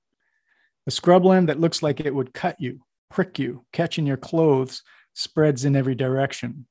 A 0.87 0.91
scrubland 0.91 1.49
that 1.49 1.61
looks 1.61 1.83
like 1.83 2.01
it 2.01 2.15
would 2.15 2.33
cut 2.33 2.57
you, 2.59 2.81
prick 3.11 3.39
you, 3.39 3.65
catch 3.73 3.99
in 3.99 4.07
your 4.07 4.17
clothes, 4.17 4.83
spreads 5.15 5.65
in 5.65 5.77
every 5.77 5.95
direction. 5.95 6.67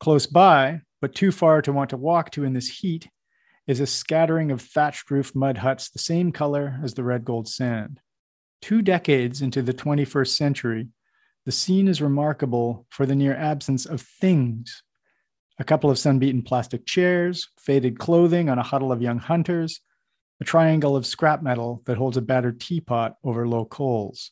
Close 0.00 0.26
by, 0.26 0.80
but 1.00 1.14
too 1.14 1.30
far 1.30 1.60
to 1.62 1.72
want 1.72 1.90
to 1.90 1.96
walk 1.96 2.30
to 2.30 2.44
in 2.44 2.52
this 2.52 2.68
heat, 2.68 3.08
is 3.66 3.80
a 3.80 3.86
scattering 3.86 4.50
of 4.50 4.62
thatched 4.62 5.10
roof 5.10 5.34
mud 5.34 5.58
huts 5.58 5.90
the 5.90 5.98
same 5.98 6.32
color 6.32 6.80
as 6.82 6.94
the 6.94 7.04
red 7.04 7.24
gold 7.24 7.48
sand. 7.48 8.00
Two 8.62 8.80
decades 8.80 9.42
into 9.42 9.60
the 9.60 9.74
21st 9.74 10.36
century, 10.36 10.88
the 11.44 11.52
scene 11.52 11.88
is 11.88 12.00
remarkable 12.00 12.86
for 12.90 13.04
the 13.04 13.16
near 13.16 13.34
absence 13.34 13.86
of 13.86 14.00
things. 14.00 14.84
A 15.58 15.64
couple 15.64 15.90
of 15.90 15.98
sun-beaten 15.98 16.42
plastic 16.42 16.86
chairs, 16.86 17.48
faded 17.58 17.98
clothing 17.98 18.48
on 18.48 18.60
a 18.60 18.62
huddle 18.62 18.92
of 18.92 19.02
young 19.02 19.18
hunters, 19.18 19.80
a 20.40 20.44
triangle 20.44 20.94
of 20.94 21.06
scrap 21.06 21.42
metal 21.42 21.82
that 21.86 21.98
holds 21.98 22.16
a 22.16 22.22
battered 22.22 22.60
teapot 22.60 23.16
over 23.24 23.48
low 23.48 23.64
coals. 23.64 24.30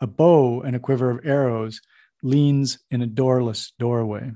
A 0.00 0.06
bow 0.06 0.62
and 0.62 0.76
a 0.76 0.80
quiver 0.80 1.10
of 1.10 1.26
arrows 1.26 1.80
leans 2.22 2.78
in 2.92 3.02
a 3.02 3.06
doorless 3.06 3.72
doorway. 3.80 4.30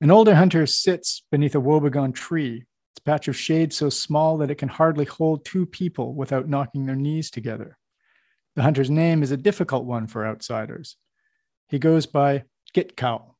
An 0.00 0.10
older 0.12 0.36
hunter 0.36 0.66
sits 0.66 1.22
beneath 1.30 1.54
a 1.56 1.60
woebegone 1.60 2.12
tree, 2.12 2.66
a 3.04 3.10
patch 3.10 3.28
of 3.28 3.36
shade 3.36 3.72
so 3.72 3.88
small 3.88 4.38
that 4.38 4.50
it 4.50 4.56
can 4.56 4.68
hardly 4.68 5.04
hold 5.04 5.44
two 5.44 5.66
people 5.66 6.14
without 6.14 6.48
knocking 6.48 6.86
their 6.86 6.96
knees 6.96 7.30
together. 7.30 7.78
The 8.56 8.62
hunter's 8.62 8.90
name 8.90 9.22
is 9.22 9.30
a 9.30 9.36
difficult 9.36 9.84
one 9.84 10.06
for 10.06 10.26
outsiders. 10.26 10.96
He 11.68 11.78
goes 11.78 12.06
by 12.06 12.44
Gitcow. 12.74 13.34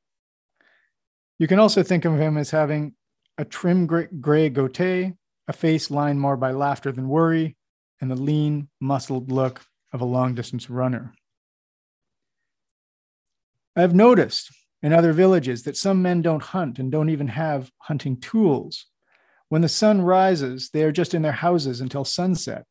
You 1.38 1.46
can 1.46 1.58
also 1.58 1.82
think 1.82 2.04
of 2.04 2.18
him 2.18 2.36
as 2.38 2.50
having 2.50 2.94
a 3.38 3.44
trim 3.44 3.86
gray 3.86 4.48
goatee, 4.48 5.12
a 5.48 5.52
face 5.52 5.90
lined 5.90 6.20
more 6.20 6.36
by 6.36 6.52
laughter 6.52 6.92
than 6.92 7.08
worry, 7.08 7.56
and 8.00 8.10
the 8.10 8.16
lean, 8.16 8.68
muscled 8.80 9.30
look 9.30 9.62
of 9.92 10.00
a 10.00 10.06
long 10.06 10.34
distance 10.34 10.70
runner. 10.70 11.14
I've 13.76 13.94
noticed 13.94 14.50
in 14.82 14.92
other 14.92 15.12
villages 15.12 15.62
that 15.62 15.76
some 15.76 16.02
men 16.02 16.22
don't 16.22 16.42
hunt 16.42 16.78
and 16.78 16.90
don't 16.90 17.10
even 17.10 17.28
have 17.28 17.70
hunting 17.78 18.20
tools. 18.20 18.86
When 19.52 19.60
the 19.60 19.68
sun 19.68 20.00
rises, 20.00 20.70
they 20.70 20.82
are 20.82 20.90
just 20.90 21.12
in 21.12 21.20
their 21.20 21.30
houses 21.30 21.82
until 21.82 22.06
sunset. 22.06 22.64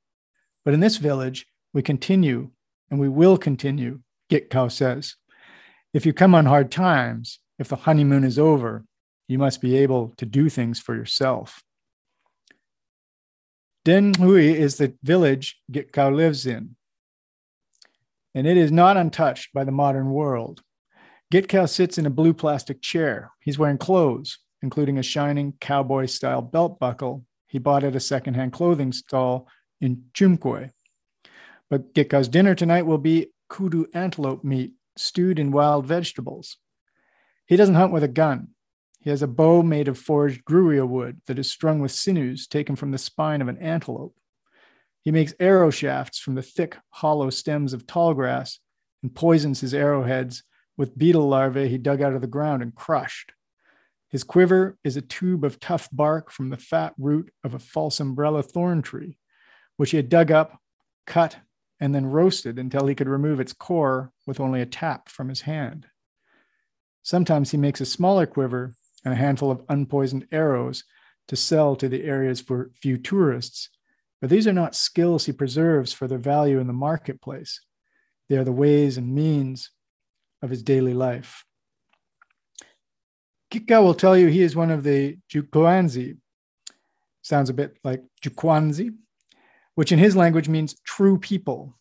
But 0.65 0.73
in 0.73 0.79
this 0.79 0.97
village, 0.97 1.45
we 1.75 1.84
continue 1.84 2.49
and 2.89 2.99
we 2.99 3.07
will 3.07 3.38
continue, 3.38 3.99
Gitcow 4.32 4.71
says. 4.71 5.15
If 5.93 6.07
you 6.07 6.13
come 6.13 6.34
on 6.34 6.47
hard 6.47 6.71
times, 6.71 7.38
if 7.59 7.67
the 7.67 7.75
honeymoon 7.75 8.23
is 8.23 8.39
over, 8.39 8.84
you 9.27 9.38
must 9.38 9.61
be 9.61 9.77
able 9.77 10.15
to 10.17 10.25
do 10.25 10.49
things 10.49 10.79
for 10.79 10.95
yourself. 10.95 11.61
Den 13.86 14.15
Hui 14.15 14.51
is 14.51 14.77
the 14.77 14.95
village 15.03 15.61
Gitkau 15.71 16.15
lives 16.15 16.47
in, 16.47 16.77
and 18.34 18.47
it 18.47 18.57
is 18.57 18.71
not 18.71 18.97
untouched 18.97 19.53
by 19.53 19.65
the 19.65 19.71
modern 19.71 20.09
world. 20.09 20.63
Gitkau 21.32 21.69
sits 21.69 21.99
in 21.99 22.07
a 22.07 22.09
blue 22.09 22.34
plastic 22.34 22.82
chair. 22.82 23.29
He's 23.39 23.59
wearing 23.59 23.77
clothes, 23.77 24.39
including 24.62 24.97
a 24.97 25.03
shining 25.03 25.53
cowboy 25.59 26.05
style 26.05 26.41
belt 26.41 26.80
buckle 26.80 27.26
he 27.47 27.59
bought 27.59 27.84
at 27.84 27.95
a 27.95 27.99
secondhand 27.99 28.53
clothing 28.53 28.93
stall 28.93 29.47
in 29.82 30.03
Tsumkwe. 30.14 30.72
But 31.70 31.93
Gitkau's 31.93 32.28
dinner 32.30 32.55
tonight 32.55 32.86
will 32.86 32.97
be 32.97 33.28
kudu 33.49 33.88
antelope 33.93 34.43
meat 34.43 34.74
stewed 34.95 35.39
in 35.39 35.51
wild 35.51 35.86
vegetables. 35.86 36.57
He 37.45 37.57
doesn't 37.57 37.76
hunt 37.76 37.91
with 37.91 38.03
a 38.03 38.07
gun. 38.07 38.49
He 39.01 39.09
has 39.09 39.22
a 39.22 39.28
bow 39.28 39.64
made 39.64 39.88
of 39.88 39.97
forged 39.97 40.45
grewia 40.45 40.88
wood 40.88 41.22
that 41.26 41.39
is 41.39 41.51
strung 41.51 41.80
with 41.80 41.91
sinews 41.91 42.47
taken 42.47 42.76
from 42.76 42.91
the 42.91 42.97
spine 42.97 43.41
of 43.41 43.47
an 43.47 43.57
antelope. 43.57 44.16
He 45.01 45.12
makes 45.12 45.34
arrow 45.39 45.72
shafts 45.72 46.20
from 46.20 46.36
the 46.36 46.43
thick, 46.43 46.78
hollow 46.89 47.32
stems 47.32 47.74
of 47.74 47.88
tall 47.88 48.14
grass 48.14 48.59
and 49.01 49.14
poisons 49.14 49.59
his 49.59 49.74
arrowheads 49.74 50.43
with 50.78 50.97
beetle 50.97 51.28
larvae 51.28 51.68
he 51.68 51.78
dug 51.78 52.01
out 52.01 52.14
of 52.14 52.22
the 52.22 52.28
ground 52.28 52.62
and 52.62 52.76
crushed. 52.76 53.34
His 54.12 54.24
quiver 54.26 54.78
is 54.84 54.97
a 54.97 55.01
tube 55.01 55.45
of 55.45 55.59
tough 55.59 55.88
bark 55.91 56.32
from 56.32 56.49
the 56.49 56.57
fat 56.57 56.93
root 56.97 57.32
of 57.43 57.53
a 57.53 57.59
false 57.59 57.99
umbrella 57.99 58.43
thorn 58.43 58.82
tree, 58.82 59.18
which 59.78 59.91
he 59.91 59.97
had 59.97 60.09
dug 60.09 60.32
up, 60.32 60.59
cut, 61.07 61.38
and 61.80 61.95
then 61.95 62.05
roasted 62.05 62.59
until 62.59 62.88
he 62.88 62.95
could 62.95 63.07
remove 63.07 63.39
its 63.39 63.53
core 63.53 64.12
with 64.28 64.39
only 64.39 64.62
a 64.62 64.66
tap 64.66 65.07
from 65.07 65.30
his 65.30 65.41
hand. 65.41 65.88
Sometimes 67.03 67.51
he 67.51 67.57
makes 67.57 67.82
a 67.82 67.86
smaller 67.86 68.26
quiver 68.26 68.74
and 69.05 69.14
a 69.14 69.18
handful 69.18 69.49
of 69.49 69.64
unpoisoned 69.70 70.28
arrows 70.32 70.84
to 71.30 71.36
sell 71.36 71.76
to 71.78 71.88
the 71.88 72.03
areas 72.03 72.41
for 72.41 72.70
few 72.82 72.97
tourists. 72.97 73.70
But 74.20 74.30
these 74.30 74.45
are 74.45 74.53
not 74.53 74.76
skills 74.76 75.26
he 75.26 75.32
preserves 75.32 75.93
for 75.93 76.07
their 76.07 76.20
value 76.20 76.59
in 76.59 76.68
the 76.68 76.74
marketplace. 76.74 77.62
They 78.30 78.38
are 78.38 78.43
the 78.43 78.51
ways 78.51 78.97
and 78.97 79.16
means 79.16 79.72
of 80.41 80.49
his 80.49 80.62
daily 80.62 80.93
life. 80.93 81.45
Gitkau 83.51 83.83
will 83.83 83.93
tell 83.93 84.17
you 84.17 84.27
he 84.27 84.41
is 84.41 84.55
one 84.55 84.71
of 84.71 84.83
the 84.83 85.17
Jukwanzi. 85.29 86.17
Sounds 87.21 87.49
a 87.49 87.53
bit 87.53 87.77
like 87.83 88.01
Jukwanzi, 88.23 88.95
which 89.75 89.91
in 89.91 89.99
his 89.99 90.15
language 90.15 90.47
means 90.47 90.79
true 90.85 91.19
people. 91.19 91.77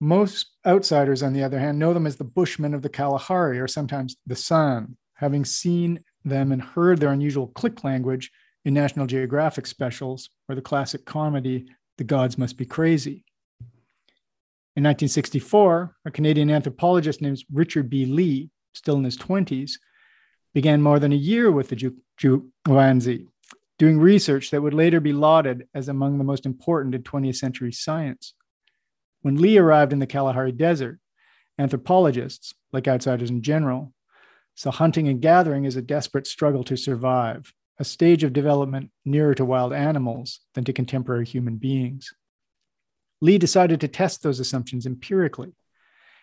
Most 0.00 0.46
outsiders, 0.66 1.22
on 1.22 1.34
the 1.34 1.42
other 1.42 1.58
hand, 1.58 1.78
know 1.78 1.92
them 1.92 2.06
as 2.06 2.16
the 2.16 2.24
Bushmen 2.24 2.74
of 2.74 2.82
the 2.82 2.88
Kalahari 2.88 3.60
or 3.60 3.68
sometimes 3.68 4.16
the 4.26 4.34
San, 4.34 4.96
having 5.14 5.44
seen 5.44 6.00
them 6.24 6.50
and 6.50 6.62
heard 6.62 6.98
their 6.98 7.12
unusual 7.12 7.48
click 7.48 7.84
language 7.84 8.30
in 8.64 8.74
National 8.74 9.06
Geographic 9.06 9.66
specials 9.66 10.30
or 10.48 10.54
the 10.54 10.62
classic 10.62 11.04
comedy 11.04 11.66
The 11.98 12.04
Gods 12.04 12.38
Must 12.38 12.56
Be 12.56 12.64
Crazy. 12.64 13.24
In 14.76 14.82
1964, 14.82 15.94
a 16.06 16.10
Canadian 16.10 16.50
anthropologist 16.50 17.20
named 17.20 17.44
Richard 17.52 17.88
B. 17.88 18.06
Lee, 18.06 18.50
still 18.72 18.96
in 18.96 19.04
his 19.04 19.18
20s, 19.18 19.72
began 20.54 20.80
more 20.80 20.98
than 20.98 21.12
a 21.12 21.16
year 21.16 21.50
with 21.50 21.68
the 21.68 21.92
Jukwanzi, 22.20 23.26
doing 23.78 23.98
research 23.98 24.50
that 24.50 24.62
would 24.62 24.72
later 24.72 25.00
be 25.00 25.12
lauded 25.12 25.66
as 25.74 25.88
among 25.88 26.16
the 26.16 26.24
most 26.24 26.46
important 26.46 26.94
in 26.94 27.02
20th 27.02 27.36
century 27.36 27.72
science. 27.72 28.34
When 29.22 29.36
Lee 29.36 29.58
arrived 29.58 29.92
in 29.92 29.98
the 29.98 30.06
Kalahari 30.06 30.52
Desert, 30.52 31.00
anthropologists, 31.58 32.54
like 32.72 32.86
outsiders 32.86 33.30
in 33.30 33.42
general, 33.42 33.92
so 34.54 34.70
hunting 34.70 35.08
and 35.08 35.20
gathering 35.20 35.64
is 35.64 35.76
a 35.76 35.82
desperate 35.82 36.26
struggle 36.26 36.62
to 36.64 36.76
survive, 36.76 37.52
a 37.78 37.84
stage 37.84 38.22
of 38.22 38.32
development 38.32 38.90
nearer 39.04 39.34
to 39.34 39.44
wild 39.44 39.72
animals 39.72 40.40
than 40.54 40.62
to 40.64 40.72
contemporary 40.72 41.26
human 41.26 41.56
beings. 41.56 42.14
Lee 43.20 43.38
decided 43.38 43.80
to 43.80 43.88
test 43.88 44.22
those 44.22 44.38
assumptions 44.38 44.86
empirically. 44.86 45.52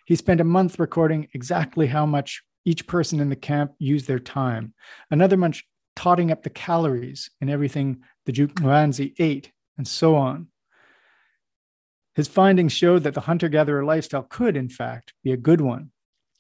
He 0.06 0.16
spent 0.16 0.40
a 0.40 0.46
month 0.46 0.80
recording 0.80 1.28
exactly 1.34 1.88
how 1.88 2.06
much 2.06 2.44
each 2.66 2.88
person 2.88 3.20
in 3.20 3.30
the 3.30 3.36
camp 3.36 3.74
used 3.80 4.08
their 4.08 4.20
time, 4.20 4.74
another 5.10 5.38
month 5.38 5.62
totting 5.96 6.32
up 6.32 6.44
the 6.44 6.50
calories 6.50 7.30
in 7.42 7.50
everything 7.50 8.02
the 8.26 8.32
Jukwanzi 8.32 9.14
ate, 9.20 9.52
and 9.78 9.88
so 9.88 10.16
on. 10.16 10.48
His 12.16 12.28
findings 12.28 12.74
showed 12.74 13.04
that 13.04 13.14
the 13.14 13.22
hunter 13.22 13.50
gatherer 13.50 13.84
lifestyle 13.84 14.24
could, 14.24 14.58
in 14.58 14.70
fact, 14.70 15.14
be 15.24 15.32
a 15.32 15.38
good 15.38 15.62
one. 15.62 15.92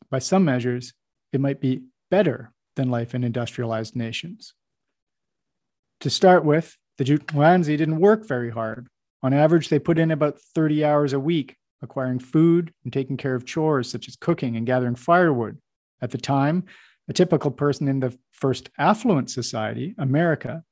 By 0.09 0.19
some 0.19 0.45
measures, 0.45 0.93
it 1.31 1.41
might 1.41 1.61
be 1.61 1.83
better 2.09 2.51
than 2.75 2.89
life 2.89 3.15
in 3.15 3.23
industrialized 3.23 3.95
nations. 3.95 4.53
To 6.01 6.09
start 6.09 6.43
with, 6.43 6.75
the 6.97 7.03
Jukwanzi 7.03 7.77
didn't 7.77 7.99
work 7.99 8.27
very 8.27 8.49
hard. 8.49 8.87
On 9.23 9.33
average, 9.33 9.69
they 9.69 9.79
put 9.79 9.97
in 9.97 10.11
about 10.11 10.39
30 10.55 10.83
hours 10.83 11.13
a 11.13 11.19
week 11.19 11.55
acquiring 11.81 12.19
food 12.19 12.73
and 12.83 12.93
taking 12.93 13.17
care 13.17 13.33
of 13.33 13.45
chores 13.45 13.89
such 13.89 14.07
as 14.07 14.15
cooking 14.15 14.55
and 14.55 14.65
gathering 14.65 14.95
firewood. 14.95 15.57
At 16.01 16.11
the 16.11 16.17
time, 16.17 16.65
a 17.07 17.13
typical 17.13 17.51
person 17.51 17.87
in 17.87 17.99
the 17.99 18.17
first 18.31 18.69
affluent 18.77 19.29
society, 19.29 19.95
America, 19.97 20.63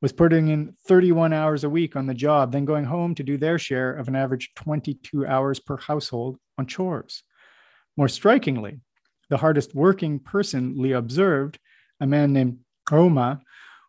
was 0.00 0.12
putting 0.12 0.48
in 0.48 0.74
31 0.86 1.32
hours 1.32 1.64
a 1.64 1.70
week 1.70 1.94
on 1.94 2.06
the 2.06 2.14
job, 2.14 2.52
then 2.52 2.64
going 2.64 2.84
home 2.84 3.14
to 3.14 3.22
do 3.22 3.36
their 3.36 3.58
share 3.58 3.92
of 3.92 4.08
an 4.08 4.16
average 4.16 4.52
22 4.54 5.26
hours 5.26 5.60
per 5.60 5.76
household 5.76 6.38
on 6.56 6.66
chores. 6.66 7.22
More 7.96 8.08
strikingly, 8.08 8.80
the 9.28 9.36
hardest 9.36 9.74
working 9.74 10.18
person 10.18 10.74
Lee 10.76 10.92
observed, 10.92 11.58
a 12.00 12.06
man 12.06 12.32
named 12.32 12.60
Roma, 12.90 13.40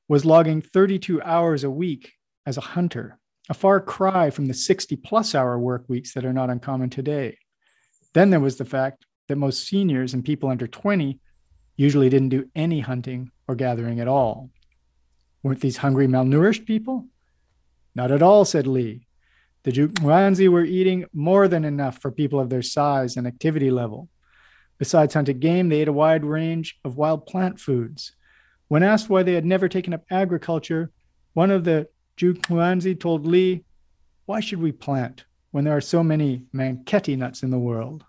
was 0.09 0.25
logging 0.25 0.61
32 0.61 1.21
hours 1.21 1.63
a 1.63 1.71
week 1.71 2.11
as 2.45 2.57
a 2.57 2.61
hunter, 2.61 3.17
a 3.49 3.53
far 3.53 3.79
cry 3.79 4.29
from 4.29 4.47
the 4.47 4.53
60 4.53 4.97
plus 4.97 5.33
hour 5.33 5.57
work 5.57 5.85
weeks 5.87 6.13
that 6.13 6.25
are 6.25 6.33
not 6.33 6.49
uncommon 6.49 6.89
today. 6.89 7.37
Then 8.13 8.29
there 8.29 8.41
was 8.41 8.57
the 8.57 8.65
fact 8.65 9.05
that 9.28 9.36
most 9.36 9.67
seniors 9.67 10.13
and 10.13 10.24
people 10.24 10.49
under 10.49 10.67
20 10.67 11.19
usually 11.76 12.09
didn't 12.09 12.30
do 12.30 12.49
any 12.55 12.80
hunting 12.80 13.32
or 13.47 13.55
gathering 13.55 13.99
at 13.99 14.07
all. 14.07 14.49
Weren't 15.43 15.61
these 15.61 15.78
hungry, 15.78 16.07
malnourished 16.07 16.65
people? 16.65 17.07
Not 17.95 18.11
at 18.11 18.22
all, 18.22 18.45
said 18.45 18.67
Lee. 18.67 19.07
The 19.63 19.72
Jukwanzi 19.72 20.47
were 20.47 20.63
eating 20.63 21.05
more 21.13 21.47
than 21.47 21.65
enough 21.65 21.99
for 21.99 22.11
people 22.11 22.39
of 22.39 22.49
their 22.49 22.61
size 22.61 23.17
and 23.17 23.28
activity 23.28 23.72
level. 23.72 24.09
Besides 24.78 25.13
hunted 25.13 25.39
game, 25.39 25.69
they 25.69 25.82
ate 25.82 25.88
a 25.88 25.93
wide 25.93 26.26
range 26.26 26.80
of 26.84 26.97
wild 26.97 27.28
plant 27.28 27.59
foods. 27.59 28.15
When 28.67 28.84
asked 28.84 29.09
why 29.09 29.24
they 29.24 29.34
had 29.34 29.45
never 29.45 29.67
taken 29.67 29.93
up 29.93 30.03
agriculture, 30.09 30.91
one 31.34 31.51
of 31.51 31.63
the 31.63 31.88
Jukwanzi 32.17 32.99
told 32.99 33.28
Lee, 33.28 33.63
Why 34.26 34.39
should 34.39 34.61
we 34.61 34.72
plant 34.72 35.26
when 35.51 35.65
there 35.65 35.76
are 35.76 35.82
so 35.82 36.03
many 36.03 36.43
mangetti 36.53 37.15
nuts 37.15 37.43
in 37.43 37.51
the 37.51 37.59
world? 37.59 38.03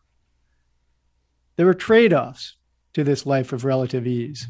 There 1.57 1.67
were 1.67 1.75
trade 1.75 2.13
offs 2.13 2.57
to 2.95 3.05
this 3.05 3.27
life 3.27 3.53
of 3.53 3.65
relative 3.65 4.07
ease. 4.07 4.47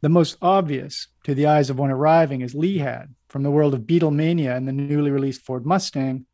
The 0.00 0.08
most 0.08 0.36
obvious 0.40 1.08
to 1.24 1.34
the 1.34 1.46
eyes 1.46 1.70
of 1.70 1.78
one 1.78 1.90
arriving, 1.90 2.42
as 2.42 2.54
Lee 2.54 2.78
had 2.78 3.14
from 3.28 3.42
the 3.42 3.50
world 3.50 3.74
of 3.74 3.82
Beatlemania 3.82 4.56
and 4.56 4.66
the 4.66 4.72
newly 4.72 5.10
released 5.10 5.42
Ford 5.42 5.66
Mustang, 5.66 6.26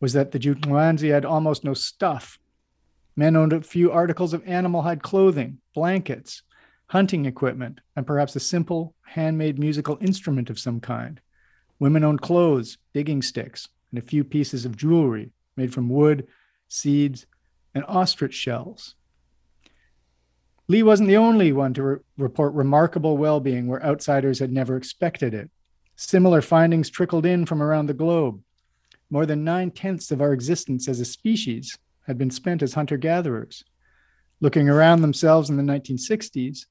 was 0.00 0.12
that 0.14 0.32
the 0.32 0.38
Jukwanzi 0.38 1.10
had 1.10 1.24
almost 1.24 1.64
no 1.64 1.74
stuff 1.74 2.38
Men 3.16 3.34
owned 3.34 3.54
a 3.54 3.62
few 3.62 3.90
articles 3.90 4.34
of 4.34 4.46
animal 4.46 4.82
hide 4.82 5.02
clothing, 5.02 5.58
blankets, 5.74 6.42
hunting 6.88 7.24
equipment, 7.24 7.80
and 7.96 8.06
perhaps 8.06 8.36
a 8.36 8.40
simple 8.40 8.94
handmade 9.06 9.58
musical 9.58 9.96
instrument 10.02 10.50
of 10.50 10.58
some 10.58 10.80
kind. 10.80 11.20
Women 11.78 12.04
owned 12.04 12.20
clothes, 12.20 12.76
digging 12.92 13.22
sticks, 13.22 13.68
and 13.90 13.98
a 13.98 14.06
few 14.06 14.22
pieces 14.22 14.66
of 14.66 14.76
jewelry 14.76 15.32
made 15.56 15.72
from 15.72 15.88
wood, 15.88 16.26
seeds, 16.68 17.24
and 17.76 17.84
ostrich 17.86 18.32
shells. 18.32 18.94
Lee 20.66 20.82
wasn't 20.82 21.10
the 21.10 21.18
only 21.18 21.52
one 21.52 21.74
to 21.74 21.82
re- 21.82 21.98
report 22.16 22.54
remarkable 22.54 23.18
well 23.18 23.38
being 23.38 23.66
where 23.66 23.84
outsiders 23.84 24.38
had 24.38 24.50
never 24.50 24.78
expected 24.78 25.34
it. 25.34 25.50
Similar 25.94 26.40
findings 26.40 26.88
trickled 26.88 27.26
in 27.26 27.44
from 27.44 27.62
around 27.62 27.86
the 27.86 27.94
globe. 27.94 28.40
More 29.10 29.26
than 29.26 29.44
nine 29.44 29.70
tenths 29.70 30.10
of 30.10 30.22
our 30.22 30.32
existence 30.32 30.88
as 30.88 31.00
a 31.00 31.04
species 31.04 31.76
had 32.06 32.16
been 32.16 32.30
spent 32.30 32.62
as 32.62 32.72
hunter 32.72 32.96
gatherers. 32.96 33.62
Looking 34.40 34.70
around 34.70 35.02
themselves 35.02 35.50
in 35.50 35.58
the 35.58 35.62
1960s, 35.62 36.64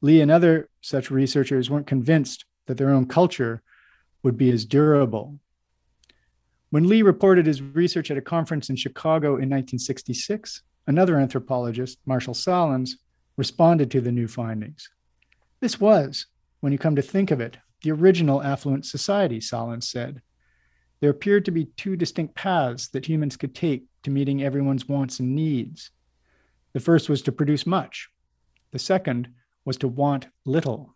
Lee 0.00 0.20
and 0.20 0.30
other 0.30 0.68
such 0.80 1.12
researchers 1.12 1.70
weren't 1.70 1.86
convinced 1.86 2.46
that 2.66 2.78
their 2.78 2.90
own 2.90 3.06
culture 3.06 3.62
would 4.24 4.36
be 4.36 4.50
as 4.50 4.64
durable. 4.64 5.38
When 6.72 6.88
Lee 6.88 7.02
reported 7.02 7.44
his 7.44 7.60
research 7.60 8.10
at 8.10 8.16
a 8.16 8.22
conference 8.22 8.70
in 8.70 8.76
Chicago 8.76 9.32
in 9.32 9.50
1966, 9.50 10.62
another 10.86 11.18
anthropologist, 11.18 11.98
Marshall 12.06 12.32
Sahlins, 12.32 12.92
responded 13.36 13.90
to 13.90 14.00
the 14.00 14.10
new 14.10 14.26
findings. 14.26 14.88
This 15.60 15.78
was, 15.78 16.24
when 16.60 16.72
you 16.72 16.78
come 16.78 16.96
to 16.96 17.02
think 17.02 17.30
of 17.30 17.42
it, 17.42 17.58
the 17.82 17.90
original 17.90 18.42
affluent 18.42 18.86
society, 18.86 19.38
Sahlins 19.38 19.84
said. 19.84 20.22
There 21.00 21.10
appeared 21.10 21.44
to 21.44 21.50
be 21.50 21.66
two 21.66 21.94
distinct 21.94 22.34
paths 22.36 22.88
that 22.88 23.06
humans 23.06 23.36
could 23.36 23.54
take 23.54 23.84
to 24.04 24.10
meeting 24.10 24.42
everyone's 24.42 24.88
wants 24.88 25.20
and 25.20 25.34
needs. 25.34 25.90
The 26.72 26.80
first 26.80 27.10
was 27.10 27.20
to 27.24 27.32
produce 27.32 27.66
much, 27.66 28.08
The 28.70 28.78
second 28.78 29.28
was 29.66 29.76
to 29.76 29.88
want 29.88 30.28
little. 30.46 30.94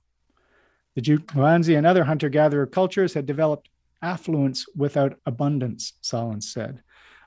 The 0.94 1.02
Juanzi 1.02 1.76
and 1.76 1.86
other 1.86 2.04
hunter 2.04 2.30
gatherer 2.30 2.64
cultures 2.64 3.12
had 3.12 3.26
developed 3.26 3.68
affluence 4.02 4.66
without 4.74 5.18
abundance, 5.26 5.94
Sahlins 6.02 6.44
said, 6.44 6.82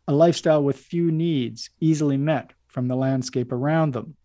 a 0.08 0.14
lifestyle 0.14 0.64
with 0.64 0.78
few 0.78 1.12
needs, 1.12 1.70
easily 1.80 2.18
met 2.18 2.54
from 2.68 2.88
the 2.88 2.96
landscape 2.96 3.52
around 3.52 3.94
them. 3.94 4.16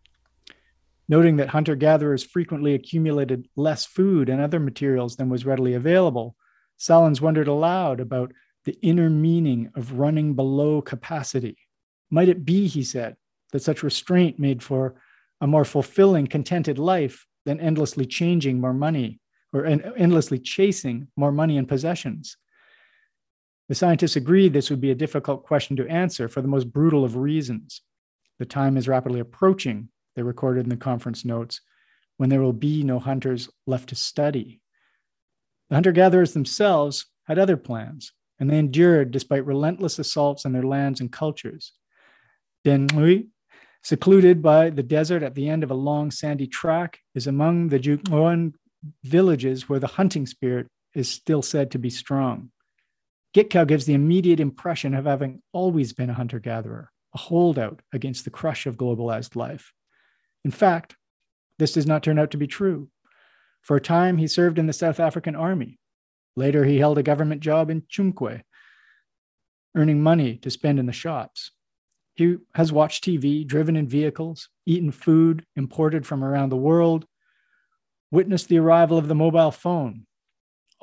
Noting 1.08 1.36
that 1.36 1.50
hunter 1.50 1.76
gatherers 1.76 2.24
frequently 2.24 2.74
accumulated 2.74 3.48
less 3.56 3.84
food 3.84 4.28
and 4.28 4.40
other 4.40 4.60
materials 4.60 5.16
than 5.16 5.28
was 5.28 5.44
readily 5.44 5.74
available, 5.74 6.36
Sahlins 6.78 7.20
wondered 7.20 7.48
aloud 7.48 8.00
about 8.00 8.32
the 8.64 8.78
inner 8.80 9.10
meaning 9.10 9.70
of 9.74 9.98
running 9.98 10.34
below 10.34 10.80
capacity. 10.80 11.58
Might 12.10 12.30
it 12.30 12.44
be, 12.44 12.66
he 12.66 12.82
said, 12.82 13.16
that 13.52 13.62
such 13.62 13.82
restraint 13.82 14.38
made 14.38 14.62
for 14.62 14.94
a 15.40 15.46
more 15.46 15.64
fulfilling, 15.64 16.26
contented 16.26 16.78
life 16.78 17.26
than 17.44 17.60
endlessly 17.60 18.06
changing 18.06 18.60
more 18.60 18.72
money 18.72 19.20
or 19.54 19.64
endlessly 19.64 20.38
chasing 20.38 21.08
more 21.16 21.32
money 21.32 21.56
and 21.56 21.68
possessions? 21.68 22.36
The 23.68 23.74
scientists 23.74 24.16
agreed 24.16 24.52
this 24.52 24.68
would 24.68 24.80
be 24.80 24.90
a 24.90 24.96
difficult 24.96 25.44
question 25.44 25.76
to 25.76 25.88
answer 25.88 26.28
for 26.28 26.42
the 26.42 26.48
most 26.48 26.70
brutal 26.70 27.04
of 27.04 27.16
reasons. 27.16 27.80
The 28.38 28.44
time 28.44 28.76
is 28.76 28.88
rapidly 28.88 29.20
approaching, 29.20 29.88
they 30.16 30.22
recorded 30.22 30.64
in 30.64 30.70
the 30.70 30.76
conference 30.76 31.24
notes, 31.24 31.60
when 32.18 32.28
there 32.28 32.42
will 32.42 32.52
be 32.52 32.82
no 32.82 32.98
hunters 32.98 33.48
left 33.66 33.88
to 33.88 33.94
study. 33.94 34.60
The 35.70 35.76
hunter 35.76 35.92
gatherers 35.92 36.34
themselves 36.34 37.06
had 37.24 37.38
other 37.38 37.56
plans, 37.56 38.12
and 38.38 38.50
they 38.50 38.58
endured 38.58 39.12
despite 39.12 39.46
relentless 39.46 39.98
assaults 39.98 40.44
on 40.44 40.52
their 40.52 40.62
lands 40.62 41.00
and 41.00 41.10
cultures. 41.10 41.72
Denhui, 42.66 43.28
secluded 43.82 44.42
by 44.42 44.70
the 44.70 44.82
desert 44.82 45.22
at 45.22 45.34
the 45.34 45.48
end 45.48 45.62
of 45.62 45.70
a 45.70 45.74
long 45.74 46.10
sandy 46.10 46.46
track, 46.46 46.98
is 47.14 47.26
among 47.26 47.68
the 47.68 47.78
Jukuan 47.78 48.52
villages 49.02 49.68
where 49.68 49.78
the 49.78 49.86
hunting 49.86 50.26
spirit 50.26 50.66
is 50.94 51.08
still 51.08 51.42
said 51.42 51.70
to 51.70 51.78
be 51.78 51.90
strong. 51.90 52.50
Gitkow 53.34 53.66
gives 53.66 53.84
the 53.84 53.94
immediate 53.94 54.40
impression 54.40 54.94
of 54.94 55.06
having 55.06 55.42
always 55.52 55.92
been 55.92 56.10
a 56.10 56.14
hunter 56.14 56.38
gatherer, 56.38 56.90
a 57.14 57.18
holdout 57.18 57.82
against 57.92 58.24
the 58.24 58.30
crush 58.30 58.66
of 58.66 58.76
globalized 58.76 59.34
life. 59.34 59.72
In 60.44 60.50
fact, 60.50 60.96
this 61.58 61.72
does 61.72 61.86
not 61.86 62.02
turn 62.02 62.18
out 62.18 62.30
to 62.32 62.36
be 62.36 62.46
true. 62.46 62.88
For 63.62 63.76
a 63.76 63.80
time, 63.80 64.18
he 64.18 64.28
served 64.28 64.58
in 64.58 64.66
the 64.66 64.72
South 64.72 65.00
African 65.00 65.34
Army. 65.34 65.78
Later, 66.36 66.64
he 66.64 66.78
held 66.78 66.98
a 66.98 67.02
government 67.02 67.40
job 67.40 67.70
in 67.70 67.82
Tsumkwe, 67.82 68.42
earning 69.74 70.02
money 70.02 70.36
to 70.38 70.50
spend 70.50 70.78
in 70.78 70.86
the 70.86 70.92
shops. 70.92 71.50
He 72.16 72.36
has 72.54 72.72
watched 72.72 73.04
TV, 73.04 73.46
driven 73.46 73.74
in 73.74 73.88
vehicles, 73.88 74.48
eaten 74.66 74.92
food 74.92 75.44
imported 75.56 76.06
from 76.06 76.22
around 76.22 76.50
the 76.50 76.56
world, 76.56 77.06
witnessed 78.10 78.48
the 78.48 78.58
arrival 78.58 78.98
of 78.98 79.08
the 79.08 79.14
mobile 79.14 79.50
phone, 79.50 80.06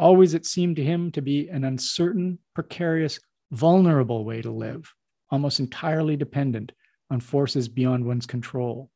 Always 0.02 0.34
it 0.34 0.48
seemed 0.48 0.78
to 0.78 0.84
him 0.84 1.12
to 1.12 1.22
be 1.22 1.48
an 1.50 1.64
uncertain, 1.64 2.40
precarious, 2.56 3.20
vulnerable 3.52 4.26
way 4.26 4.42
to 4.42 4.50
live, 4.50 4.92
almost 5.30 5.60
entirely 5.60 6.18
dependent 6.18 6.72
on 7.12 7.20
forces 7.20 7.70
beyond 7.70 8.06
one's 8.06 8.26
control. 8.26 8.90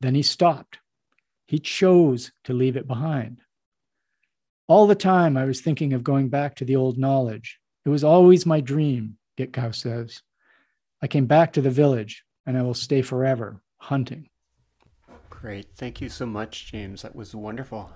Then 0.00 0.14
he 0.14 0.22
stopped. 0.22 0.78
He 1.48 1.58
chose 1.58 2.30
to 2.44 2.52
leave 2.52 2.76
it 2.76 2.86
behind. 2.86 3.40
All 4.68 4.86
the 4.86 4.94
time, 4.94 5.36
I 5.36 5.44
was 5.44 5.60
thinking 5.60 5.92
of 5.92 6.04
going 6.04 6.28
back 6.28 6.54
to 6.56 6.64
the 6.64 6.76
old 6.76 6.96
knowledge. 6.96 7.58
It 7.84 7.88
was 7.88 8.04
always 8.04 8.46
my 8.46 8.60
dream, 8.60 9.18
Gitkow 9.36 9.74
says. 9.74 10.22
I 11.02 11.08
came 11.08 11.26
back 11.26 11.54
to 11.54 11.60
the 11.60 11.70
village, 11.70 12.22
and 12.46 12.56
I 12.56 12.62
will 12.62 12.74
stay 12.74 13.02
forever 13.02 13.60
hunting. 13.78 14.28
Great. 15.40 15.68
Thank 15.74 16.00
you 16.02 16.10
so 16.10 16.26
much, 16.26 16.70
James. 16.70 17.02
That 17.02 17.16
was 17.16 17.34
wonderful. 17.34 17.90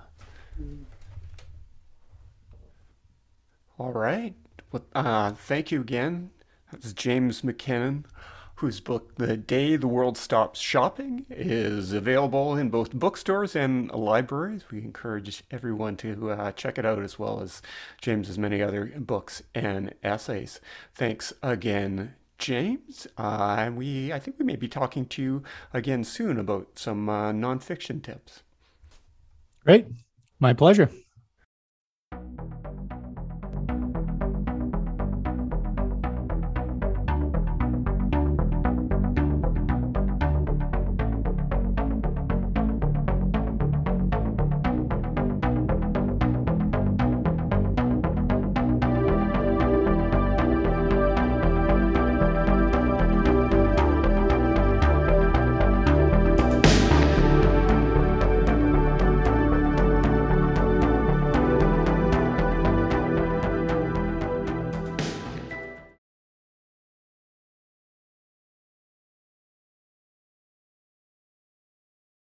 All 3.79 3.93
right. 3.93 4.35
Well, 4.73 4.85
uh, 4.95 5.33
thank 5.33 5.71
you 5.71 5.81
again. 5.83 6.31
That's 6.73 6.93
James 6.95 7.45
MacKinnon, 7.45 8.07
whose 8.57 8.81
book, 8.81 9.17
The 9.17 9.37
Day 9.37 9.77
the 9.77 9.87
World 9.89 10.17
Stops 10.17 10.59
Shopping, 10.59 11.27
is 11.29 11.93
available 11.93 12.57
in 12.57 12.71
both 12.71 12.95
bookstores 12.95 13.55
and 13.55 13.91
libraries. 13.91 14.65
We 14.71 14.79
encourage 14.79 15.43
everyone 15.51 15.97
to 15.99 16.31
uh, 16.31 16.53
check 16.53 16.79
it 16.79 16.87
out, 16.87 17.03
as 17.03 17.19
well 17.19 17.41
as 17.43 17.61
James's 18.01 18.39
many 18.39 18.63
other 18.63 18.87
books 18.97 19.43
and 19.55 19.95
essays. 20.03 20.61
Thanks 20.95 21.33
again, 21.43 22.15
James. 22.39 23.07
Uh, 23.17 23.71
we, 23.75 24.13
I 24.13 24.19
think 24.19 24.39
we 24.39 24.45
may 24.45 24.57
be 24.57 24.69
talking 24.69 25.07
to 25.07 25.23
you 25.23 25.43
again 25.73 26.05
soon 26.05 26.39
about 26.39 26.79
some 26.79 27.09
uh, 27.09 27.33
nonfiction 27.33 28.03
tips. 28.03 28.43
Great. 29.65 29.87
My 30.41 30.53
pleasure. 30.53 30.91